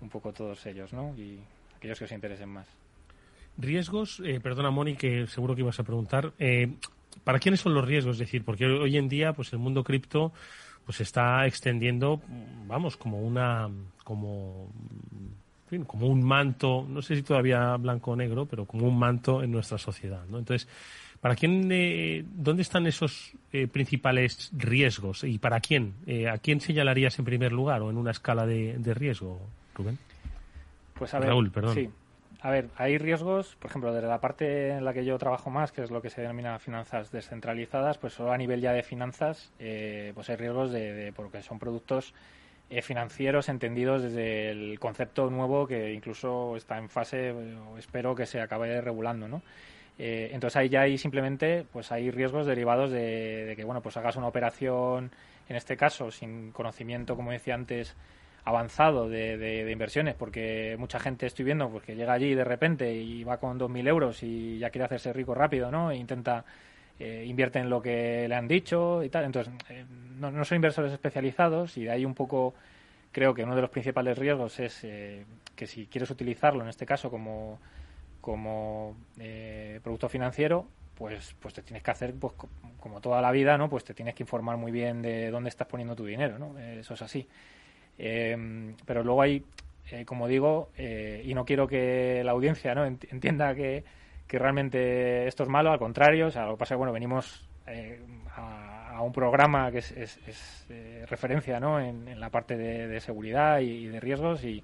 un 0.00 0.08
poco 0.08 0.32
todos 0.32 0.64
ellos 0.64 0.94
no 0.94 1.14
y 1.18 1.38
aquellos 1.76 1.98
que 1.98 2.06
os 2.06 2.12
interesen 2.12 2.48
más. 2.48 2.66
Riesgos 3.58 4.22
eh, 4.24 4.40
perdona 4.40 4.70
Moni 4.70 4.96
que 4.96 5.26
seguro 5.26 5.54
que 5.54 5.60
ibas 5.60 5.78
a 5.78 5.84
preguntar. 5.84 6.32
Eh, 6.38 6.72
para 7.22 7.38
quiénes 7.38 7.60
son 7.60 7.74
los 7.74 7.86
riesgos 7.86 8.16
es 8.16 8.20
decir 8.20 8.46
porque 8.46 8.64
hoy 8.64 8.96
en 8.96 9.10
día 9.10 9.34
pues 9.34 9.52
el 9.52 9.58
mundo 9.58 9.84
cripto 9.84 10.32
pues 10.84 11.00
está 11.00 11.46
extendiendo 11.46 12.20
vamos 12.66 12.96
como 12.96 13.20
una 13.20 13.68
como 14.04 14.68
como 15.86 16.06
un 16.06 16.22
manto 16.22 16.86
no 16.88 17.00
sé 17.00 17.16
si 17.16 17.22
todavía 17.22 17.76
blanco 17.76 18.12
o 18.12 18.16
negro 18.16 18.46
pero 18.46 18.66
como 18.66 18.86
un 18.86 18.98
manto 18.98 19.42
en 19.42 19.50
nuestra 19.52 19.78
sociedad 19.78 20.24
no 20.28 20.38
entonces 20.38 20.68
¿Para 21.22 21.36
quién, 21.36 21.68
eh, 21.70 22.24
dónde 22.34 22.62
están 22.62 22.84
esos 22.88 23.30
eh, 23.52 23.68
principales 23.68 24.50
riesgos 24.52 25.22
y 25.22 25.38
para 25.38 25.60
quién? 25.60 25.94
Eh, 26.04 26.28
¿A 26.28 26.36
quién 26.38 26.60
señalarías 26.60 27.16
en 27.20 27.24
primer 27.24 27.52
lugar 27.52 27.80
o 27.82 27.90
en 27.90 27.96
una 27.96 28.10
escala 28.10 28.44
de, 28.44 28.76
riesgo, 28.92 29.40
Rubén? 29.72 30.00
Pues 30.94 31.14
a 31.14 31.20
ver, 31.20 31.28
Raúl, 31.28 31.52
perdón. 31.52 31.74
Sí. 31.76 31.88
A 32.44 32.50
ver, 32.50 32.68
hay 32.76 32.98
riesgos, 32.98 33.56
por 33.56 33.70
ejemplo, 33.70 33.92
desde 33.94 34.08
la 34.08 34.20
parte 34.20 34.70
en 34.70 34.84
la 34.84 34.92
que 34.92 35.04
yo 35.04 35.16
trabajo 35.16 35.48
más, 35.48 35.70
que 35.70 35.82
es 35.82 35.92
lo 35.92 36.02
que 36.02 36.10
se 36.10 36.22
denomina 36.22 36.58
finanzas 36.58 37.12
descentralizadas, 37.12 37.98
pues 37.98 38.14
solo 38.14 38.32
a 38.32 38.36
nivel 38.36 38.60
ya 38.60 38.72
de 38.72 38.82
finanzas, 38.82 39.52
pues 39.58 40.28
hay 40.28 40.36
riesgos 40.36 40.72
de, 40.72 41.12
porque 41.14 41.40
son 41.40 41.60
productos 41.60 42.14
financieros 42.82 43.48
entendidos 43.48 44.02
desde 44.02 44.50
el 44.50 44.80
concepto 44.80 45.30
nuevo 45.30 45.68
que 45.68 45.92
incluso 45.92 46.56
está 46.56 46.78
en 46.78 46.88
fase, 46.88 47.32
espero 47.78 48.16
que 48.16 48.26
se 48.26 48.40
acabe 48.40 48.80
regulando, 48.80 49.28
¿no? 49.28 49.42
Eh, 49.98 50.30
entonces 50.32 50.56
ahí 50.56 50.68
ya 50.68 50.82
hay 50.82 50.96
simplemente 50.96 51.66
pues 51.70 51.92
hay 51.92 52.10
riesgos 52.10 52.46
derivados 52.46 52.90
de, 52.90 53.52
que 53.56 53.64
bueno 53.64 53.82
pues 53.82 53.96
hagas 53.98 54.16
una 54.16 54.26
operación 54.26 55.10
en 55.48 55.56
este 55.56 55.76
caso 55.76 56.10
sin 56.10 56.50
conocimiento 56.50 57.14
como 57.14 57.30
decía 57.30 57.54
antes 57.54 57.94
avanzado 58.44 59.08
de, 59.08 59.68
inversiones 59.70 60.14
porque 60.14 60.76
mucha 60.78 60.98
gente 60.98 61.26
estoy 61.26 61.44
viendo 61.44 61.68
pues 61.70 61.84
que 61.84 61.94
llega 61.94 62.12
allí 62.12 62.34
de 62.34 62.44
repente 62.44 62.92
y 62.94 63.22
va 63.24 63.38
con 63.38 63.58
2.000 63.58 63.88
euros 63.88 64.22
y 64.22 64.58
ya 64.58 64.70
quiere 64.70 64.86
hacerse 64.86 65.12
rico 65.12 65.34
rápido 65.34 65.70
no 65.70 65.90
e 65.90 65.96
intenta 65.96 66.44
eh, 66.98 67.24
invierte 67.26 67.60
en 67.60 67.70
lo 67.70 67.80
que 67.80 68.26
le 68.28 68.34
han 68.34 68.48
dicho 68.48 69.02
y 69.04 69.08
tal 69.10 69.24
entonces 69.24 69.52
eh, 69.68 69.84
no, 70.18 70.30
no, 70.30 70.44
son 70.44 70.56
inversores 70.56 70.92
especializados 70.92 71.76
y 71.76 71.84
de 71.84 71.92
ahí 71.92 72.04
un 72.04 72.14
poco 72.14 72.54
creo 73.12 73.32
que 73.32 73.44
uno 73.44 73.54
de 73.54 73.62
los 73.62 73.70
principales 73.70 74.18
riesgos 74.18 74.58
es 74.58 74.80
que 74.80 75.66
si 75.66 75.86
quieres 75.86 76.10
utilizarlo 76.10 76.62
en 76.62 76.68
este 76.68 76.84
caso 76.86 77.10
como 77.10 77.60
como 78.22 78.96
eh, 79.18 79.80
producto 79.82 80.08
financiero, 80.08 80.66
pues, 80.94 81.34
pues 81.40 81.52
te 81.52 81.60
tienes 81.60 81.82
que 81.82 81.90
hacer, 81.90 82.14
pues 82.14 82.32
como 82.80 83.00
toda 83.00 83.20
la 83.20 83.32
vida, 83.32 83.58
¿no? 83.58 83.68
Pues 83.68 83.84
te 83.84 83.92
tienes 83.92 84.14
que 84.14 84.22
informar 84.22 84.56
muy 84.56 84.72
bien 84.72 85.02
de 85.02 85.30
dónde 85.30 85.50
estás 85.50 85.66
poniendo 85.66 85.94
tu 85.94 86.06
dinero, 86.06 86.38
¿no? 86.38 86.56
Eso 86.58 86.94
es 86.94 87.02
así. 87.02 87.28
Eh, 87.98 88.74
pero 88.86 89.02
luego 89.02 89.22
hay, 89.22 89.44
eh, 89.90 90.04
como 90.04 90.28
digo, 90.28 90.70
y 90.78 91.34
no 91.34 91.44
quiero 91.44 91.66
que 91.66 92.22
la 92.24 92.32
audiencia, 92.32 92.74
¿no? 92.74 92.84
Entienda 92.84 93.54
que, 93.54 93.84
que 94.26 94.38
realmente 94.38 95.26
esto 95.26 95.42
es 95.42 95.48
malo, 95.48 95.70
al 95.70 95.78
contrario, 95.78 96.28
o 96.28 96.30
sea, 96.30 96.46
lo 96.46 96.52
que 96.52 96.58
pasa 96.58 96.74
es 96.74 96.76
que, 96.76 96.78
bueno, 96.78 96.92
venimos 96.92 97.48
a, 98.36 99.00
un 99.02 99.12
programa 99.12 99.72
que 99.72 99.78
es, 99.78 99.90
es, 99.92 100.66
referencia, 101.08 101.58
¿no? 101.58 101.80
En, 101.80 102.20
la 102.20 102.30
parte 102.30 102.56
de, 102.56 103.00
seguridad 103.00 103.58
y 103.60 103.86
de 103.86 103.98
riesgos 103.98 104.44
y 104.44 104.62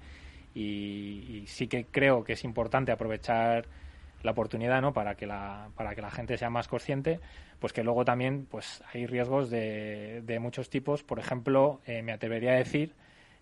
y, 0.53 1.43
sí 1.47 1.67
que 1.67 1.85
creo 1.85 2.23
que 2.23 2.33
es 2.33 2.43
importante 2.43 2.91
aprovechar 2.91 3.65
la 4.23 4.31
oportunidad 4.31 4.81
¿no? 4.81 4.91
para 4.93 5.15
que 5.15 5.25
la 5.25 5.69
para 5.75 5.95
que 5.95 6.01
la 6.01 6.11
gente 6.11 6.37
sea 6.37 6.49
más 6.49 6.67
consciente 6.67 7.19
pues 7.59 7.71
que 7.71 7.83
luego 7.83 8.03
también 8.03 8.45
pues 8.49 8.83
hay 8.93 9.05
riesgos 9.05 9.49
de, 9.49 10.21
de 10.25 10.39
muchos 10.39 10.69
tipos 10.69 11.03
por 11.03 11.19
ejemplo 11.19 11.79
eh, 11.85 12.01
me 12.01 12.11
atrevería 12.11 12.51
a 12.51 12.55
decir 12.55 12.93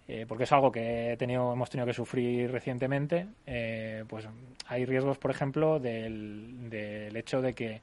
eh, 0.07 0.25
porque 0.27 0.45
es 0.45 0.51
algo 0.51 0.71
que 0.71 1.13
he 1.13 1.17
tenido 1.17 1.53
hemos 1.53 1.69
tenido 1.69 1.85
que 1.85 1.93
sufrir 1.93 2.51
recientemente 2.51 3.27
eh, 3.45 4.03
pues 4.07 4.27
hay 4.67 4.85
riesgos 4.85 5.17
por 5.17 5.31
ejemplo 5.31 5.79
del, 5.79 6.69
del 6.69 7.15
hecho 7.15 7.41
de 7.41 7.53
que 7.53 7.81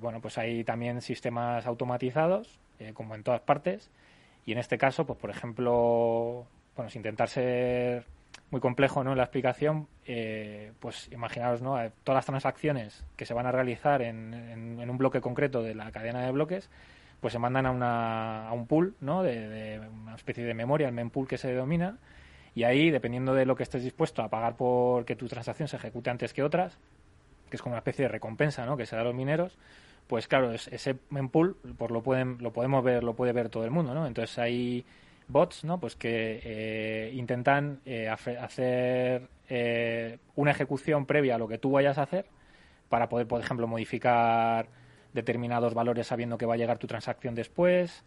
bueno 0.00 0.20
pues 0.20 0.36
hay 0.36 0.64
también 0.64 1.00
sistemas 1.00 1.66
automatizados 1.66 2.58
como 2.92 3.14
en 3.14 3.22
todas 3.22 3.40
partes 3.40 3.90
y 4.44 4.52
en 4.52 4.58
este 4.58 4.76
caso 4.76 5.06
pues 5.06 5.18
por 5.18 5.30
ejemplo 5.30 6.46
bueno, 6.76 6.90
sin 6.90 7.00
intentar 7.00 7.28
ser 7.28 8.04
muy 8.50 8.60
complejo 8.60 9.04
¿no? 9.04 9.12
en 9.12 9.18
la 9.18 9.24
explicación, 9.24 9.86
eh, 10.06 10.72
pues 10.80 11.08
imaginaros 11.12 11.62
¿no? 11.62 11.80
Eh, 11.80 11.92
todas 12.04 12.16
las 12.16 12.26
transacciones 12.26 13.04
que 13.16 13.26
se 13.26 13.34
van 13.34 13.46
a 13.46 13.52
realizar 13.52 14.02
en, 14.02 14.34
en, 14.34 14.90
un 14.90 14.98
bloque 14.98 15.20
concreto 15.20 15.62
de 15.62 15.74
la 15.74 15.90
cadena 15.92 16.24
de 16.24 16.32
bloques, 16.32 16.68
pues 17.20 17.32
se 17.32 17.38
mandan 17.38 17.66
a, 17.66 17.70
una, 17.70 18.48
a 18.48 18.52
un 18.52 18.66
pool, 18.66 18.94
¿no? 19.00 19.22
De, 19.22 19.80
una 20.02 20.14
especie 20.14 20.44
de 20.44 20.54
memoria, 20.54 20.88
el 20.88 20.94
mempool 20.94 21.28
que 21.28 21.38
se 21.38 21.48
denomina, 21.48 21.98
y 22.54 22.64
ahí, 22.64 22.90
dependiendo 22.90 23.34
de 23.34 23.46
lo 23.46 23.54
que 23.54 23.62
estés 23.62 23.84
dispuesto 23.84 24.22
a 24.22 24.28
pagar 24.28 24.56
por 24.56 25.04
que 25.04 25.16
tu 25.16 25.28
transacción 25.28 25.68
se 25.68 25.76
ejecute 25.76 26.10
antes 26.10 26.32
que 26.32 26.42
otras, 26.42 26.78
que 27.48 27.56
es 27.56 27.62
como 27.62 27.74
una 27.74 27.78
especie 27.78 28.04
de 28.04 28.08
recompensa 28.08 28.64
¿no? 28.66 28.76
que 28.76 28.86
se 28.86 28.96
da 28.96 29.02
a 29.02 29.04
los 29.04 29.14
mineros, 29.14 29.56
pues 30.06 30.26
claro, 30.26 30.52
ese 30.52 30.96
mempool 31.10 31.56
pues 31.78 31.90
lo, 31.90 32.02
pueden, 32.02 32.38
lo 32.40 32.52
podemos 32.52 32.82
ver, 32.82 33.04
lo 33.04 33.14
puede 33.14 33.32
ver 33.32 33.48
todo 33.48 33.64
el 33.64 33.70
mundo, 33.70 33.94
¿no? 33.94 34.08
Entonces 34.08 34.36
ahí 34.40 34.84
bots, 35.28 35.62
¿no? 35.62 35.78
Pues 35.78 35.94
que 35.94 36.40
eh, 36.42 37.12
intentan 37.14 37.80
eh, 37.84 38.08
hacer 38.08 39.28
eh, 39.48 40.18
una 40.34 40.50
ejecución 40.50 41.06
previa 41.06 41.36
a 41.36 41.38
lo 41.38 41.46
que 41.46 41.58
tú 41.58 41.70
vayas 41.70 41.96
a 41.98 42.02
hacer 42.02 42.26
para 42.88 43.08
poder, 43.08 43.28
por 43.28 43.40
ejemplo, 43.40 43.68
modificar 43.68 44.66
determinados 45.12 45.74
valores 45.74 46.06
sabiendo 46.06 46.38
que 46.38 46.46
va 46.46 46.54
a 46.54 46.56
llegar 46.56 46.78
tu 46.78 46.86
transacción 46.86 47.34
después. 47.34 48.04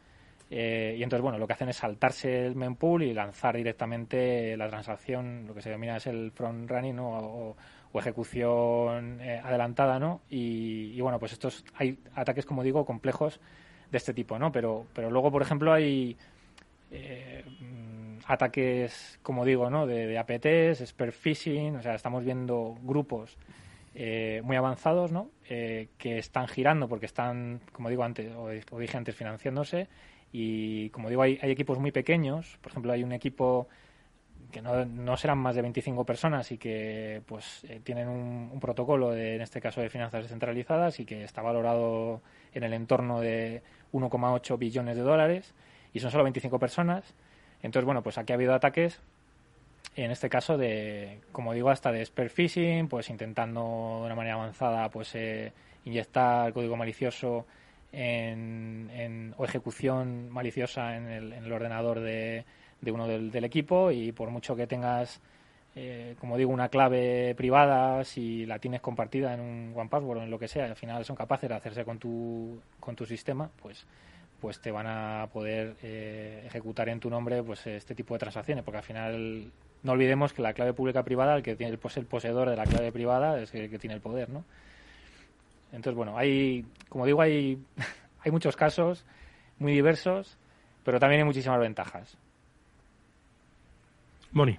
y 0.49 1.01
entonces, 1.01 1.21
bueno, 1.21 1.37
lo 1.37 1.47
que 1.47 1.53
hacen 1.53 1.69
es 1.69 1.77
saltarse 1.77 2.45
el 2.45 2.55
mempool 2.55 3.03
y 3.03 3.13
lanzar 3.13 3.55
directamente 3.57 4.55
la 4.57 4.67
transacción, 4.69 5.45
lo 5.47 5.53
que 5.53 5.61
se 5.61 5.69
denomina 5.69 5.97
es 5.97 6.07
el 6.07 6.31
front 6.31 6.69
running 6.69 6.99
o, 6.99 7.55
ejecución 7.95 9.21
adelantada, 9.21 9.99
¿no? 9.99 10.21
Y, 10.27 10.93
y, 10.95 11.01
bueno, 11.01 11.19
pues 11.19 11.33
estos 11.33 11.63
hay 11.75 11.99
ataques, 12.15 12.45
como 12.45 12.63
digo, 12.63 12.85
complejos 12.85 13.39
de 13.91 13.97
este 13.97 14.13
tipo, 14.13 14.39
¿no? 14.39 14.51
Pero, 14.51 14.87
pero 14.93 15.11
luego, 15.11 15.31
por 15.31 15.43
ejemplo, 15.43 15.71
hay 15.71 16.17
eh, 16.95 17.43
ataques, 18.27 19.19
como 19.23 19.43
digo, 19.45 19.69
¿no? 19.69 19.87
de, 19.87 20.05
de 20.05 20.17
APTs, 20.19 20.87
spear 20.87 21.11
phishing, 21.11 21.75
o 21.77 21.81
sea, 21.81 21.95
estamos 21.95 22.23
viendo 22.23 22.77
grupos 22.83 23.37
eh, 23.95 24.41
muy 24.43 24.55
avanzados, 24.55 25.11
¿no? 25.11 25.29
Eh, 25.49 25.89
que 25.97 26.17
están 26.17 26.47
girando 26.47 26.87
porque 26.87 27.05
están, 27.05 27.61
como 27.71 27.89
digo 27.89 28.03
antes, 28.03 28.31
o, 28.35 28.79
dije 28.79 28.97
antes, 28.97 29.15
financiándose 29.15 29.87
y, 30.31 30.89
como 30.89 31.09
digo, 31.09 31.21
hay, 31.21 31.37
hay, 31.41 31.51
equipos 31.51 31.77
muy 31.79 31.91
pequeños, 31.91 32.57
por 32.61 32.71
ejemplo, 32.71 32.91
hay 32.91 33.03
un 33.03 33.11
equipo 33.11 33.67
que 34.51 34.61
no, 34.61 34.85
no 34.85 35.17
serán 35.17 35.37
más 35.39 35.55
de 35.55 35.61
25 35.61 36.05
personas 36.05 36.51
y 36.51 36.57
que 36.57 37.21
pues 37.25 37.65
tienen 37.83 38.07
un, 38.07 38.49
un, 38.51 38.59
protocolo 38.59 39.11
de, 39.11 39.35
en 39.35 39.41
este 39.41 39.61
caso 39.61 39.81
de 39.81 39.89
finanzas 39.89 40.23
descentralizadas 40.23 40.99
y 40.99 41.05
que 41.05 41.23
está 41.23 41.41
valorado 41.41 42.21
en 42.53 42.63
el 42.63 42.73
entorno 42.73 43.19
de 43.19 43.63
1,8 43.93 44.57
billones 44.57 44.95
de 44.95 45.03
dólares 45.03 45.53
y 45.93 45.99
son 45.99 46.11
solo 46.11 46.23
25 46.23 46.59
personas. 46.59 47.15
Entonces, 47.61 47.85
bueno, 47.85 48.03
pues 48.03 48.17
aquí 48.17 48.33
ha 48.33 48.35
habido 48.35 48.53
ataques, 48.53 49.01
en 49.95 50.11
este 50.11 50.29
caso 50.29 50.57
de, 50.57 51.19
como 51.31 51.53
digo, 51.53 51.69
hasta 51.69 51.91
de 51.91 52.05
spear 52.05 52.29
phishing, 52.29 52.87
pues 52.87 53.09
intentando 53.09 53.99
de 53.99 54.05
una 54.05 54.15
manera 54.15 54.35
avanzada, 54.35 54.89
pues 54.89 55.13
eh, 55.15 55.51
inyectar 55.85 56.51
código 56.53 56.75
malicioso 56.75 57.45
en, 57.91 59.33
o 59.37 59.45
ejecución 59.45 60.29
maliciosa 60.31 60.95
en 60.97 61.07
el, 61.07 61.51
ordenador 61.51 61.99
de, 61.99 62.43
uno 62.87 63.07
del, 63.07 63.43
equipo. 63.43 63.91
Y 63.91 64.11
por 64.11 64.31
mucho 64.31 64.55
que 64.55 64.65
tengas, 64.65 65.21
eh, 65.75 66.15
como 66.19 66.37
digo, 66.37 66.51
una 66.51 66.69
clave 66.69 67.35
privada, 67.35 68.03
si 68.03 68.45
la 68.47 68.57
tienes 68.57 68.81
compartida 68.81 69.33
en 69.33 69.41
un 69.41 69.73
OnePassword 69.75 70.17
o 70.17 70.23
en 70.23 70.31
lo 70.31 70.39
que 70.39 70.47
sea, 70.47 70.65
al 70.65 70.75
final 70.75 71.05
son 71.05 71.15
capaces 71.15 71.49
de 71.49 71.55
hacerse 71.55 71.85
con 71.85 71.99
tu, 71.99 72.59
con 72.79 72.95
tu 72.95 73.05
sistema, 73.05 73.49
pues 73.61 73.85
pues 74.43 74.59
te 74.59 74.71
van 74.71 74.87
a 74.87 75.29
poder 75.31 75.77
eh, 75.81 76.43
ejecutar 76.45 76.89
en 76.89 76.99
tu 76.99 77.09
nombre 77.09 77.41
pues 77.43 77.65
este 77.65 77.95
tipo 77.95 78.13
de 78.13 78.19
transacciones, 78.19 78.61
porque 78.65 78.79
al 78.79 78.83
final 78.83 79.51
no 79.83 79.91
olvidemos 79.91 80.33
que 80.33 80.41
la 80.41 80.53
clave 80.53 80.73
pública 80.73 81.03
privada, 81.03 81.35
el 81.35 81.43
que 81.43 81.55
tiene 81.55 81.73
el, 81.73 81.79
el 81.95 82.05
poseedor 82.05 82.49
de 82.49 82.55
la 82.55 82.65
clave 82.65 82.91
privada 82.91 83.39
es 83.39 83.53
el 83.53 83.69
que 83.69 83.77
tiene 83.77 83.95
el 83.95 84.01
poder, 84.01 84.29
¿no? 84.29 84.43
Entonces, 85.71 85.95
bueno, 85.95 86.17
hay, 86.17 86.65
como 86.89 87.05
digo, 87.05 87.21
hay, 87.21 87.61
hay 88.23 88.31
muchos 88.31 88.55
casos 88.55 89.05
muy 89.59 89.73
diversos, 89.73 90.37
pero 90.83 90.99
también 90.99 91.21
hay 91.21 91.25
muchísimas 91.25 91.59
ventajas. 91.59 92.17
Moni. 94.31 94.57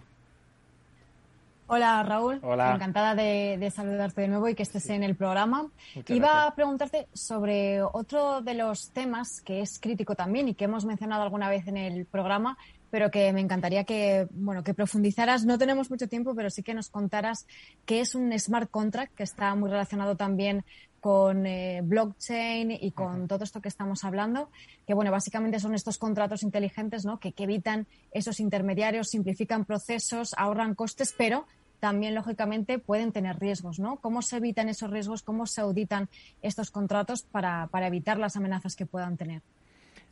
Hola 1.67 2.03
Raúl, 2.03 2.41
Hola. 2.43 2.75
encantada 2.75 3.15
de, 3.15 3.71
saludarte 3.75 4.21
de 4.21 4.29
nuevo 4.29 4.49
y 4.49 4.55
que 4.55 4.63
estés 4.63 4.91
en 4.91 5.03
el 5.03 5.17
programa. 5.17 5.67
Iba 6.09 6.47
a 6.47 6.55
preguntarte 6.55 7.09
sobre 7.15 7.83
otro 7.83 8.43
de 8.43 8.53
los 8.53 8.91
temas 8.91 9.41
que 9.41 9.63
es 9.63 9.81
crítico 9.81 10.15
también 10.15 10.49
y 10.49 10.55
que 10.55 10.67
hemos 10.67 10.85
mencionado 10.85 11.23
alguna 11.23 11.49
vez 11.49 11.67
en 11.67 11.79
el 11.79 12.05
programa, 12.05 12.59
pero 12.95 13.11
que 13.11 13.33
me 13.33 13.41
encantaría 13.41 13.83
que, 13.83 14.29
bueno, 14.31 14.63
que 14.63 14.73
profundizaras. 14.73 15.45
No 15.45 15.59
tenemos 15.59 15.91
mucho 15.91 16.07
tiempo, 16.07 16.33
pero 16.37 16.49
sí 16.49 16.63
que 16.63 16.75
nos 16.75 16.91
contaras 16.91 17.45
qué 17.87 18.01
es 18.01 18.15
un 18.15 18.33
smart 18.39 18.71
contract, 18.71 19.17
que 19.17 19.25
está 19.25 19.53
muy 19.57 19.69
relacionado 19.69 20.17
también 20.17 20.65
con 21.01 21.45
eh, 21.45 21.81
blockchain 21.83 22.71
y 22.71 22.93
con 22.93 23.27
todo 23.27 23.43
esto 23.43 23.61
que 23.61 23.67
estamos 23.67 24.05
hablando, 24.05 24.49
que 24.87 24.95
bueno, 24.95 25.11
básicamente 25.11 25.59
son 25.59 25.75
estos 25.75 25.99
contratos 25.99 26.45
inteligentes, 26.45 27.05
¿no? 27.05 27.19
Que, 27.19 27.33
que 27.33 27.43
evitan 27.43 27.89
esos 28.13 28.39
intermediarios, 28.39 29.09
simplifican 29.09 29.65
procesos, 29.65 30.33
ahorran 30.37 30.77
costes, 30.77 31.17
pero 31.19 31.49
también, 31.81 32.15
lógicamente, 32.15 32.79
pueden 32.79 33.11
tener 33.11 33.41
riesgos, 33.41 33.81
¿no? 33.81 33.97
¿Cómo 33.97 34.23
se 34.23 34.37
evitan 34.37 34.69
esos 34.69 34.89
riesgos? 34.89 35.25
¿Cómo 35.25 35.47
se 35.47 35.63
auditan 35.63 36.09
estos 36.43 36.71
contratos 36.71 37.25
para, 37.25 37.67
para 37.73 37.89
evitar 37.89 38.21
las 38.21 38.37
amenazas 38.37 38.77
que 38.77 38.87
puedan 38.87 39.17
tener? 39.17 39.43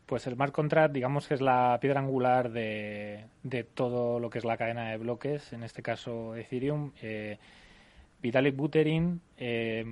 Pues 0.06 0.26
el 0.26 0.34
smart 0.34 0.52
contract, 0.52 0.92
digamos 0.92 1.26
que 1.26 1.34
es 1.34 1.40
la 1.40 1.78
piedra 1.80 2.00
angular 2.00 2.50
de, 2.50 3.26
todo 3.74 4.20
lo 4.20 4.30
que 4.30 4.38
es 4.38 4.44
la 4.44 4.56
cadena 4.56 4.90
de 4.90 4.98
bloques, 4.98 5.52
en 5.52 5.62
este 5.62 5.82
caso 5.82 6.34
Ethereum. 6.36 6.92
Eh, 7.00 7.38
Vitalik 8.22 8.54
Buterin 8.54 9.20
eh, 9.36 9.84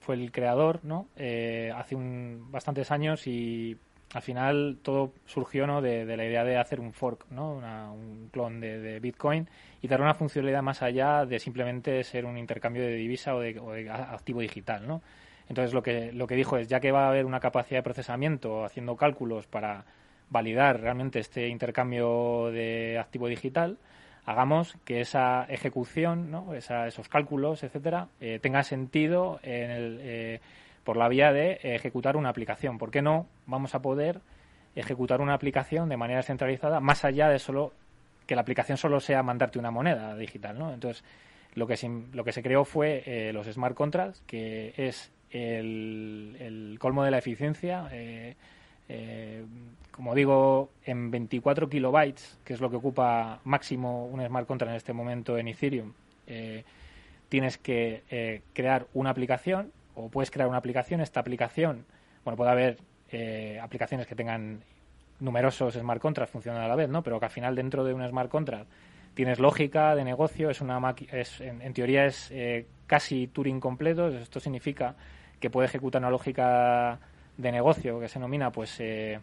fue 0.00 0.14
el 0.14 0.32
creador, 0.32 0.80
¿no? 0.84 1.08
Eh, 1.16 1.72
hace 1.76 1.94
un, 1.94 2.46
bastantes 2.50 2.90
años 2.90 3.26
y 3.26 3.76
al 4.14 4.22
final 4.22 4.78
todo 4.82 5.12
surgió 5.26 5.66
¿no? 5.66 5.82
de, 5.82 6.04
la 6.16 6.24
idea 6.24 6.44
de 6.44 6.56
hacer 6.56 6.78
un 6.78 6.92
fork, 6.92 7.26
¿no? 7.30 7.54
un 7.92 8.28
clon 8.32 8.60
de, 8.60 9.00
Bitcoin 9.00 9.48
y 9.82 9.88
dar 9.88 10.00
una 10.00 10.14
funcionalidad 10.14 10.62
más 10.62 10.82
allá 10.82 11.26
de 11.26 11.40
simplemente 11.40 12.02
ser 12.04 12.24
un 12.24 12.38
intercambio 12.38 12.82
de 12.82 12.94
divisa 12.94 13.34
o 13.34 13.40
de, 13.40 13.58
o 13.58 13.72
de 13.72 13.90
activo 13.90 14.40
digital, 14.40 14.86
¿no? 14.86 15.02
Entonces 15.48 15.74
lo 15.74 15.82
que, 15.82 16.12
lo 16.12 16.26
que 16.26 16.36
dijo 16.36 16.56
es, 16.56 16.68
ya 16.68 16.80
que 16.80 16.92
va 16.92 17.04
a 17.04 17.08
haber 17.08 17.26
una 17.26 17.40
capacidad 17.40 17.78
de 17.78 17.82
procesamiento 17.82 18.64
haciendo 18.64 18.96
cálculos 18.96 19.46
para 19.46 19.84
validar 20.30 20.80
realmente 20.80 21.18
este 21.20 21.48
intercambio 21.48 22.50
de 22.50 22.98
activo 22.98 23.28
digital, 23.28 23.78
hagamos 24.24 24.76
que 24.84 25.00
esa 25.00 25.44
ejecución, 25.48 26.30
¿no? 26.30 26.54
esos 26.54 27.08
cálculos, 27.08 27.62
etcétera, 27.62 28.08
eh, 28.20 28.38
tenga 28.40 28.62
sentido 28.62 29.38
en 29.42 29.70
el, 29.70 30.00
eh, 30.02 30.40
por 30.82 30.96
la 30.96 31.08
vía 31.08 31.32
de 31.32 31.60
ejecutar 31.62 32.16
una 32.16 32.30
aplicación. 32.30 32.78
¿Por 32.78 32.90
qué 32.90 33.02
no 33.02 33.26
vamos 33.46 33.74
a 33.74 33.82
poder 33.82 34.20
ejecutar 34.74 35.20
una 35.20 35.34
aplicación 35.34 35.88
de 35.88 35.96
manera 35.96 36.22
centralizada 36.22 36.80
más 36.80 37.04
allá 37.04 37.28
de 37.28 37.38
solo 37.38 37.72
que 38.26 38.34
la 38.34 38.40
aplicación 38.40 38.78
solo 38.78 39.00
sea 39.00 39.22
mandarte 39.22 39.58
una 39.58 39.70
moneda 39.70 40.16
digital, 40.16 40.58
¿no? 40.58 40.72
Entonces, 40.72 41.04
lo 41.54 41.66
que 41.66 41.76
se, 41.76 41.88
lo 42.12 42.24
que 42.24 42.32
se 42.32 42.42
creó 42.42 42.64
fue 42.64 43.02
eh, 43.06 43.32
los 43.32 43.46
smart 43.46 43.76
contracts, 43.76 44.22
que 44.26 44.72
es 44.76 45.12
el, 45.34 46.76
colmo 46.80 47.04
de 47.04 47.10
la 47.10 47.18
eficiencia. 47.18 47.88
Eh, 47.92 48.36
eh, 48.88 49.44
como 49.90 50.14
digo, 50.14 50.70
en 50.84 51.10
24 51.10 51.68
kilobytes, 51.68 52.38
que 52.44 52.54
es 52.54 52.60
lo 52.60 52.70
que 52.70 52.76
ocupa 52.76 53.40
máximo 53.44 54.06
un 54.06 54.24
smart 54.24 54.46
contract 54.46 54.70
en 54.70 54.76
este 54.76 54.92
momento 54.92 55.38
en 55.38 55.48
Ethereum, 55.48 55.92
eh, 56.26 56.64
tienes 57.28 57.58
que 57.58 58.42
crear 58.52 58.86
una 58.92 59.10
aplicación 59.10 59.72
o 59.94 60.08
puedes 60.08 60.30
crear 60.30 60.48
una 60.48 60.58
aplicación. 60.58 61.00
Esta 61.00 61.20
aplicación, 61.20 61.84
bueno, 62.24 62.36
puede 62.36 62.50
haber 62.50 62.78
aplicaciones 63.60 64.06
que 64.06 64.14
tengan 64.14 64.62
numerosos 65.20 65.74
smart 65.74 66.00
contracts 66.00 66.32
funcionando 66.32 66.64
a 66.64 66.68
la 66.68 66.76
vez, 66.76 66.88
¿no? 66.88 67.02
Pero 67.02 67.18
que 67.18 67.26
al 67.26 67.30
final 67.30 67.54
dentro 67.54 67.84
de 67.84 67.94
un 67.94 68.06
smart 68.06 68.30
contract 68.30 68.68
tienes 69.14 69.38
lógica 69.38 69.94
de 69.94 70.04
negocio, 70.04 70.50
es 70.50 70.60
una 70.60 70.94
es, 71.12 71.40
en, 71.40 71.72
teoría 71.72 72.06
es 72.06 72.32
casi 72.86 73.28
Turing 73.28 73.60
completo. 73.60 74.08
Esto 74.08 74.40
significa 74.40 74.96
que 75.40 75.50
puede 75.50 75.66
ejecutar 75.66 76.00
una 76.00 76.10
lógica 76.10 76.98
de 77.36 77.52
negocio 77.52 78.00
que 78.00 78.08
se 78.08 78.18
denomina 78.18 78.50
pues 78.50 78.76
eh, 78.80 79.20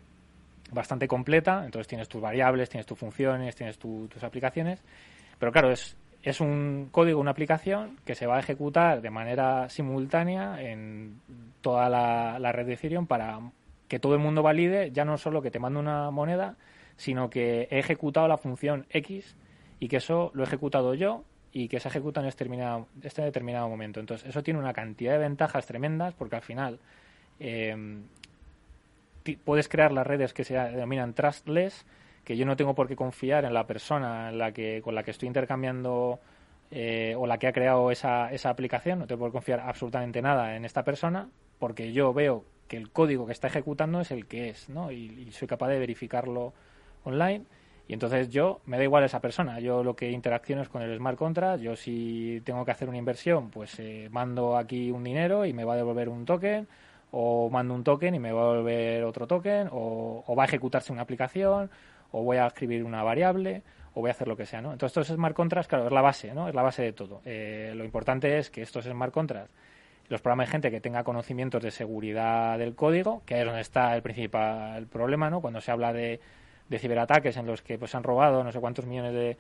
bastante 0.72 1.08
completa. 1.08 1.64
Entonces 1.66 1.88
tienes 1.88 2.10
tus 2.10 2.22
variables, 2.22 2.70
tienes 2.70 2.86
tus 2.86 2.98
funciones, 2.98 3.56
tienes 3.56 3.78
tus 3.78 4.24
aplicaciones. 4.24 4.84
Pero 5.40 5.52
claro, 5.52 5.72
es, 5.72 5.98
es 6.24 6.42
un 6.42 6.90
código, 6.92 7.20
una 7.20 7.32
aplicación 7.32 7.98
que 8.06 8.16
se 8.16 8.28
va 8.28 8.38
a 8.38 8.40
ejecutar 8.40 9.02
de 9.02 9.10
manera 9.10 9.70
simultánea 9.70 10.62
en 10.62 11.20
toda 11.62 11.90
la, 11.90 12.40
la 12.40 12.52
red 12.52 12.66
de 12.66 12.74
Ethereum 12.74 13.08
para 13.08 13.40
que 13.88 14.00
todo 14.00 14.14
el 14.14 14.20
mundo 14.20 14.42
valide 14.44 14.92
ya 14.92 15.04
no 15.04 15.18
solo 15.18 15.42
que 15.42 15.52
te 15.52 15.60
mando 15.60 15.80
una 15.80 16.12
moneda, 16.12 16.56
sino 16.96 17.30
que 17.30 17.68
he 17.72 17.80
ejecutado 17.80 18.28
la 18.28 18.38
función 18.38 18.86
X 18.90 19.36
y 19.80 19.88
que 19.88 19.98
eso 19.98 20.32
lo 20.34 20.44
he 20.44 20.48
ejecutado 20.48 20.94
yo 20.94 21.24
y 21.54 21.68
que 21.68 21.80
se 21.80 21.90
ejecuta 21.90 22.22
en 22.22 22.28
este 22.28 23.22
determinado, 23.22 23.70
momento. 23.70 24.00
Entonces, 24.00 24.30
eso 24.30 24.44
tiene 24.44 24.60
una 24.60 24.74
cantidad 24.74 25.14
de 25.14 25.20
ventajas 25.20 25.66
tremendas 25.66 26.14
porque 26.14 26.38
al 26.38 26.42
final 26.42 26.80
eh, 27.40 27.76
puedes 29.44 29.68
crear 29.68 29.92
las 29.92 30.08
redes 30.08 30.34
que 30.34 30.44
se 30.44 30.56
denominan 30.56 31.14
trustless, 31.14 31.86
que 32.24 32.38
yo 32.38 32.46
no 32.46 32.56
tengo 32.56 32.74
por 32.74 32.88
qué 32.88 32.96
confiar 32.96 33.46
en 33.46 33.54
la 33.54 33.68
persona 33.68 34.30
en 34.30 34.38
la 34.38 34.54
que, 34.54 34.82
con 34.82 34.96
la 34.96 35.04
que 35.04 35.12
estoy 35.12 35.28
intercambiando 35.28 36.20
eh, 36.70 37.16
o 37.18 37.28
la 37.28 37.38
que 37.38 37.48
ha 37.48 37.54
creado 37.54 37.92
esa, 37.92 38.32
esa 38.32 38.50
aplicación, 38.50 39.00
no 39.00 39.08
tengo 39.08 39.20
por 39.20 39.32
qué 39.32 39.34
confiar 39.34 39.60
absolutamente 39.60 40.22
nada 40.22 40.56
en 40.56 40.64
esta 40.64 40.84
persona 40.84 41.30
porque 41.60 41.92
yo 41.92 42.14
veo 42.14 42.46
que 42.70 42.78
el 42.78 42.90
código 42.92 43.26
que 43.26 43.34
está 43.34 43.48
ejecutando 43.48 44.00
es 44.00 44.12
el 44.12 44.26
que 44.26 44.50
es, 44.50 44.70
¿no? 44.70 44.92
y 44.92 45.30
soy 45.32 45.48
capaz 45.48 45.68
de 45.68 45.80
verificarlo 45.80 46.54
online 47.04 47.44
y 47.92 47.94
entonces 47.94 48.30
yo, 48.30 48.62
me 48.68 48.78
da 48.78 48.86
igual 48.86 49.04
esa 49.04 49.20
persona, 49.20 49.60
yo 49.60 49.84
lo 49.84 49.98
que 49.98 50.12
interacciono 50.12 50.62
es 50.62 50.70
con 50.70 50.82
el 50.82 50.96
smart 50.96 51.18
contract, 51.18 51.62
yo 51.62 51.76
si 51.76 52.42
tengo 52.46 52.64
que 52.64 52.72
hacer 52.72 52.88
una 52.88 52.98
inversión, 52.98 53.50
pues 53.50 53.78
eh, 53.80 54.08
mando 54.14 54.56
aquí 54.56 54.92
un 54.92 55.04
dinero 55.04 55.46
y 55.46 55.52
me 55.52 55.66
va 55.66 55.74
a 55.74 55.76
devolver 55.76 56.08
un 56.08 56.24
token, 56.24 56.70
o 57.12 57.50
mando 57.50 57.74
un 57.74 57.84
token 57.84 58.16
y 58.16 58.20
me 58.20 58.32
va 58.32 58.44
a 58.44 58.52
devolver 58.54 59.04
otro 59.04 59.28
token, 59.28 59.68
o, 59.74 60.24
va 60.38 60.44
a 60.44 60.46
ejecutarse 60.46 60.94
una 60.94 61.02
aplicación, 61.02 61.70
o 62.14 62.24
voy 62.24 62.38
a 62.38 62.48
escribir 62.48 62.86
una 62.86 63.04
variable, 63.04 63.62
o 63.94 64.00
voy 64.00 64.08
a 64.08 64.12
hacer 64.12 64.30
lo 64.30 64.38
que 64.38 64.46
sea, 64.46 64.62
¿no? 64.62 64.72
Entonces 64.72 64.98
estos 64.98 65.14
smart 65.14 65.36
contracts, 65.36 65.68
claro, 65.68 65.88
es 65.88 65.92
la 65.92 66.02
base, 66.02 66.34
¿no? 66.34 66.48
Es 66.48 66.56
la 66.56 66.62
base 66.62 66.84
de 66.84 66.94
todo. 66.94 67.20
Eh, 67.26 67.74
lo 67.76 67.84
importante 67.84 68.38
es 68.38 68.50
que 68.50 68.62
estos 68.62 68.86
smart 68.86 69.12
contracts 69.12 69.52
los 70.08 70.22
programas 70.22 70.48
de 70.48 70.52
gente 70.52 70.72
que 70.72 70.80
tenga 70.80 71.04
conocimientos 71.04 71.62
de 71.62 71.72
seguridad 71.72 72.58
del 72.58 72.74
código, 72.74 73.22
que 73.26 73.40
es 73.40 73.46
donde 73.46 73.62
está 73.62 73.96
el 73.96 74.02
principal 74.02 74.88
problema, 74.88 75.30
¿no? 75.30 75.42
Cuando 75.42 75.60
se 75.60 75.72
habla 75.72 75.92
de 75.92 76.20
de 76.72 76.80
ciberataques 76.80 77.36
en 77.38 77.46
los 77.46 77.62
que 77.62 77.78
pues 77.78 77.94
han 77.94 78.04
robado 78.04 78.44
no 78.44 78.52
sé 78.52 78.60
cuántos 78.60 78.86
millones 78.86 79.14
de, 79.14 79.38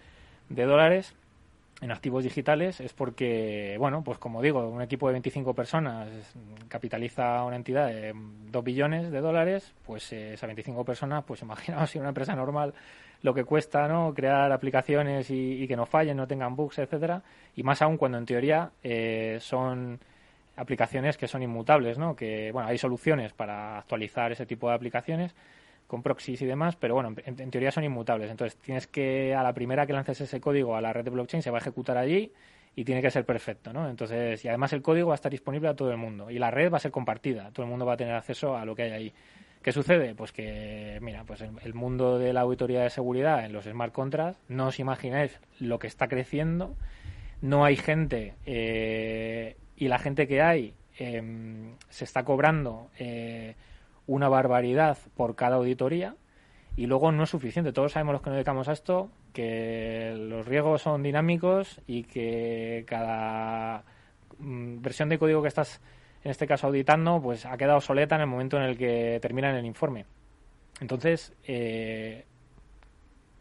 de 0.49 0.65
dólares 0.65 1.15
en 1.81 1.91
activos 1.91 2.23
digitales 2.23 2.79
es 2.79 2.93
porque, 2.93 3.75
bueno, 3.79 4.03
pues 4.03 4.19
como 4.19 4.41
digo, 4.41 4.67
un 4.67 4.83
equipo 4.83 5.07
de 5.07 5.13
25 5.13 5.55
personas 5.55 6.09
capitaliza 6.67 7.43
una 7.43 7.55
entidad 7.55 7.87
de 7.87 8.13
2 8.13 8.63
billones 8.63 9.11
de 9.11 9.19
dólares, 9.19 9.73
pues 9.83 10.13
eh, 10.13 10.33
esas 10.33 10.47
25 10.47 10.85
personas, 10.85 11.23
pues 11.23 11.41
imaginaos 11.41 11.89
si 11.89 11.97
una 11.97 12.09
empresa 12.09 12.35
normal 12.35 12.73
lo 13.23 13.33
que 13.33 13.43
cuesta, 13.43 13.87
¿no? 13.87 14.13
Crear 14.13 14.51
aplicaciones 14.51 15.29
y, 15.29 15.67
que 15.67 15.75
no 15.75 15.85
fallen, 15.85 16.17
no 16.17 16.27
tengan 16.27 16.55
bugs, 16.55 16.79
etcétera, 16.79 17.23
y 17.55 17.63
más 17.63 17.81
aún 17.81 17.97
cuando 17.97 18.17
en 18.17 18.25
teoría 18.25 18.71
eh, 18.83 19.37
son 19.39 19.99
aplicaciones 20.55 21.17
que 21.17 21.27
son 21.27 21.41
inmutables, 21.41 21.97
¿no? 21.97 22.15
Que, 22.15 22.51
bueno, 22.51 22.67
hay 22.67 22.77
soluciones 22.77 23.33
para 23.33 23.79
actualizar 23.79 24.31
ese 24.31 24.45
tipo 24.45 24.69
de 24.69 24.75
aplicaciones, 24.75 25.35
con 25.91 26.03
proxies 26.03 26.41
y 26.41 26.45
demás, 26.45 26.77
pero 26.77 26.93
bueno, 26.93 27.13
en, 27.25 27.51
teoría 27.51 27.69
son 27.69 27.83
inmutables. 27.83 28.31
Entonces 28.31 28.57
tienes 28.57 28.87
que, 28.87 29.35
a 29.35 29.43
la 29.43 29.51
primera 29.51 29.85
que 29.85 29.91
lances 29.91 30.21
ese 30.21 30.39
código 30.39 30.77
a 30.77 30.79
la 30.79 30.93
red 30.93 31.03
de 31.03 31.09
blockchain, 31.09 31.43
se 31.43 31.51
va 31.51 31.57
a 31.57 31.61
ejecutar 31.61 31.97
allí 31.97 32.31
y 32.77 32.85
tiene 32.85 33.01
que 33.01 33.11
ser 33.11 33.25
perfecto, 33.25 33.73
¿no? 33.73 33.89
Entonces, 33.89 34.45
y 34.45 34.47
además 34.47 34.71
el 34.71 34.81
código 34.81 35.09
va 35.09 35.15
a 35.15 35.19
estar 35.19 35.29
disponible 35.29 35.67
a 35.67 35.75
todo 35.75 35.91
el 35.91 35.97
mundo 35.97 36.31
y 36.31 36.39
la 36.39 36.49
red 36.49 36.71
va 36.71 36.77
a 36.77 36.79
ser 36.79 36.91
compartida, 36.91 37.51
todo 37.51 37.65
el 37.65 37.69
mundo 37.69 37.85
va 37.85 37.95
a 37.95 37.97
tener 37.97 38.13
acceso 38.13 38.55
a 38.55 38.63
lo 38.63 38.73
que 38.73 38.83
hay 38.83 38.91
ahí. 38.91 39.13
¿Qué 39.61 39.73
sucede? 39.73 40.15
Pues 40.15 40.31
que, 40.31 40.97
mira, 41.01 41.25
pues 41.25 41.41
el, 41.41 41.73
mundo 41.73 42.17
de 42.17 42.31
la 42.31 42.39
auditoría 42.39 42.83
de 42.83 42.89
seguridad 42.89 43.43
en 43.43 43.51
los 43.51 43.65
smart 43.65 43.91
contracts, 43.91 44.39
no 44.47 44.67
os 44.67 44.79
imagináis 44.79 45.41
lo 45.59 45.77
que 45.77 45.87
está 45.87 46.07
creciendo, 46.07 46.77
no 47.41 47.65
hay 47.65 47.75
gente 47.75 48.35
eh, 48.45 49.57
y 49.75 49.89
la 49.89 49.99
gente 49.99 50.25
que 50.25 50.41
hay 50.41 50.73
em, 50.97 51.75
se 51.89 52.05
está 52.05 52.23
cobrando 52.23 52.89
eh, 52.97 53.55
una 54.11 54.27
barbaridad 54.27 54.97
por 55.15 55.35
cada 55.35 55.55
auditoría 55.55 56.15
y 56.75 56.85
luego 56.85 57.11
no 57.11 57.23
es 57.23 57.29
suficiente. 57.29 57.71
Todos 57.71 57.93
sabemos 57.93 58.13
los 58.13 58.21
que 58.21 58.29
nos 58.29 58.35
dedicamos 58.35 58.67
a 58.67 58.73
esto 58.73 59.09
que 59.33 60.13
los 60.17 60.45
riesgos 60.45 60.81
son 60.81 61.01
dinámicos 61.01 61.79
y 61.87 62.03
que 62.03 62.83
cada 62.87 63.83
mm, 64.37 64.81
versión 64.81 65.07
de 65.07 65.17
código 65.17 65.41
que 65.41 65.47
estás 65.47 65.81
en 66.23 66.31
este 66.31 66.45
caso 66.45 66.67
auditando 66.67 67.21
pues 67.21 67.45
ha 67.45 67.55
quedado 67.55 67.77
obsoleta 67.77 68.15
en 68.15 68.21
el 68.21 68.27
momento 68.27 68.57
en 68.57 68.63
el 68.63 68.77
que 68.77 69.19
termina 69.21 69.57
el 69.57 69.65
informe. 69.65 70.05
Entonces, 70.81 71.33
eh, 71.47 72.25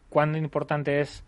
¿cuán 0.09 0.35
importante 0.37 1.01
es 1.01 1.25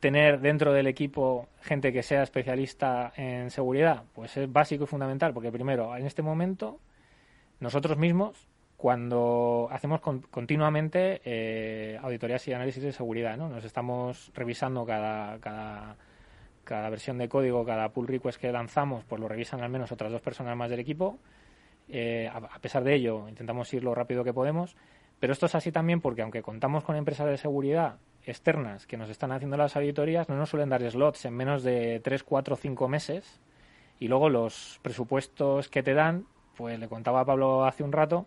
tener 0.00 0.40
dentro 0.40 0.72
del 0.72 0.86
equipo 0.86 1.48
gente 1.60 1.92
que 1.92 2.02
sea 2.02 2.22
especialista 2.22 3.12
en 3.16 3.50
seguridad? 3.50 4.04
Pues 4.14 4.36
es 4.38 4.50
básico 4.50 4.84
y 4.84 4.86
fundamental, 4.86 5.34
porque 5.34 5.52
primero, 5.52 5.94
en 5.96 6.06
este 6.06 6.22
momento, 6.22 6.78
nosotros 7.60 7.98
mismos 7.98 8.48
cuando 8.76 9.68
hacemos 9.70 10.00
continuamente 10.00 11.22
eh, 11.24 11.98
auditorías 12.02 12.46
y 12.46 12.52
análisis 12.52 12.82
de 12.82 12.92
seguridad, 12.92 13.36
¿no? 13.36 13.48
Nos 13.48 13.64
estamos 13.64 14.30
revisando 14.34 14.84
cada, 14.84 15.38
cada, 15.40 15.96
cada, 16.62 16.90
versión 16.90 17.16
de 17.16 17.28
código, 17.28 17.64
cada 17.64 17.88
pull 17.88 18.06
request 18.06 18.38
que 18.38 18.52
lanzamos, 18.52 19.04
pues 19.04 19.20
lo 19.20 19.28
revisan 19.28 19.62
al 19.62 19.70
menos 19.70 19.92
otras 19.92 20.12
dos 20.12 20.20
personas 20.20 20.56
más 20.56 20.68
del 20.68 20.80
equipo. 20.80 21.18
Eh, 21.88 22.28
a, 22.32 22.58
pesar 22.58 22.84
de 22.84 22.94
ello, 22.94 23.28
intentamos 23.28 23.72
ir 23.72 23.82
lo 23.82 23.94
rápido 23.94 24.24
que 24.24 24.34
podemos. 24.34 24.76
Pero 25.18 25.32
esto 25.32 25.46
es 25.46 25.54
así 25.54 25.72
también 25.72 26.00
porque, 26.00 26.22
aunque 26.22 26.42
contamos 26.42 26.84
con 26.84 26.96
empresas 26.96 27.26
de 27.26 27.38
seguridad 27.38 27.96
externas 28.24 28.86
que 28.86 28.96
nos 28.96 29.08
están 29.08 29.32
haciendo 29.32 29.56
las 29.56 29.76
auditorías, 29.76 30.28
no 30.28 30.36
nos 30.36 30.50
suelen 30.50 30.68
dar 30.68 30.82
slots 30.90 31.24
en 31.24 31.34
menos 31.34 31.62
de 31.62 32.00
3, 32.00 32.22
4, 32.22 32.56
5 32.56 32.88
meses. 32.88 33.40
Y 33.98 34.08
luego 34.08 34.28
los 34.28 34.78
presupuestos 34.82 35.68
que 35.68 35.82
te 35.82 35.94
dan, 35.94 36.26
pues 36.56 36.78
le 36.78 36.88
contaba 36.88 37.20
a 37.20 37.24
Pablo 37.24 37.64
hace 37.64 37.82
un 37.82 37.92
rato, 37.92 38.26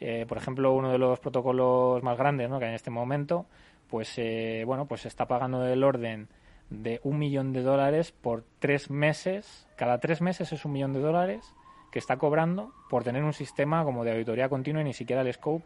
eh, 0.00 0.26
por 0.28 0.38
ejemplo, 0.38 0.72
uno 0.72 0.90
de 0.90 0.98
los 0.98 1.20
protocolos 1.20 2.02
más 2.02 2.18
grandes 2.18 2.50
¿no? 2.50 2.58
que 2.58 2.64
hay 2.64 2.70
en 2.70 2.74
este 2.74 2.90
momento, 2.90 3.46
pues 3.88 4.12
eh, 4.16 4.64
bueno, 4.66 4.86
pues 4.86 5.06
está 5.06 5.26
pagando 5.26 5.60
del 5.60 5.84
orden 5.84 6.28
de 6.70 7.00
un 7.04 7.18
millón 7.18 7.52
de 7.52 7.62
dólares 7.62 8.12
por 8.12 8.44
tres 8.58 8.90
meses. 8.90 9.66
Cada 9.76 9.98
tres 9.98 10.20
meses 10.20 10.52
es 10.52 10.64
un 10.64 10.72
millón 10.72 10.92
de 10.92 11.00
dólares 11.00 11.54
que 11.90 11.98
está 11.98 12.16
cobrando 12.16 12.72
por 12.88 13.04
tener 13.04 13.22
un 13.22 13.34
sistema 13.34 13.84
como 13.84 14.04
de 14.04 14.12
auditoría 14.12 14.48
continua 14.48 14.80
y 14.80 14.86
ni 14.86 14.94
siquiera 14.94 15.22
el 15.22 15.32
scope 15.32 15.64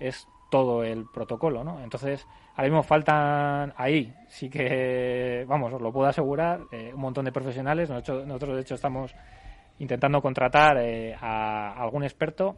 es 0.00 0.26
todo 0.50 0.82
el 0.82 1.06
protocolo, 1.06 1.62
¿no? 1.62 1.80
Entonces, 1.82 2.26
ahora 2.56 2.68
mismo 2.68 2.82
faltan 2.82 3.72
ahí, 3.76 4.14
sí 4.28 4.48
que, 4.48 5.44
vamos, 5.46 5.72
os 5.72 5.80
lo 5.80 5.92
puedo 5.92 6.08
asegurar, 6.08 6.60
eh, 6.72 6.90
un 6.94 7.00
montón 7.00 7.24
de 7.26 7.32
profesionales. 7.32 7.90
Nosotros, 7.90 8.26
nosotros, 8.26 8.56
de 8.56 8.62
hecho, 8.62 8.74
estamos 8.74 9.14
intentando 9.78 10.20
contratar 10.20 10.78
a 11.20 11.72
algún 11.82 12.04
experto 12.04 12.56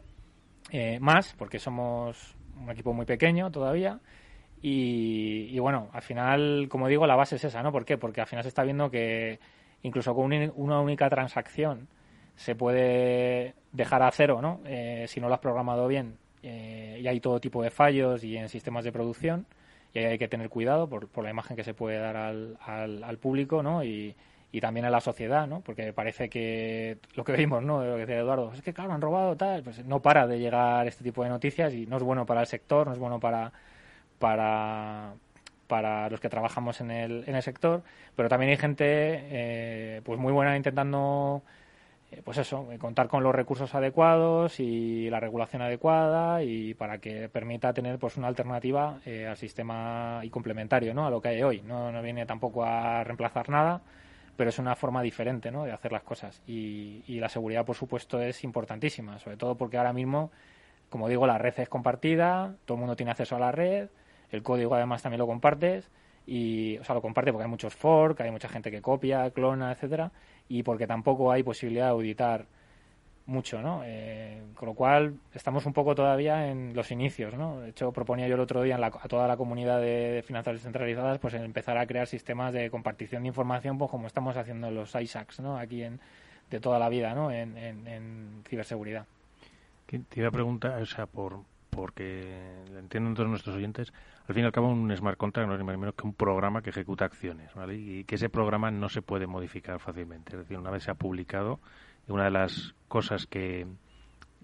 eh, 0.71 0.99
más, 1.01 1.33
porque 1.37 1.59
somos 1.59 2.35
un 2.57 2.69
equipo 2.69 2.93
muy 2.93 3.05
pequeño 3.05 3.51
todavía. 3.51 3.99
Y, 4.63 5.57
bueno, 5.59 5.89
al 5.91 6.03
final, 6.03 6.67
como 6.69 6.87
digo, 6.87 7.07
la 7.07 7.15
base 7.15 7.35
es 7.35 7.43
esa, 7.43 7.63
¿no? 7.63 7.71
¿Por 7.71 7.83
qué? 7.83 7.97
Porque 7.97 8.21
al 8.21 8.27
final 8.27 8.43
se 8.43 8.49
está 8.49 8.63
viendo 8.63 8.91
que 8.91 9.39
incluso 9.81 10.13
con 10.13 10.31
una 10.55 10.79
única 10.79 11.09
transacción 11.09 11.87
se 12.35 12.53
puede 12.53 13.55
dejar 13.71 14.03
a 14.03 14.11
cero, 14.11 14.39
¿no? 14.39 14.61
Eh, 14.65 15.05
si 15.07 15.19
no 15.19 15.27
lo 15.27 15.33
has 15.33 15.39
programado 15.39 15.87
bien 15.87 16.17
eh, 16.43 16.99
y 17.01 17.07
hay 17.07 17.19
todo 17.19 17.39
tipo 17.39 17.63
de 17.63 17.71
fallos 17.71 18.23
y 18.23 18.37
en 18.37 18.49
sistemas 18.49 18.83
de 18.83 18.91
producción 18.91 19.47
y 19.93 19.99
hay 19.99 20.19
que 20.19 20.27
tener 20.27 20.49
cuidado 20.49 20.87
por, 20.87 21.07
por 21.09 21.23
la 21.23 21.31
imagen 21.31 21.57
que 21.57 21.63
se 21.63 21.73
puede 21.73 21.97
dar 21.97 22.15
al, 22.15 22.57
al, 22.61 23.03
al 23.03 23.17
público, 23.17 23.63
¿no? 23.63 23.83
Y, 23.83 24.15
y 24.51 24.59
también 24.61 24.85
a 24.85 24.89
la 24.89 25.01
sociedad, 25.01 25.47
¿no? 25.47 25.61
Porque 25.61 25.93
parece 25.93 26.29
que 26.29 26.97
lo 27.15 27.23
que 27.23 27.33
vimos, 27.33 27.63
¿no? 27.63 27.83
Lo 27.83 27.95
que 27.95 28.01
decía 28.01 28.19
Eduardo, 28.19 28.51
es 28.53 28.61
que 28.61 28.73
claro, 28.73 28.93
han 28.93 29.01
robado 29.01 29.35
tal, 29.37 29.63
pues 29.63 29.85
no 29.85 30.01
para 30.01 30.27
de 30.27 30.39
llegar 30.39 30.87
este 30.87 31.03
tipo 31.03 31.23
de 31.23 31.29
noticias 31.29 31.73
y 31.73 31.85
no 31.87 31.97
es 31.97 32.03
bueno 32.03 32.25
para 32.25 32.41
el 32.41 32.47
sector, 32.47 32.87
no 32.87 32.93
es 32.93 32.99
bueno 32.99 33.19
para 33.19 33.51
para 34.19 35.13
para 35.67 36.09
los 36.09 36.19
que 36.19 36.29
trabajamos 36.29 36.81
en 36.81 36.91
el, 36.91 37.23
en 37.27 37.35
el 37.35 37.41
sector, 37.43 37.83
pero 38.15 38.27
también 38.29 38.51
hay 38.51 38.57
gente 38.57 38.85
eh, 38.87 40.01
pues 40.03 40.19
muy 40.19 40.33
buena 40.33 40.57
intentando 40.57 41.43
eh, 42.11 42.21
pues 42.25 42.37
eso, 42.39 42.67
eh, 42.73 42.77
contar 42.77 43.07
con 43.07 43.23
los 43.23 43.33
recursos 43.33 43.73
adecuados 43.73 44.59
y 44.59 45.09
la 45.09 45.21
regulación 45.21 45.61
adecuada 45.61 46.43
y 46.43 46.73
para 46.73 46.97
que 46.99 47.29
permita 47.29 47.73
tener 47.73 47.99
pues 47.99 48.17
una 48.17 48.27
alternativa 48.27 48.99
al 49.29 49.37
sistema 49.37 50.21
y 50.23 50.29
complementario, 50.29 50.93
¿no? 50.93 51.07
A 51.07 51.09
lo 51.09 51.21
que 51.21 51.29
hay 51.29 51.43
hoy. 51.43 51.61
No, 51.61 51.91
no 51.91 52.01
viene 52.01 52.25
tampoco 52.25 52.65
a 52.65 53.03
reemplazar 53.05 53.49
nada, 53.49 53.81
pero 54.35 54.49
es 54.49 54.59
una 54.59 54.75
forma 54.75 55.01
diferente 55.01 55.51
¿no? 55.51 55.63
de 55.63 55.71
hacer 55.71 55.91
las 55.91 56.03
cosas. 56.03 56.41
Y, 56.47 57.03
la 57.19 57.29
seguridad, 57.29 57.65
por 57.65 57.75
supuesto, 57.75 58.21
es 58.21 58.43
importantísima, 58.43 59.19
sobre 59.19 59.37
todo 59.37 59.55
porque 59.55 59.77
ahora 59.77 59.93
mismo, 59.93 60.31
como 60.89 61.07
digo, 61.07 61.27
la 61.27 61.37
red 61.37 61.53
es 61.59 61.69
compartida, 61.69 62.55
todo 62.65 62.75
el 62.75 62.79
mundo 62.79 62.95
tiene 62.95 63.11
acceso 63.11 63.35
a 63.35 63.39
la 63.39 63.51
red, 63.51 63.89
el 64.31 64.43
código 64.43 64.75
además 64.75 65.03
también 65.03 65.19
lo 65.19 65.27
compartes, 65.27 65.89
y, 66.25 66.77
o 66.77 66.83
sea, 66.83 66.95
lo 66.95 67.01
comparte 67.01 67.31
porque 67.31 67.43
hay 67.43 67.49
muchos 67.49 67.75
forks, 67.75 68.21
hay 68.21 68.31
mucha 68.31 68.47
gente 68.47 68.71
que 68.71 68.81
copia, 68.81 69.29
clona, 69.31 69.71
etcétera, 69.71 70.11
y 70.47 70.63
porque 70.63 70.87
tampoco 70.87 71.31
hay 71.31 71.43
posibilidad 71.43 71.85
de 71.85 71.91
auditar 71.91 72.45
mucho, 73.31 73.61
¿no? 73.61 73.81
Eh, 73.85 74.43
con 74.53 74.67
lo 74.67 74.75
cual 74.75 75.15
estamos 75.33 75.65
un 75.65 75.73
poco 75.73 75.95
todavía 75.95 76.47
en 76.47 76.75
los 76.75 76.91
inicios, 76.91 77.33
¿no? 77.33 77.61
De 77.61 77.69
hecho, 77.69 77.91
proponía 77.91 78.27
yo 78.27 78.35
el 78.35 78.41
otro 78.41 78.61
día 78.61 78.77
a 78.77 79.07
toda 79.07 79.27
la 79.27 79.37
comunidad 79.37 79.81
de, 79.81 80.23
finanzas 80.25 80.53
descentralizadas 80.53 81.17
pues 81.19 81.33
empezar 81.33 81.77
a 81.77 81.87
crear 81.87 82.05
sistemas 82.05 82.53
de 82.53 82.69
compartición 82.69 83.23
de 83.23 83.29
información, 83.29 83.77
pues 83.77 83.89
como 83.89 84.07
estamos 84.07 84.37
haciendo 84.37 84.69
los 84.69 84.93
ISACs, 84.93 85.39
¿no? 85.39 85.57
Aquí 85.57 85.83
en, 85.83 85.99
de 86.49 86.59
toda 86.59 86.77
la 86.77 86.89
vida, 86.89 87.15
¿no? 87.15 87.31
En, 87.31 87.57
en, 87.57 88.43
ciberseguridad. 88.47 89.07
Te 89.87 90.19
iba 90.19 90.27
a 90.27 90.31
preguntar, 90.31 90.81
o 90.81 90.85
sea, 90.85 91.05
por, 91.05 91.41
porque 91.69 92.61
entienden 92.77 93.15
todos 93.15 93.29
nuestros 93.29 93.55
oyentes, 93.55 93.91
al 94.27 94.35
fin 94.35 94.43
y 94.43 94.45
al 94.45 94.51
cabo 94.51 94.69
un 94.69 94.95
smart 94.95 95.17
contract 95.17 95.47
no 95.47 95.55
es 95.55 95.59
ni 95.59 95.65
más 95.65 95.75
ni 95.75 95.79
menos 95.79 95.95
que 95.95 96.05
un 96.05 96.13
programa 96.13 96.61
que 96.61 96.69
ejecuta 96.69 97.05
acciones, 97.05 97.53
¿vale? 97.55 97.75
Y 97.75 98.03
que 98.03 98.15
ese 98.15 98.29
programa 98.29 98.71
no 98.71 98.87
se 98.89 99.01
puede 99.01 99.27
modificar 99.27 99.79
fácilmente. 99.79 100.33
Es 100.33 100.39
decir, 100.39 100.57
una 100.57 100.69
vez 100.69 100.83
se 100.83 100.91
ha 100.91 100.95
publicado, 100.95 101.59
una 102.11 102.25
de 102.25 102.31
las 102.31 102.75
cosas 102.87 103.25
que, 103.25 103.65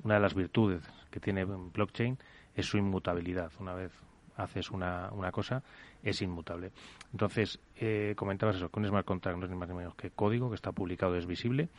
una 0.03 0.15
de 0.15 0.19
las 0.19 0.33
virtudes 0.33 0.83
que 1.11 1.19
tiene 1.19 1.45
blockchain 1.45 2.17
es 2.55 2.65
su 2.65 2.77
inmutabilidad. 2.77 3.51
Una 3.59 3.73
vez 3.73 3.91
haces 4.35 4.71
una, 4.71 5.09
una 5.11 5.31
cosa, 5.31 5.63
es 6.03 6.21
inmutable. 6.21 6.71
Entonces, 7.11 7.59
eh, 7.75 8.13
comentabas 8.15 8.55
eso, 8.55 8.69
que 8.69 8.79
un 8.79 8.87
smart 8.87 9.05
contract 9.05 9.37
no 9.37 9.45
es 9.45 9.51
ni 9.51 9.57
más 9.57 9.67
ni 9.69 9.75
menos 9.75 9.95
que 9.95 10.11
código 10.11 10.49
que 10.49 10.55
está 10.55 10.71
publicado, 10.71 11.15
es 11.15 11.25
visible. 11.25 11.69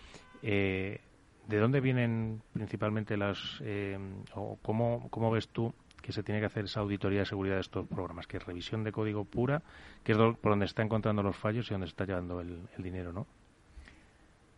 Eh, 0.43 1.01
¿De 1.47 1.59
dónde 1.59 1.81
vienen 1.81 2.43
principalmente 2.53 3.17
las, 3.17 3.61
eh, 3.63 3.99
o 4.35 4.59
cómo, 4.61 5.09
cómo 5.11 5.31
ves 5.31 5.49
tú 5.49 5.73
que 6.03 6.13
se 6.13 6.23
tiene 6.23 6.41
que 6.41 6.47
hacer 6.47 6.67
esa 6.67 6.81
auditoría 6.81 7.21
de 7.21 7.27
seguridad 7.27 7.55
de 7.55 7.63
estos 7.63 7.87
programas? 7.87 8.27
Que 8.27 8.37
es 8.37 8.45
revisión 8.45 8.85
de 8.85 8.93
código 8.93 9.25
pura, 9.25 9.63
que 10.05 10.13
es 10.13 10.19
por 10.19 10.51
donde 10.51 10.67
está 10.67 10.83
encontrando 10.83 11.23
los 11.23 11.37
fallos 11.37 11.71
y 11.71 11.75
donde 11.75 11.87
está 11.87 12.05
llevando 12.05 12.41
el 12.41 12.83
dinero, 12.83 13.13
¿no? 13.13 13.27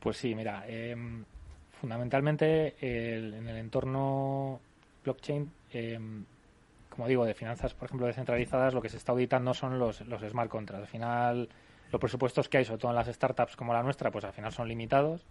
Pues 0.01 0.17
sí, 0.17 0.35
mira, 0.35 0.65
em, 0.67 1.25
fundamentalmente 1.71 2.75
en 2.81 3.47
el 3.47 3.57
entorno 3.57 4.61
blockchain, 5.05 5.51
em, 5.73 6.25
como 6.89 7.07
digo, 7.07 7.25
de 7.25 7.35
finanzas, 7.35 7.75
por 7.75 7.87
ejemplo, 7.87 8.07
descentralizadas, 8.07 8.75
lo 8.75 8.83
que 8.83 8.89
se 8.89 8.97
está 8.97 9.13
auditando 9.13 9.55
son 9.55 9.79
los, 9.79 10.01
los 10.03 10.23
smart 10.23 10.51
contracts. 10.51 10.83
Al 10.83 10.89
final, 10.89 11.49
los 11.93 12.01
presupuestos 12.01 12.49
que 12.49 12.59
hay, 12.59 12.65
sobre 12.65 12.81
todo 12.81 12.91
en 12.91 12.97
las 12.97 13.09
startups 13.09 13.57
como 13.57 13.73
la 13.73 13.83
nuestra, 13.83 14.11
pues 14.11 14.25
al 14.25 14.33
final 14.33 14.53
son 14.53 14.69
limitados 14.69 15.25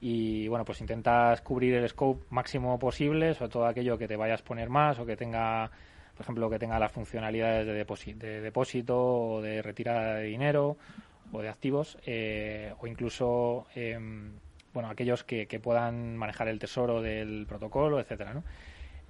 y 0.00 0.48
bueno, 0.48 0.64
pues 0.64 0.80
intentas 0.80 1.42
cubrir 1.42 1.74
el 1.74 1.88
scope 1.88 2.24
máximo 2.30 2.78
posible, 2.78 3.34
sobre 3.34 3.50
todo 3.50 3.66
aquello 3.66 3.98
que 3.98 4.08
te 4.08 4.16
vayas 4.16 4.40
a 4.40 4.44
poner 4.44 4.70
más 4.70 4.98
o 4.98 5.04
que 5.04 5.16
tenga, 5.16 5.70
por 6.14 6.22
ejemplo, 6.22 6.48
que 6.48 6.58
tenga 6.58 6.78
las 6.78 6.92
funcionalidades 6.92 7.66
de, 7.66 7.74
de 8.14 8.40
depósito 8.40 8.98
o 8.98 9.42
de 9.42 9.60
retirada 9.60 10.14
de 10.16 10.24
dinero 10.24 10.76
o 11.32 11.42
de 11.42 11.48
activos 11.48 11.98
eh, 12.06 12.72
o 12.80 12.86
incluso 12.86 13.66
em, 13.74 14.32
bueno 14.72 14.90
aquellos 14.90 15.24
que, 15.24 15.46
puedan 15.62 16.16
manejar 16.16 16.48
el 16.48 16.58
tesoro 16.58 17.02
del 17.02 17.46
protocolo 17.46 18.00
etcétera 18.00 18.34
¿no? 18.34 18.44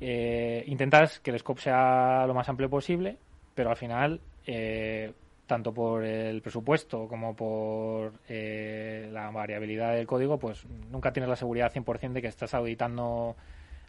Eh, 0.01 0.65
intentas 0.67 1.21
que 1.21 1.31
el 1.31 1.39
scope 1.39 1.61
sea 1.61 2.25
lo 2.27 2.35
más 2.35 2.49
amplio 2.49 2.71
posible 2.71 3.17
pero 3.55 3.71
al 3.71 3.77
final 3.77 4.21
eh, 4.47 5.13
tanto 5.47 5.73
por 5.75 6.05
el 6.05 6.41
presupuesto 6.41 7.09
como 7.09 7.35
por 7.35 8.13
la 8.29 9.31
variabilidad 9.31 9.95
del 9.95 10.07
código 10.07 10.39
pues 10.39 10.65
nunca 10.91 11.13
tienes 11.13 11.29
la 11.29 11.37
seguridad 11.37 11.73
100% 11.73 12.13
de 12.13 12.23
que 12.23 12.29
estás 12.29 12.55
auditando 12.55 13.37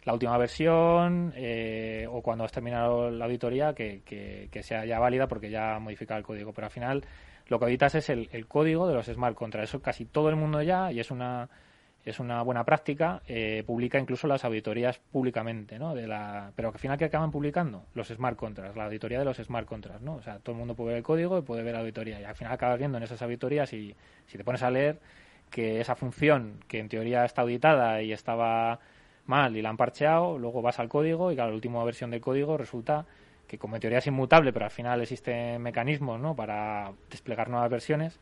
la 0.04 0.12
última 0.12 0.36
versión 0.36 1.32
o 2.08 2.20
cuando 2.20 2.42
has 2.42 2.50
terminado 2.50 3.12
la 3.12 3.26
auditoría 3.26 3.74
que, 3.74 4.50
sea 4.62 4.84
ya 4.84 4.98
válida 4.98 5.28
porque 5.28 5.50
ya 5.50 5.76
ha 5.76 5.78
modificado 5.78 6.18
el 6.18 6.26
código 6.26 6.52
pero 6.52 6.66
al 6.66 6.72
final 6.72 7.04
lo 7.52 7.58
que 7.58 7.66
auditas 7.66 7.94
es 7.94 8.08
el, 8.08 8.46
código 8.48 8.88
de 8.88 8.94
los 8.94 9.06
smart 9.06 9.36
contracts. 9.36 9.68
Eso 9.68 9.82
casi 9.82 10.06
todo 10.06 10.30
el 10.30 10.36
mundo 10.36 10.62
ya, 10.62 10.90
y 10.90 11.00
es 11.00 11.10
una, 11.10 11.50
es 12.02 12.18
una 12.18 12.42
buena 12.42 12.64
práctica, 12.64 13.20
eh, 13.28 13.62
publica 13.66 13.98
incluso 13.98 14.26
las 14.26 14.42
auditorías 14.46 14.98
públicamente, 14.98 15.78
¿no? 15.78 15.94
De 15.94 16.06
la, 16.06 16.50
pero 16.56 16.68
al 16.68 16.78
final, 16.78 16.96
¿qué 16.96 17.04
acaban 17.04 17.30
publicando? 17.30 17.84
Los 17.94 18.08
smart 18.08 18.38
contracts, 18.38 18.74
la 18.74 18.86
auditoría 18.86 19.18
de 19.18 19.26
los 19.26 19.36
smart 19.36 19.66
contracts, 19.68 20.00
¿no? 20.00 20.14
O 20.14 20.22
sea, 20.22 20.38
todo 20.38 20.54
el 20.54 20.60
mundo 20.60 20.74
puede 20.74 20.88
ver 20.88 20.96
el 20.96 21.02
código 21.02 21.38
y 21.38 21.42
puede 21.42 21.62
ver 21.62 21.74
la 21.74 21.80
auditoría. 21.80 22.18
Y 22.22 22.24
al 22.24 22.34
final 22.34 22.54
acabas 22.54 22.78
viendo 22.78 22.96
en 22.96 23.04
esas 23.04 23.20
auditorías 23.20 23.70
y 23.74 23.94
si 24.26 24.38
te 24.38 24.44
pones 24.44 24.62
a 24.62 24.70
leer 24.70 24.98
que 25.50 25.78
esa 25.78 25.94
función 25.94 26.58
que 26.66 26.78
en 26.78 26.88
teoría 26.88 27.26
está 27.26 27.42
auditada 27.42 28.00
y 28.00 28.14
estaba 28.14 28.80
mal 29.26 29.54
y 29.58 29.60
la 29.60 29.68
han 29.68 29.76
parcheado, 29.76 30.38
luego 30.38 30.62
vas 30.62 30.78
al 30.78 30.88
código 30.88 31.30
y 31.30 31.36
la 31.36 31.48
última 31.48 31.84
versión 31.84 32.10
del 32.12 32.22
código 32.22 32.56
resulta 32.56 33.04
que 33.52 33.58
como 33.58 33.78
teoría 33.78 33.98
es 33.98 34.06
inmutable, 34.06 34.50
pero 34.50 34.64
al 34.64 34.70
final 34.70 35.02
existen 35.02 35.60
mecanismos 35.60 36.18
¿no? 36.18 36.34
para 36.34 36.90
desplegar 37.10 37.50
nuevas 37.50 37.70
versiones, 37.70 38.18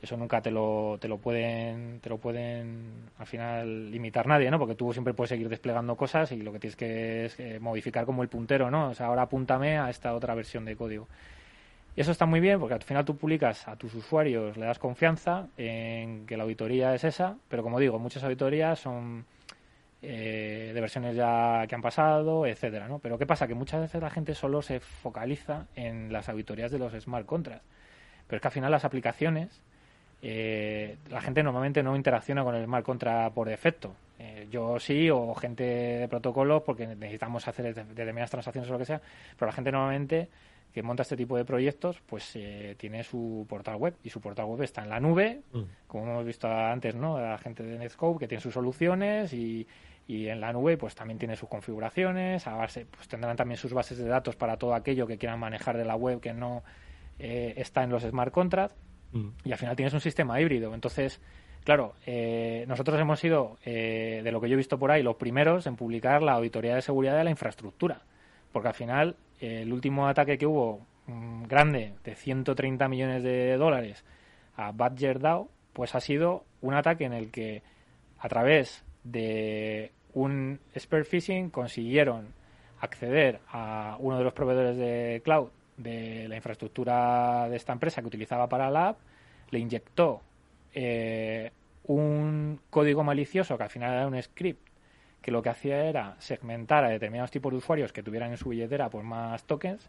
eso 0.00 0.16
nunca 0.16 0.40
te 0.40 0.50
lo, 0.50 0.96
te 0.98 1.06
lo 1.06 1.18
pueden 1.18 2.00
te 2.00 2.08
lo 2.08 2.16
pueden 2.16 3.10
al 3.18 3.26
final 3.26 3.90
limitar 3.90 4.26
nadie, 4.26 4.50
¿no? 4.50 4.58
Porque 4.58 4.74
tú 4.74 4.94
siempre 4.94 5.12
puedes 5.12 5.28
seguir 5.28 5.50
desplegando 5.50 5.96
cosas 5.96 6.32
y 6.32 6.40
lo 6.40 6.50
que 6.50 6.60
tienes 6.60 6.76
que 6.76 7.26
es 7.26 7.38
eh, 7.38 7.58
modificar 7.60 8.06
como 8.06 8.22
el 8.22 8.30
puntero, 8.30 8.70
¿no? 8.70 8.88
O 8.88 8.94
sea, 8.94 9.08
ahora 9.08 9.20
apúntame 9.20 9.76
a 9.76 9.90
esta 9.90 10.14
otra 10.14 10.34
versión 10.34 10.64
de 10.64 10.76
código. 10.76 11.06
Y 11.94 12.00
eso 12.00 12.12
está 12.12 12.24
muy 12.24 12.40
bien 12.40 12.58
porque 12.58 12.72
al 12.72 12.82
final 12.82 13.04
tú 13.04 13.18
publicas 13.18 13.68
a 13.68 13.76
tus 13.76 13.94
usuarios, 13.94 14.56
le 14.56 14.64
das 14.64 14.78
confianza 14.78 15.48
en 15.58 16.24
que 16.24 16.38
la 16.38 16.44
auditoría 16.44 16.94
es 16.94 17.04
esa, 17.04 17.36
pero 17.50 17.62
como 17.62 17.78
digo, 17.78 17.98
muchas 17.98 18.24
auditorías 18.24 18.78
son 18.78 19.26
eh, 20.02 20.70
de 20.74 20.80
versiones 20.80 21.14
ya 21.14 21.66
que 21.68 21.74
han 21.74 21.82
pasado, 21.82 22.46
etcétera, 22.46 22.88
¿no? 22.88 22.98
Pero 22.98 23.18
¿qué 23.18 23.26
pasa? 23.26 23.46
Que 23.46 23.54
muchas 23.54 23.80
veces 23.80 24.00
la 24.00 24.10
gente 24.10 24.34
solo 24.34 24.62
se 24.62 24.80
focaliza 24.80 25.66
en 25.76 26.12
las 26.12 26.28
auditorías 26.28 26.70
de 26.70 26.78
los 26.78 26.92
smart 26.92 27.26
contracts. 27.26 27.66
Pero 28.26 28.36
es 28.36 28.42
que 28.42 28.48
al 28.48 28.52
final 28.52 28.70
las 28.70 28.84
aplicaciones, 28.84 29.60
eh, 30.22 30.96
la 31.10 31.20
gente 31.20 31.42
normalmente 31.42 31.82
no 31.82 31.96
interacciona 31.96 32.44
con 32.44 32.54
el 32.54 32.64
smart 32.64 32.84
contract 32.84 33.34
por 33.34 33.48
defecto. 33.48 33.94
Eh, 34.18 34.46
yo 34.50 34.78
sí, 34.78 35.10
o 35.10 35.34
gente 35.34 35.64
de 35.64 36.08
protocolos, 36.08 36.62
porque 36.62 36.86
necesitamos 36.86 37.46
hacer 37.48 37.74
determinadas 37.74 38.30
transacciones 38.30 38.70
o 38.70 38.74
lo 38.74 38.78
que 38.78 38.84
sea, 38.84 39.00
pero 39.36 39.46
la 39.46 39.52
gente 39.52 39.72
normalmente 39.72 40.28
que 40.72 40.82
monta 40.82 41.02
este 41.02 41.16
tipo 41.16 41.36
de 41.36 41.44
proyectos, 41.44 42.00
pues 42.06 42.30
eh, 42.36 42.76
tiene 42.78 43.02
su 43.02 43.44
portal 43.48 43.76
web 43.76 43.94
y 44.04 44.10
su 44.10 44.20
portal 44.20 44.46
web 44.46 44.62
está 44.62 44.82
en 44.82 44.90
la 44.90 45.00
nube, 45.00 45.40
mm. 45.52 45.62
como 45.86 46.04
hemos 46.04 46.24
visto 46.24 46.48
antes, 46.48 46.94
¿no? 46.94 47.20
La 47.20 47.38
gente 47.38 47.62
de 47.62 47.78
Netscope 47.78 48.20
que 48.20 48.28
tiene 48.28 48.40
sus 48.40 48.54
soluciones 48.54 49.32
y, 49.32 49.66
y 50.10 50.28
en 50.28 50.40
la 50.40 50.52
nube 50.52 50.76
pues 50.76 50.96
también 50.96 51.20
tiene 51.20 51.36
sus 51.36 51.48
configuraciones, 51.48 52.44
a 52.48 52.56
base, 52.56 52.84
pues 52.84 53.06
tendrán 53.06 53.36
también 53.36 53.56
sus 53.56 53.72
bases 53.72 53.96
de 53.96 54.08
datos 54.08 54.34
para 54.34 54.56
todo 54.56 54.74
aquello 54.74 55.06
que 55.06 55.18
quieran 55.18 55.38
manejar 55.38 55.76
de 55.76 55.84
la 55.84 55.94
web 55.94 56.20
que 56.20 56.34
no 56.34 56.64
eh, 57.20 57.54
está 57.56 57.84
en 57.84 57.90
los 57.90 58.02
smart 58.02 58.32
contracts 58.32 58.76
mm. 59.12 59.28
y 59.44 59.52
al 59.52 59.58
final 59.58 59.76
tienes 59.76 59.94
un 59.94 60.00
sistema 60.00 60.40
híbrido. 60.40 60.74
Entonces, 60.74 61.20
claro, 61.62 61.94
eh, 62.06 62.64
nosotros 62.66 62.98
hemos 62.98 63.20
sido, 63.20 63.58
de 63.64 64.28
lo 64.32 64.40
que 64.40 64.48
yo 64.48 64.54
he 64.54 64.56
visto 64.56 64.80
por 64.80 64.90
ahí, 64.90 65.04
los 65.04 65.14
primeros 65.14 65.68
en 65.68 65.76
publicar 65.76 66.22
la 66.22 66.32
auditoría 66.32 66.74
de 66.74 66.82
seguridad 66.82 67.16
de 67.16 67.22
la 67.22 67.30
infraestructura, 67.30 68.02
porque 68.50 68.66
al 68.66 68.74
final 68.74 69.16
el 69.38 69.72
último 69.72 70.08
ataque 70.08 70.38
que 70.38 70.46
hubo 70.46 70.84
mm, 71.06 71.44
grande 71.44 71.94
de 72.02 72.16
130 72.16 72.88
millones 72.88 73.22
de 73.22 73.56
dólares 73.56 74.04
a 74.56 74.72
Badger 74.72 75.20
DAO, 75.20 75.50
pues 75.72 75.94
ha 75.94 76.00
sido 76.00 76.46
un 76.62 76.74
ataque 76.74 77.04
en 77.04 77.12
el 77.12 77.30
que 77.30 77.62
a 78.18 78.28
través 78.28 78.84
de 79.04 79.92
un 80.14 80.60
spear 80.76 81.04
phishing 81.04 81.50
consiguieron 81.50 82.28
acceder 82.80 83.40
a 83.48 83.96
uno 84.00 84.18
de 84.18 84.24
los 84.24 84.32
proveedores 84.32 84.76
de 84.76 85.20
cloud 85.24 85.48
de 85.76 86.28
la 86.28 86.36
infraestructura 86.36 87.48
de 87.48 87.56
esta 87.56 87.72
empresa 87.72 88.00
que 88.00 88.08
utilizaba 88.08 88.48
para 88.48 88.70
la 88.70 88.88
app, 88.88 88.98
le 89.50 89.58
inyectó 89.58 90.20
eh, 90.74 91.50
un 91.84 92.60
código 92.70 93.02
malicioso 93.02 93.56
que 93.56 93.64
al 93.64 93.70
final 93.70 93.94
era 93.94 94.06
un 94.06 94.22
script 94.22 94.68
que 95.20 95.30
lo 95.30 95.42
que 95.42 95.50
hacía 95.50 95.84
era 95.84 96.16
segmentar 96.18 96.84
a 96.84 96.88
determinados 96.88 97.30
tipos 97.30 97.52
de 97.52 97.58
usuarios 97.58 97.92
que 97.92 98.02
tuvieran 98.02 98.30
en 98.30 98.36
su 98.36 98.50
billetera 98.50 98.88
pues 98.88 99.04
más 99.04 99.44
tokens 99.44 99.88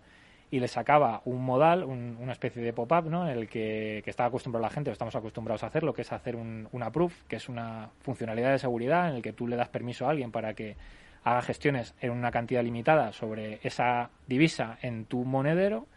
y 0.51 0.59
le 0.59 0.67
sacaba 0.67 1.21
un 1.23 1.43
modal, 1.43 1.85
una 1.85 2.33
especie 2.33 2.61
de 2.61 2.73
pop-up, 2.73 3.09
¿no? 3.09 3.27
En 3.27 3.37
el 3.37 3.47
que, 3.47 4.01
que 4.03 4.09
estaba 4.09 4.27
acostumbrado 4.27 4.61
la 4.63 4.69
gente, 4.69 4.89
o 4.89 4.93
estamos 4.93 5.15
acostumbrados 5.15 5.63
a 5.63 5.67
hacerlo, 5.67 5.93
que 5.93 6.01
es 6.01 6.11
hacer 6.11 6.35
un, 6.35 6.67
una 6.73 6.91
proof, 6.91 7.23
que 7.29 7.37
es 7.37 7.47
una 7.47 7.89
funcionalidad 8.01 8.51
de 8.51 8.59
seguridad 8.59 9.09
en 9.09 9.15
el 9.15 9.21
que 9.21 9.31
tú 9.31 9.47
le 9.47 9.55
das 9.55 9.69
permiso 9.69 10.05
a 10.05 10.09
alguien 10.09 10.29
para 10.29 10.53
que 10.53 10.75
haga 11.23 11.41
gestiones 11.41 11.95
en 12.01 12.11
una 12.11 12.31
cantidad 12.31 12.63
limitada 12.63 13.13
sobre 13.13 13.59
esa 13.63 14.09
divisa 14.27 14.77
en 14.81 15.05
tu 15.05 15.23
monedero. 15.23 15.87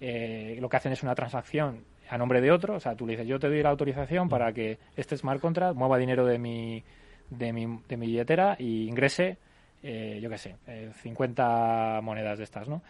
Eh, 0.00 0.58
lo 0.60 0.68
que 0.68 0.76
hacen 0.76 0.92
es 0.92 1.04
una 1.04 1.14
transacción 1.14 1.84
a 2.10 2.18
nombre 2.18 2.40
de 2.40 2.50
otro, 2.50 2.74
o 2.74 2.80
sea, 2.80 2.96
tú 2.96 3.06
le 3.06 3.12
dices, 3.12 3.28
yo 3.28 3.38
te 3.38 3.48
doy 3.48 3.62
la 3.62 3.70
autorización 3.70 4.28
para 4.28 4.52
que 4.52 4.78
este 4.96 5.16
smart 5.16 5.40
contract 5.40 5.76
mueva 5.76 5.98
dinero 5.98 6.26
de 6.26 6.38
mi 6.38 6.82
de 7.30 7.52
mi, 7.52 7.80
de 7.88 7.96
mi 7.96 8.06
billetera 8.06 8.56
y 8.58 8.86
ingrese, 8.88 9.38
eh, 9.82 10.18
yo 10.22 10.28
qué 10.30 10.38
sé, 10.38 10.56
50 11.02 11.98
eh, 11.98 12.02
monedas 12.02 12.38
de 12.38 12.44
estas, 12.44 12.68
¿no? 12.68 12.82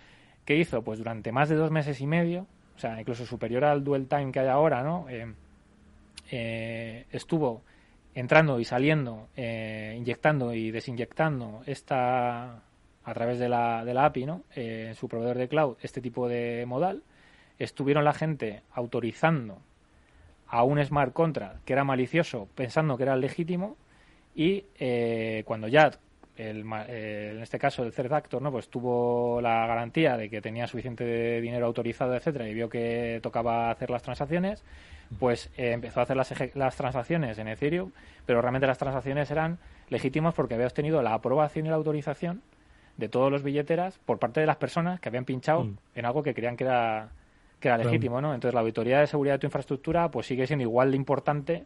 ¿Qué 0.44 0.56
hizo? 0.56 0.82
Pues 0.82 0.98
durante 0.98 1.32
más 1.32 1.48
de 1.48 1.56
dos 1.56 1.70
meses 1.70 2.00
y 2.00 2.06
medio, 2.06 2.46
o 2.76 2.78
sea, 2.78 3.00
incluso 3.00 3.24
superior 3.24 3.64
al 3.64 3.82
dual 3.82 4.06
time 4.06 4.32
que 4.32 4.40
hay 4.40 4.48
ahora, 4.48 4.82
¿no? 4.82 5.06
Eh, 6.30 7.06
estuvo 7.10 7.62
entrando 8.14 8.60
y 8.60 8.64
saliendo, 8.64 9.28
inyectando 9.36 10.54
y 10.54 10.70
desinyectando 10.70 11.62
esta 11.66 12.62
a 13.04 13.12
través 13.14 13.38
de 13.38 13.48
la, 13.48 13.84
de 13.84 13.94
la 13.94 14.06
API, 14.06 14.26
¿no? 14.26 14.44
en 14.54 14.94
su 14.94 15.08
proveedor 15.08 15.36
de 15.36 15.48
cloud, 15.48 15.76
este 15.82 16.00
tipo 16.00 16.28
de 16.28 16.64
modal. 16.66 17.02
Estuvieron 17.58 18.04
la 18.04 18.14
gente 18.14 18.62
autorizando 18.72 19.58
a 20.48 20.64
un 20.64 20.82
smart 20.84 21.12
contract 21.12 21.64
que 21.64 21.72
era 21.72 21.84
malicioso 21.84 22.48
pensando 22.54 22.96
que 22.96 23.04
era 23.04 23.16
legítimo 23.16 23.76
y 24.34 24.64
eh, 24.78 25.42
cuando 25.46 25.68
ya 25.68 25.90
el, 26.36 26.64
eh, 26.88 27.32
en 27.34 27.42
este 27.42 27.58
caso 27.58 27.84
el 27.84 27.92
third 27.92 28.12
actor 28.12 28.42
no 28.42 28.50
pues 28.50 28.68
tuvo 28.68 29.40
la 29.40 29.66
garantía 29.66 30.16
de 30.16 30.28
que 30.28 30.40
tenía 30.40 30.66
suficiente 30.66 31.40
dinero 31.40 31.66
autorizado 31.66 32.14
etcétera 32.14 32.48
y 32.48 32.54
vio 32.54 32.68
que 32.68 33.20
tocaba 33.22 33.70
hacer 33.70 33.90
las 33.90 34.02
transacciones 34.02 34.64
pues 35.20 35.50
eh, 35.56 35.72
empezó 35.72 36.00
a 36.00 36.04
hacer 36.04 36.16
las, 36.16 36.32
las 36.54 36.76
transacciones 36.76 37.38
en 37.38 37.48
Ethereum 37.48 37.92
pero 38.26 38.40
realmente 38.40 38.66
las 38.66 38.78
transacciones 38.78 39.30
eran 39.30 39.58
legítimas 39.90 40.34
porque 40.34 40.54
había 40.54 40.66
obtenido 40.66 41.02
la 41.02 41.14
aprobación 41.14 41.66
y 41.66 41.68
la 41.68 41.76
autorización 41.76 42.42
de 42.96 43.08
todos 43.08 43.30
los 43.30 43.42
billeteras 43.42 43.98
por 44.04 44.18
parte 44.18 44.40
de 44.40 44.46
las 44.46 44.56
personas 44.56 45.00
que 45.00 45.08
habían 45.08 45.24
pinchado 45.24 45.64
mm. 45.64 45.76
en 45.94 46.04
algo 46.04 46.22
que 46.22 46.34
creían 46.34 46.56
que 46.56 46.64
era 46.64 47.10
que 47.60 47.68
era 47.68 47.78
legítimo 47.78 48.20
no 48.20 48.34
entonces 48.34 48.54
la 48.54 48.60
auditoría 48.60 48.98
de 48.98 49.06
seguridad 49.06 49.34
de 49.34 49.38
tu 49.38 49.46
infraestructura 49.46 50.10
pues 50.10 50.26
sigue 50.26 50.46
siendo 50.46 50.64
igual 50.64 50.90
de 50.90 50.96
importante 50.96 51.64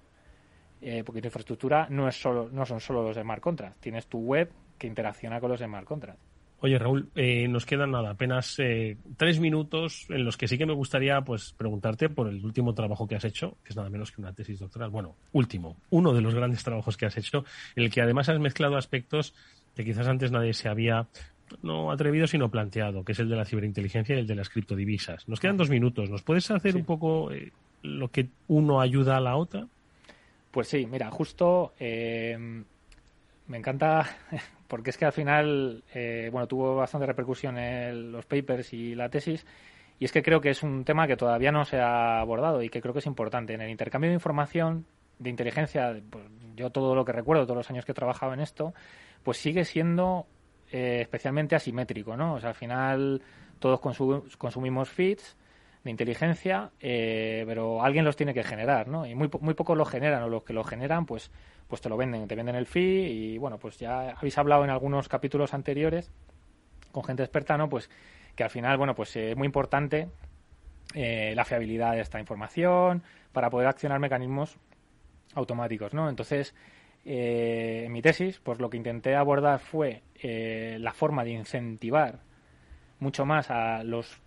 eh, 0.81 1.03
porque 1.05 1.21
tu 1.21 1.29
infraestructura 1.29 1.87
no, 1.91 2.09
es 2.09 2.21
solo, 2.21 2.49
no 2.53 2.65
son 2.65 2.81
solo 2.81 3.03
los 3.03 3.17
smart 3.17 3.41
contracts, 3.41 3.81
tienes 3.81 4.07
tu 4.07 4.19
web 4.19 4.51
que 4.79 4.87
interacciona 4.87 5.41
con 5.41 5.51
los 5.51 5.61
smart 5.61 5.87
contracts. 5.87 6.23
Oye, 6.61 6.77
Raúl, 6.77 7.09
eh, 7.15 7.47
nos 7.47 7.65
quedan 7.65 7.93
nada, 7.93 8.11
apenas 8.11 8.59
eh, 8.59 8.97
tres 9.17 9.39
minutos 9.39 10.07
en 10.09 10.25
los 10.25 10.37
que 10.37 10.49
sí 10.49 10.59
que 10.59 10.67
me 10.67 10.75
gustaría 10.75 11.21
pues 11.21 11.55
preguntarte 11.57 12.09
por 12.09 12.29
el 12.29 12.45
último 12.45 12.75
trabajo 12.75 13.07
que 13.07 13.15
has 13.15 13.25
hecho, 13.25 13.57
que 13.63 13.71
es 13.71 13.77
nada 13.77 13.89
menos 13.91 14.11
que 14.11 14.21
una 14.21 14.33
tesis 14.33 14.59
doctoral. 14.59 14.91
Bueno, 14.91 15.15
último, 15.33 15.77
uno 15.91 16.13
de 16.13 16.21
los 16.21 16.35
grandes 16.35 16.65
trabajos 16.65 16.97
que 16.97 17.07
has 17.07 17.17
hecho, 17.17 17.45
en 17.77 17.85
el 17.85 17.93
que 17.93 18.03
además 18.03 18.29
has 18.29 18.41
mezclado 18.41 18.77
aspectos 18.77 19.35
que 19.77 19.85
quizás 19.85 20.09
antes 20.09 20.33
nadie 20.33 20.53
se 20.53 20.69
había 20.69 21.07
no 21.63 21.93
atrevido, 21.93 22.27
sino 22.27 22.51
planteado, 22.51 23.05
que 23.05 23.13
es 23.13 23.21
el 23.21 23.29
de 23.29 23.37
la 23.37 23.45
ciberinteligencia 23.45 24.17
y 24.17 24.19
el 24.19 24.27
de 24.27 24.35
las 24.35 24.49
criptodivisas. 24.49 25.29
Nos 25.29 25.39
quedan 25.39 25.57
dos 25.57 25.71
minutos. 25.71 26.11
¿Nos 26.11 26.23
puedes 26.23 26.51
hacer 26.51 26.77
un 26.77 26.85
poco 26.85 27.31
lo 27.83 28.09
que 28.09 28.29
uno 28.49 28.81
ayuda 28.81 29.17
a 29.17 29.21
la 29.21 29.37
otra? 29.37 29.69
Pues 30.51 30.69
sí, 30.69 30.87
mira, 30.87 31.11
justo 31.11 31.75
eh, 31.79 32.37
me 33.47 33.57
encanta 33.57 34.07
porque 34.69 34.91
es 34.91 34.99
que 34.99 35.05
al 35.05 35.13
final, 35.13 35.85
eh, 35.95 36.29
bueno, 36.33 36.47
tuvo 36.47 36.77
bastante 36.77 37.07
repercusión 37.07 37.59
en 37.59 38.13
los 38.13 38.27
papers 38.27 38.73
y 38.73 38.95
la 38.95 39.09
tesis. 39.09 39.47
Y 39.99 40.05
es 40.05 40.13
que 40.13 40.23
creo 40.23 40.41
que 40.41 40.51
es 40.51 40.63
un 40.63 40.85
tema 40.85 41.07
que 41.09 41.17
todavía 41.17 41.51
no 41.51 41.65
se 41.65 41.79
ha 41.81 42.21
abordado 42.21 42.63
y 42.63 42.69
que 42.69 42.81
creo 42.81 42.93
que 42.93 43.01
es 43.01 43.07
importante. 43.07 43.55
En 43.55 43.61
el 43.61 43.71
intercambio 43.71 44.11
de 44.11 44.15
información, 44.15 44.87
de 45.19 45.31
inteligencia, 45.31 46.01
pues, 46.09 46.25
yo 46.55 46.71
todo 46.71 46.95
lo 46.95 47.05
que 47.05 47.13
recuerdo, 47.13 47.45
todos 47.45 47.57
los 47.57 47.71
años 47.71 47.85
que 47.85 47.93
he 47.93 47.95
trabajado 47.95 48.33
en 48.33 48.41
esto, 48.41 48.75
pues 49.23 49.39
sigue 49.39 49.65
siendo 49.65 50.27
eh, 50.71 51.01
especialmente 51.03 51.57
asimétrico, 51.57 52.17
¿no? 52.17 52.35
O 52.35 52.41
sea, 52.41 52.51
al 52.51 52.55
final 52.55 53.23
todos 53.59 53.81
consumimos 53.81 54.89
feeds, 54.89 55.37
de 55.85 55.91
inteligencia, 55.91 56.71
eh, 56.81 57.45
pero 57.47 57.83
alguien 57.83 58.05
los 58.05 58.17
tiene 58.17 58.35
que 58.35 58.43
generar, 58.43 58.89
¿no? 58.89 59.07
Y 59.07 59.15
muy, 59.15 59.31
muy 59.41 59.55
pocos 59.55 59.77
lo 59.77 59.85
generan, 59.85 60.23
o 60.23 60.29
los 60.29 60.43
que 60.43 60.53
lo 60.53 60.65
generan, 60.65 61.07
pues, 61.07 61.31
pues 61.67 61.81
te 61.81 61.89
lo 61.89 61.97
venden, 61.97 62.27
te 62.27 62.35
venden 62.35 62.57
el 62.57 62.67
fee, 62.67 63.11
y 63.11 63.39
bueno, 63.39 63.59
pues 63.59 63.79
ya 63.79 64.11
habéis 64.11 64.37
hablado 64.39 64.65
en 64.65 64.71
algunos 64.71 65.09
capítulos 65.09 65.55
anteriores 65.55 66.11
con 66.93 67.05
gente 67.05 67.23
experta, 67.23 67.57
¿no? 67.57 67.69
Pues 67.69 67.91
que 68.35 68.45
al 68.45 68.51
final, 68.51 68.77
bueno, 68.77 68.95
pues 68.95 69.15
es 69.17 69.37
muy 69.37 69.47
importante 69.47 70.09
eh, 70.95 71.33
la 71.37 71.45
fiabilidad 71.45 71.93
de 71.93 72.01
esta 72.01 72.19
información 72.19 73.03
para 73.33 73.51
poder 73.51 73.69
accionar 73.69 74.01
mecanismos 74.01 74.57
automáticos, 75.35 75.95
¿no? 75.95 76.09
Entonces, 76.09 76.55
eh, 77.05 77.85
en 77.87 77.93
mi 77.93 78.03
tesis, 78.03 78.41
pues 78.41 78.59
lo 78.59 78.71
que 78.71 78.77
intenté 78.77 79.15
abordar 79.15 79.61
fue 79.61 80.03
la 80.23 80.93
forma 80.93 81.23
de 81.23 81.31
incentivar 81.31 82.21
mucho 82.99 83.25
más 83.25 83.51
a 83.51 83.85
los 83.85 84.21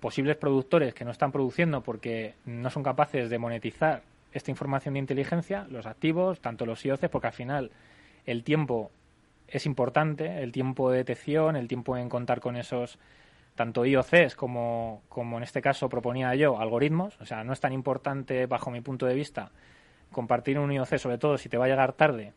posibles 0.00 0.36
productores 0.36 0.94
que 0.94 1.04
no 1.04 1.10
están 1.10 1.32
produciendo 1.32 1.82
porque 1.82 2.34
no 2.44 2.70
son 2.70 2.82
capaces 2.82 3.30
de 3.30 3.38
monetizar 3.38 4.02
esta 4.32 4.50
información 4.50 4.94
de 4.94 5.00
inteligencia, 5.00 5.66
los 5.70 5.86
activos, 5.86 6.40
tanto 6.40 6.66
los 6.66 6.84
IOCs, 6.84 7.08
porque 7.08 7.28
al 7.28 7.32
final 7.32 7.70
el 8.26 8.44
tiempo 8.44 8.90
es 9.48 9.66
importante, 9.66 10.42
el 10.42 10.52
tiempo 10.52 10.90
de 10.90 10.98
detección, 10.98 11.56
el 11.56 11.68
tiempo 11.68 11.96
en 11.96 12.08
contar 12.08 12.40
con 12.40 12.56
esos 12.56 12.98
tanto 13.54 13.86
IOCs 13.86 14.36
como, 14.36 15.02
como 15.08 15.38
en 15.38 15.42
este 15.42 15.62
caso 15.62 15.88
proponía 15.88 16.34
yo, 16.34 16.60
algoritmos. 16.60 17.18
O 17.20 17.24
sea, 17.24 17.42
no 17.42 17.52
es 17.52 17.60
tan 17.60 17.72
importante 17.72 18.46
bajo 18.46 18.70
mi 18.70 18.82
punto 18.82 19.06
de 19.06 19.14
vista 19.14 19.50
compartir 20.12 20.58
un 20.58 20.70
IOC, 20.70 20.98
sobre 20.98 21.18
todo 21.18 21.38
si 21.38 21.48
te 21.48 21.56
va 21.56 21.64
a 21.64 21.68
llegar 21.68 21.92
tarde, 21.94 22.32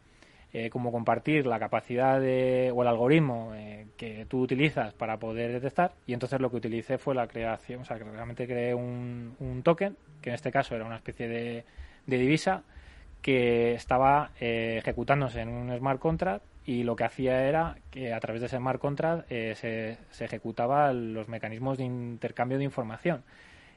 eh, 0.52 0.70
como 0.70 0.92
compartir 0.92 1.46
la 1.46 1.60
capacidad 1.60 2.20
de, 2.20 2.72
o 2.74 2.82
el 2.82 2.88
algoritmo 2.88 3.52
eh, 3.54 3.88
que 3.98 4.26
tú 4.28 4.42
utilizas 4.42 4.94
para 4.94 5.18
poder 5.18 5.52
detectar. 5.52 5.94
Y 6.08 6.14
entonces 6.14 6.42
lo 6.42 6.50
que 6.50 6.58
utilicé 6.58 6.98
fue 6.98 7.14
la 7.14 7.28
creación, 7.28 7.82
o 7.82 7.86
sea, 7.86 7.98
que 7.98 8.04
realmente 8.04 8.48
creé 8.48 8.74
un, 8.74 9.36
un 9.40 9.62
token, 9.62 9.96
que 10.22 10.30
en 10.30 10.36
este 10.36 10.52
caso 10.52 10.76
era 10.76 10.86
una 10.86 10.96
especie 10.96 11.28
de, 11.28 11.66
de 12.08 12.18
divisa, 12.18 12.64
que 13.22 13.74
estaba 13.74 14.32
eh, 14.40 14.78
ejecutándose 14.80 15.42
en 15.42 15.50
un 15.50 15.78
smart 15.78 16.00
contract 16.00 16.44
y 16.66 16.84
lo 16.84 16.96
que 16.96 17.04
hacía 17.04 17.48
era 17.48 17.78
que 17.92 18.14
a 18.14 18.20
través 18.20 18.42
de 18.42 18.48
ese 18.48 18.58
smart 18.58 18.80
contract 18.80 19.30
eh, 19.32 19.56
se, 19.56 19.98
se 20.12 20.26
ejecutaban 20.26 21.14
los 21.14 21.28
mecanismos 21.28 21.78
de 21.78 21.84
intercambio 21.84 22.58
de 22.58 22.64
información. 22.64 23.24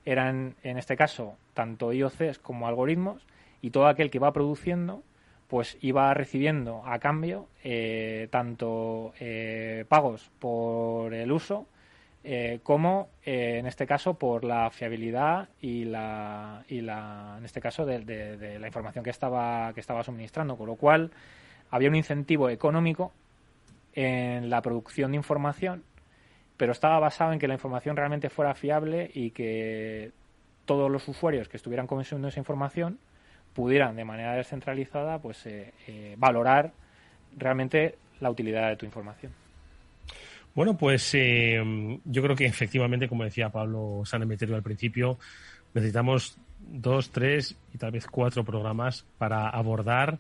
Eran, 0.05 0.57
en 0.62 0.79
este 0.79 0.97
caso, 0.97 1.37
tanto 1.55 1.93
IOCs 1.93 2.39
como 2.39 2.66
algoritmos 2.66 3.27
y 3.61 3.70
todo 3.70 3.87
aquel 3.87 4.11
que 4.11 4.18
iba 4.18 4.33
produciendo 4.33 5.03
pues 5.53 5.76
iba 5.82 6.14
recibiendo 6.14 6.82
a 6.86 6.98
cambio 6.98 7.46
eh, 7.62 8.26
tanto 8.30 9.12
pagos 9.86 10.30
por 10.38 11.12
el 11.12 11.30
uso 11.30 11.66
eh, 12.24 12.61
como 12.62 13.09
eh, 13.22 13.59
en 13.59 13.66
este 13.66 13.84
caso 13.84 14.14
por 14.14 14.44
la 14.44 14.70
fiabilidad 14.70 15.50
y 15.61 15.84
la, 15.84 16.64
y 16.68 16.80
la 16.80 17.34
en 17.36 17.44
este 17.44 17.61
caso 17.61 17.84
de, 17.84 18.59
la 18.61 18.66
información 18.66 19.05
que 19.05 19.11
estaba 19.11 19.72
que 19.74 19.80
estaba 19.80 20.05
suministrando. 20.05 20.57
Con 20.57 20.68
lo 20.68 20.76
cual 20.76 21.11
había 21.70 21.88
un 21.90 21.96
incentivo 21.96 22.48
económico 22.48 23.12
en 23.92 24.48
la 24.48 24.62
producción 24.62 25.11
de 25.11 25.18
información 25.18 25.84
pero 26.57 26.72
estaba 26.72 26.98
basado 26.98 27.32
en 27.34 27.38
que 27.40 27.48
la 27.48 27.55
información 27.55 27.94
realmente 27.94 28.30
fuera 28.30 28.55
fiable 28.55 29.11
y 29.12 29.32
que 29.32 30.12
todos 30.64 30.90
los 30.90 31.09
usuarios 31.09 31.48
que 31.50 31.59
estuvieran 31.59 31.86
consumiendo 31.86 32.28
esa 32.28 32.38
información 32.38 33.00
pudieran 33.55 33.96
de 33.96 34.05
manera 34.05 34.34
descentralizada 34.34 35.18
pues 35.18 35.44
eh, 35.46 36.14
valorar 36.16 36.72
realmente 37.36 37.96
la 38.20 38.30
utilidad 38.30 38.68
de 38.68 38.76
tu 38.76 38.86
información. 38.86 39.32
Bueno, 40.55 40.76
pues 40.76 41.14
eh, 41.14 41.98
yo 42.05 42.22
creo 42.22 42.36
que 42.36 42.44
efectivamente, 42.44 43.09
como 43.09 43.24
decía 43.24 43.48
Pablo 43.48 44.03
Sanemeterio 44.05 44.55
al 44.55 44.62
principio, 44.62 45.18
necesitamos 45.72 46.38
dos, 46.61 47.11
tres 47.11 47.57
y 47.72 47.78
tal 47.78 47.90
vez 47.90 48.07
cuatro 48.07 48.44
programas 48.44 49.07
para 49.18 49.48
abordar, 49.48 50.18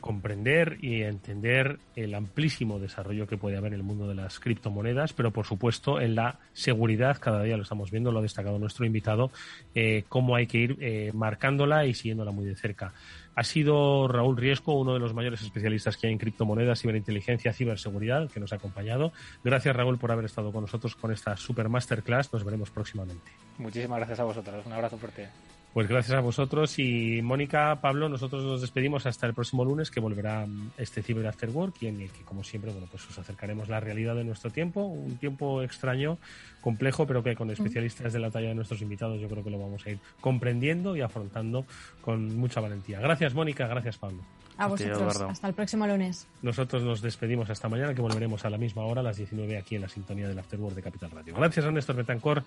comprender 0.00 0.78
y 0.80 1.02
entender 1.02 1.78
el 1.96 2.14
amplísimo 2.14 2.78
desarrollo 2.78 3.26
que 3.26 3.36
puede 3.36 3.56
haber 3.56 3.72
en 3.72 3.80
el 3.80 3.84
mundo 3.84 4.08
de 4.08 4.14
las 4.14 4.40
criptomonedas, 4.40 5.12
pero 5.12 5.30
por 5.30 5.46
supuesto 5.46 6.00
en 6.00 6.14
la 6.14 6.38
seguridad, 6.52 7.18
cada 7.20 7.42
día 7.42 7.56
lo 7.56 7.62
estamos 7.62 7.90
viendo, 7.90 8.12
lo 8.12 8.18
ha 8.18 8.22
destacado 8.22 8.58
nuestro 8.58 8.84
invitado, 8.84 9.30
eh, 9.74 10.04
cómo 10.08 10.34
hay 10.36 10.46
que 10.46 10.58
ir 10.58 10.76
eh, 10.80 11.10
marcándola 11.14 11.86
y 11.86 11.94
siguiéndola 11.94 12.30
muy 12.32 12.46
de 12.46 12.56
cerca. 12.56 12.92
Ha 13.34 13.44
sido 13.44 14.08
Raúl 14.08 14.36
Riesco, 14.36 14.74
uno 14.74 14.92
de 14.92 14.98
los 14.98 15.14
mayores 15.14 15.40
especialistas 15.42 15.96
que 15.96 16.08
hay 16.08 16.12
en 16.12 16.18
criptomonedas, 16.18 16.80
ciberinteligencia, 16.80 17.52
ciberseguridad, 17.52 18.28
que 18.30 18.40
nos 18.40 18.52
ha 18.52 18.56
acompañado. 18.56 19.12
Gracias, 19.44 19.74
Raúl, 19.74 19.98
por 19.98 20.12
haber 20.12 20.24
estado 20.24 20.52
con 20.52 20.62
nosotros 20.62 20.96
con 20.96 21.12
esta 21.12 21.36
super 21.36 21.68
masterclass. 21.68 22.32
Nos 22.32 22.44
veremos 22.44 22.70
próximamente. 22.70 23.30
Muchísimas 23.58 23.98
gracias 23.98 24.20
a 24.20 24.24
vosotros. 24.24 24.66
Un 24.66 24.72
abrazo 24.72 24.98
fuerte. 24.98 25.28
Pues 25.72 25.86
gracias 25.86 26.18
a 26.18 26.20
vosotros 26.20 26.78
y 26.80 27.22
Mónica, 27.22 27.80
Pablo, 27.80 28.08
nosotros 28.08 28.42
nos 28.42 28.60
despedimos 28.60 29.06
hasta 29.06 29.28
el 29.28 29.34
próximo 29.34 29.64
lunes 29.64 29.88
que 29.92 30.00
volverá 30.00 30.44
este 30.76 31.00
Cyber 31.00 31.28
After 31.28 31.48
Work 31.48 31.76
y 31.80 31.86
en 31.86 32.00
el 32.00 32.10
que 32.10 32.24
como 32.24 32.42
siempre, 32.42 32.72
bueno, 32.72 32.88
pues 32.90 33.08
os 33.08 33.16
acercaremos 33.16 33.68
la 33.68 33.78
realidad 33.78 34.16
de 34.16 34.24
nuestro 34.24 34.50
tiempo, 34.50 34.82
un 34.82 35.16
tiempo 35.18 35.62
extraño, 35.62 36.18
complejo, 36.60 37.06
pero 37.06 37.22
que 37.22 37.36
con 37.36 37.50
especialistas 37.50 38.12
de 38.12 38.18
la 38.18 38.32
talla 38.32 38.48
de 38.48 38.56
nuestros 38.56 38.82
invitados 38.82 39.20
yo 39.20 39.28
creo 39.28 39.44
que 39.44 39.50
lo 39.50 39.60
vamos 39.60 39.86
a 39.86 39.90
ir 39.90 40.00
comprendiendo 40.20 40.96
y 40.96 41.02
afrontando 41.02 41.64
con 42.00 42.36
mucha 42.36 42.60
valentía. 42.60 42.98
Gracias 42.98 43.34
Mónica, 43.34 43.68
gracias 43.68 43.96
Pablo. 43.96 44.22
A 44.58 44.66
vosotros, 44.66 45.20
hasta 45.22 45.46
el 45.46 45.54
próximo 45.54 45.86
lunes. 45.86 46.26
Nosotros 46.42 46.82
nos 46.82 47.00
despedimos 47.00 47.48
hasta 47.48 47.68
mañana 47.68 47.94
que 47.94 48.02
volveremos 48.02 48.44
a 48.44 48.50
la 48.50 48.58
misma 48.58 48.82
hora, 48.82 49.00
a 49.00 49.04
las 49.04 49.16
19 49.16 49.56
aquí 49.56 49.76
en 49.76 49.82
la 49.82 49.88
sintonía 49.88 50.26
del 50.26 50.38
After 50.38 50.60
Work 50.60 50.74
de 50.74 50.82
Capital 50.82 51.12
Radio. 51.12 51.34
Gracias 51.34 51.64
a 51.64 51.70
Néstor 51.70 51.96
Betancor, 51.96 52.42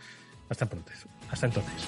hasta 0.50 0.66
pronto. 0.68 0.92
Hasta 1.32 1.48
entonces. 1.48 1.88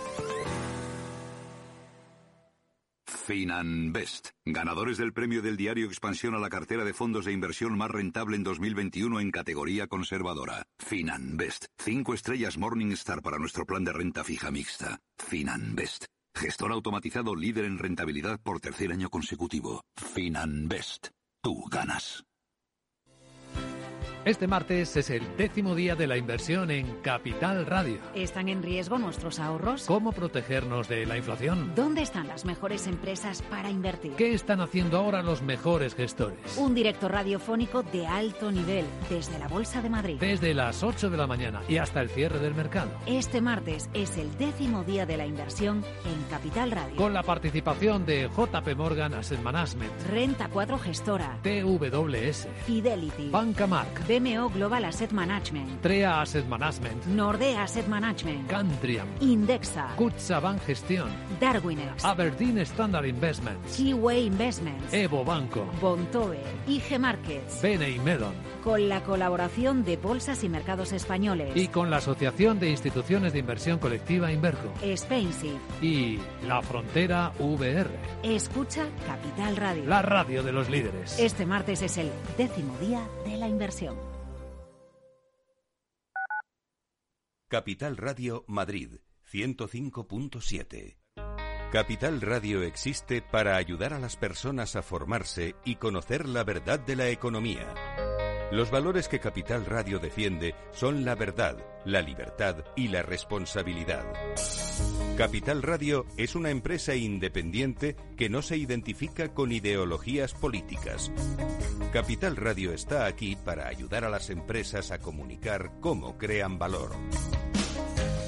Finanbest, 3.11 4.29
ganadores 4.45 4.97
del 4.97 5.13
premio 5.13 5.41
del 5.41 5.57
diario 5.57 5.85
Expansión 5.85 6.33
a 6.35 6.39
la 6.39 6.49
cartera 6.49 6.83
de 6.83 6.93
fondos 6.93 7.25
de 7.25 7.31
inversión 7.31 7.77
más 7.77 7.91
rentable 7.91 8.35
en 8.35 8.43
2021 8.43 9.19
en 9.19 9.31
categoría 9.31 9.87
conservadora. 9.87 10.63
Finanbest, 10.79 11.65
cinco 11.77 12.13
estrellas 12.13 12.57
Morningstar 12.57 13.21
para 13.21 13.37
nuestro 13.37 13.65
plan 13.65 13.83
de 13.83 13.93
renta 13.93 14.23
fija 14.23 14.51
mixta. 14.51 14.99
Finanbest, 15.17 16.05
gestor 16.33 16.71
automatizado 16.71 17.35
líder 17.35 17.65
en 17.65 17.77
rentabilidad 17.77 18.39
por 18.41 18.59
tercer 18.59 18.91
año 18.91 19.09
consecutivo. 19.09 19.83
Finanbest, 19.95 21.09
tú 21.41 21.65
ganas. 21.69 22.23
Este 24.23 24.45
martes 24.45 24.95
es 24.97 25.09
el 25.09 25.35
décimo 25.35 25.73
día 25.73 25.95
de 25.95 26.05
la 26.05 26.15
inversión 26.15 26.69
en 26.69 26.85
Capital 27.01 27.65
Radio. 27.65 27.97
¿Están 28.13 28.49
en 28.49 28.61
riesgo 28.61 28.99
nuestros 28.99 29.39
ahorros? 29.39 29.85
¿Cómo 29.87 30.11
protegernos 30.11 30.87
de 30.87 31.07
la 31.07 31.17
inflación? 31.17 31.73
¿Dónde 31.73 32.03
están 32.03 32.27
las 32.27 32.45
mejores 32.45 32.85
empresas 32.85 33.41
para 33.41 33.71
invertir? 33.71 34.11
¿Qué 34.17 34.35
están 34.35 34.61
haciendo 34.61 34.99
ahora 34.99 35.23
los 35.23 35.41
mejores 35.41 35.95
gestores? 35.95 36.37
Un 36.57 36.75
directo 36.75 37.07
radiofónico 37.07 37.81
de 37.81 38.05
alto 38.05 38.51
nivel 38.51 38.85
desde 39.09 39.39
la 39.39 39.47
Bolsa 39.47 39.81
de 39.81 39.89
Madrid. 39.89 40.17
Desde 40.19 40.53
las 40.53 40.83
8 40.83 41.09
de 41.09 41.17
la 41.17 41.25
mañana 41.25 41.63
y 41.67 41.77
hasta 41.77 41.99
el 41.99 42.09
cierre 42.09 42.37
del 42.37 42.53
mercado. 42.53 42.91
Este 43.07 43.41
martes 43.41 43.89
es 43.95 44.17
el 44.17 44.37
décimo 44.37 44.83
día 44.83 45.07
de 45.07 45.17
la 45.17 45.25
inversión 45.25 45.83
en 46.05 46.23
Capital 46.29 46.69
Radio. 46.69 46.95
Con 46.95 47.13
la 47.13 47.23
participación 47.23 48.05
de 48.05 48.29
JP 48.29 48.75
Morgan 48.77 49.15
Asset 49.15 49.41
Management, 49.41 49.91
Renta 50.11 50.47
4 50.47 50.77
Gestora, 50.77 51.39
TWS, 51.41 52.47
Fidelity, 52.67 53.29
Banca 53.31 53.65
Mark, 53.65 54.10
BMO 54.11 54.49
Global 54.49 54.83
Asset 54.83 55.13
Management, 55.13 55.81
Trea 55.81 56.19
Asset 56.19 56.45
Management, 56.45 57.05
Nordea 57.05 57.63
Asset 57.63 57.87
Management, 57.87 58.45
Cantriam, 58.49 59.07
Indexa, 59.21 59.95
Kutsaban 59.95 60.59
Gestión, 60.59 61.07
Darwinex, 61.39 62.03
Aberdeen 62.03 62.57
Standard 62.57 63.05
Investments, 63.05 63.77
Keyway 63.77 64.25
Investments, 64.25 64.93
Evo 64.93 65.23
Banco, 65.23 65.65
Bontoe, 65.79 66.41
IG 66.67 66.99
Markets, 66.99 67.61
Bene 67.61 67.89
y 67.89 67.99
Medon. 67.99 68.33
Con 68.65 68.89
la 68.89 69.01
colaboración 69.01 69.85
de 69.85 69.95
Bolsas 69.95 70.43
y 70.43 70.49
Mercados 70.49 70.91
Españoles. 70.91 71.55
Y 71.55 71.69
con 71.69 71.89
la 71.89 71.97
Asociación 71.97 72.59
de 72.59 72.69
Instituciones 72.69 73.31
de 73.31 73.39
Inversión 73.39 73.79
Colectiva 73.79 74.31
Inverco. 74.31 74.73
Spainsy. 74.95 75.57
Y 75.81 76.19
La 76.45 76.61
Frontera 76.61 77.31
VR. 77.39 77.89
Escucha 78.23 78.85
Capital 79.07 79.55
Radio. 79.55 79.85
La 79.85 80.01
radio 80.01 80.43
de 80.43 80.51
los 80.51 80.69
líderes. 80.69 81.17
Este 81.17 81.45
martes 81.45 81.81
es 81.81 81.97
el 81.97 82.11
décimo 82.37 82.77
día 82.77 83.07
de 83.25 83.37
la 83.37 83.47
inversión. 83.47 84.00
Capital 87.51 87.97
Radio 87.97 88.45
Madrid 88.47 89.01
105.7. 89.29 90.95
Capital 91.69 92.21
Radio 92.21 92.63
existe 92.63 93.21
para 93.21 93.57
ayudar 93.57 93.91
a 93.91 93.99
las 93.99 94.15
personas 94.15 94.77
a 94.77 94.81
formarse 94.81 95.55
y 95.65 95.75
conocer 95.75 96.29
la 96.29 96.45
verdad 96.45 96.79
de 96.79 96.95
la 96.95 97.09
economía. 97.09 97.73
Los 98.51 98.69
valores 98.69 99.07
que 99.07 99.21
Capital 99.21 99.65
Radio 99.65 99.97
defiende 99.99 100.55
son 100.73 101.05
la 101.05 101.15
verdad, 101.15 101.57
la 101.85 102.01
libertad 102.01 102.65
y 102.75 102.89
la 102.89 103.01
responsabilidad. 103.01 104.03
Capital 105.17 105.61
Radio 105.61 106.05
es 106.17 106.35
una 106.35 106.49
empresa 106.49 106.93
independiente 106.93 107.95
que 108.17 108.27
no 108.27 108.41
se 108.41 108.57
identifica 108.57 109.33
con 109.33 109.53
ideologías 109.53 110.33
políticas. 110.33 111.13
Capital 111.93 112.35
Radio 112.35 112.73
está 112.73 113.05
aquí 113.05 113.37
para 113.37 113.67
ayudar 113.67 114.03
a 114.03 114.09
las 114.09 114.29
empresas 114.29 114.91
a 114.91 114.99
comunicar 114.99 115.71
cómo 115.79 116.17
crean 116.17 116.59
valor. 116.59 116.91